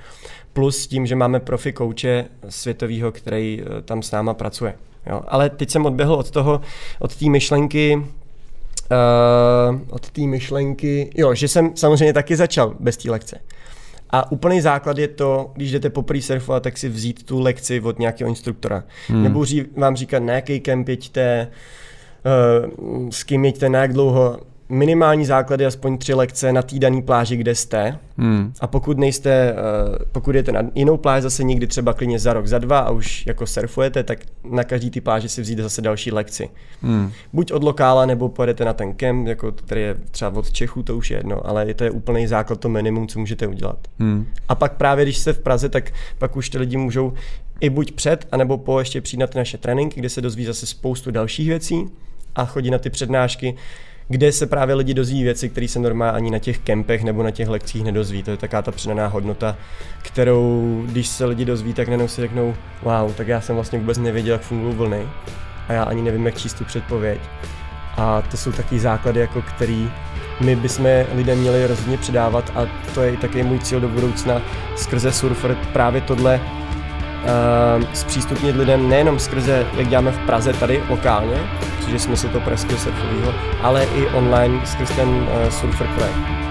plus 0.52 0.78
s 0.78 0.86
tím, 0.86 1.06
že 1.06 1.16
máme 1.16 1.40
profi 1.40 1.72
kouče 1.72 2.24
světového, 2.48 3.12
který 3.12 3.62
eh, 3.62 3.82
tam 3.82 4.02
s 4.02 4.10
náma 4.10 4.34
pracuje. 4.34 4.74
Jo. 5.06 5.22
Ale 5.28 5.50
teď 5.50 5.70
jsem 5.70 5.86
odběhl 5.86 6.14
od 6.14 6.30
toho, 6.30 6.60
od 6.98 7.16
té 7.16 7.30
myšlenky, 7.30 8.02
uh, 8.90 9.80
od 9.90 10.10
té 10.10 10.22
myšlenky, 10.22 11.10
jo, 11.16 11.34
že 11.34 11.48
jsem 11.48 11.70
samozřejmě 11.74 12.12
taky 12.12 12.36
začal 12.36 12.74
bez 12.80 12.96
té 12.96 13.10
lekce. 13.10 13.40
A 14.10 14.32
úplný 14.32 14.60
základ 14.60 14.98
je 14.98 15.08
to, 15.08 15.50
když 15.54 15.72
jdete 15.72 15.90
poprý 15.90 16.22
surfovat, 16.22 16.62
tak 16.62 16.78
si 16.78 16.88
vzít 16.88 17.22
tu 17.22 17.40
lekci 17.40 17.80
od 17.80 17.98
nějakého 17.98 18.28
instruktora. 18.28 18.84
Hmm. 19.08 19.22
Nebo 19.22 19.44
vám 19.76 19.96
říkat, 19.96 20.18
na 20.18 20.32
jaký 20.32 20.60
kemp 20.60 20.88
jeďte, 20.88 21.48
uh, 22.64 23.10
s 23.10 23.24
kým 23.24 23.44
jeďte, 23.44 23.68
na 23.68 23.78
jak 23.78 23.92
dlouho 23.92 24.38
minimální 24.68 25.26
základy, 25.26 25.66
aspoň 25.66 25.98
tři 25.98 26.14
lekce 26.14 26.52
na 26.52 26.62
té 26.62 26.78
dané 26.78 27.02
pláži, 27.02 27.36
kde 27.36 27.54
jste. 27.54 27.98
Hmm. 28.18 28.52
A 28.60 28.66
pokud 28.66 28.98
nejste, 28.98 29.30
eh, 29.30 29.54
pokud 30.12 30.32
jdete 30.32 30.52
na 30.52 30.62
jinou 30.74 30.96
pláž 30.96 31.22
zase 31.22 31.44
někdy 31.44 31.66
třeba 31.66 31.92
klidně 31.92 32.18
za 32.18 32.32
rok, 32.32 32.46
za 32.46 32.58
dva 32.58 32.78
a 32.78 32.90
už 32.90 33.26
jako 33.26 33.46
surfujete, 33.46 34.02
tak 34.02 34.18
na 34.50 34.64
každý 34.64 34.90
ty 34.90 35.00
pláži 35.00 35.28
si 35.28 35.42
vzít 35.42 35.58
zase 35.58 35.82
další 35.82 36.12
lekci. 36.12 36.48
Hmm. 36.82 37.10
Buď 37.32 37.52
od 37.52 37.62
lokála, 37.62 38.06
nebo 38.06 38.28
pojedete 38.28 38.64
na 38.64 38.72
ten 38.72 38.94
kemp, 38.94 39.26
jako 39.26 39.52
který 39.52 39.80
je 39.80 39.96
třeba 40.10 40.30
od 40.30 40.52
Čechů, 40.52 40.82
to 40.82 40.96
už 40.96 41.10
je 41.10 41.16
jedno, 41.16 41.46
ale 41.46 41.74
to 41.74 41.84
je 41.84 41.90
úplný 41.90 42.26
základ, 42.26 42.60
to 42.60 42.68
minimum, 42.68 43.08
co 43.08 43.18
můžete 43.18 43.46
udělat. 43.46 43.78
Hmm. 43.98 44.26
A 44.48 44.54
pak 44.54 44.76
právě, 44.76 45.04
když 45.04 45.18
jste 45.18 45.32
v 45.32 45.38
Praze, 45.38 45.68
tak 45.68 45.92
pak 46.18 46.36
už 46.36 46.50
ty 46.50 46.58
lidi 46.58 46.76
můžou 46.76 47.12
i 47.60 47.70
buď 47.70 47.92
před, 47.92 48.28
anebo 48.32 48.58
po 48.58 48.78
ještě 48.78 49.00
přijít 49.00 49.20
na 49.20 49.26
ty 49.26 49.38
naše 49.38 49.58
tréninky, 49.58 50.00
kde 50.00 50.08
se 50.08 50.20
dozví 50.20 50.44
zase 50.44 50.66
spoustu 50.66 51.10
dalších 51.10 51.48
věcí 51.48 51.86
a 52.34 52.44
chodí 52.44 52.70
na 52.70 52.78
ty 52.78 52.90
přednášky 52.90 53.54
kde 54.08 54.32
se 54.32 54.46
právě 54.46 54.74
lidi 54.74 54.94
dozví 54.94 55.22
věci, 55.22 55.48
které 55.48 55.68
se 55.68 55.78
normálně 55.78 56.16
ani 56.16 56.30
na 56.30 56.38
těch 56.38 56.58
kempech 56.58 57.04
nebo 57.04 57.22
na 57.22 57.30
těch 57.30 57.48
lekcích 57.48 57.84
nedozví. 57.84 58.22
To 58.22 58.30
je 58.30 58.36
taká 58.36 58.62
ta 58.62 58.70
přidaná 58.70 59.06
hodnota, 59.06 59.56
kterou, 60.02 60.82
když 60.86 61.06
se 61.08 61.24
lidi 61.24 61.44
dozví, 61.44 61.74
tak 61.74 61.88
nenou 61.88 62.08
si 62.08 62.20
řeknou, 62.20 62.54
wow, 62.82 63.14
tak 63.14 63.28
já 63.28 63.40
jsem 63.40 63.54
vlastně 63.54 63.78
vůbec 63.78 63.98
nevěděl, 63.98 64.32
jak 64.32 64.42
fungují 64.42 64.74
vlny 64.74 65.08
a 65.68 65.72
já 65.72 65.82
ani 65.82 66.02
nevím, 66.02 66.26
jak 66.26 66.38
číst 66.38 66.54
tu 66.54 66.64
předpověď. 66.64 67.20
A 67.96 68.22
to 68.30 68.36
jsou 68.36 68.52
taky 68.52 68.78
základy, 68.78 69.20
jako 69.20 69.42
který 69.42 69.90
my 70.40 70.56
bychom 70.56 70.86
lidem 71.14 71.38
měli 71.38 71.66
rozhodně 71.66 71.98
předávat 71.98 72.52
a 72.54 72.66
to 72.94 73.02
je 73.02 73.12
i 73.12 73.16
taky 73.16 73.42
můj 73.42 73.58
cíl 73.58 73.80
do 73.80 73.88
budoucna 73.88 74.42
skrze 74.76 75.12
Surfer 75.12 75.56
právě 75.72 76.00
tohle 76.00 76.40
uh, 76.40 77.84
zpřístupnit 77.94 78.56
lidem 78.56 78.88
nejenom 78.88 79.18
skrze, 79.18 79.66
jak 79.76 79.88
děláme 79.88 80.12
v 80.12 80.18
Praze 80.18 80.52
tady 80.52 80.82
lokálně, 80.88 81.38
což 81.88 81.92
je 81.92 81.98
smysl 81.98 82.28
toho 82.28 82.44
pražského 82.44 82.78
surfového, 82.78 83.34
ale 83.62 83.84
i 83.84 84.06
online 84.06 84.60
skrz 84.66 84.96
ten 84.96 85.08
uh, 85.08 85.48
surfer 85.48 85.88
projekt. 85.96 86.47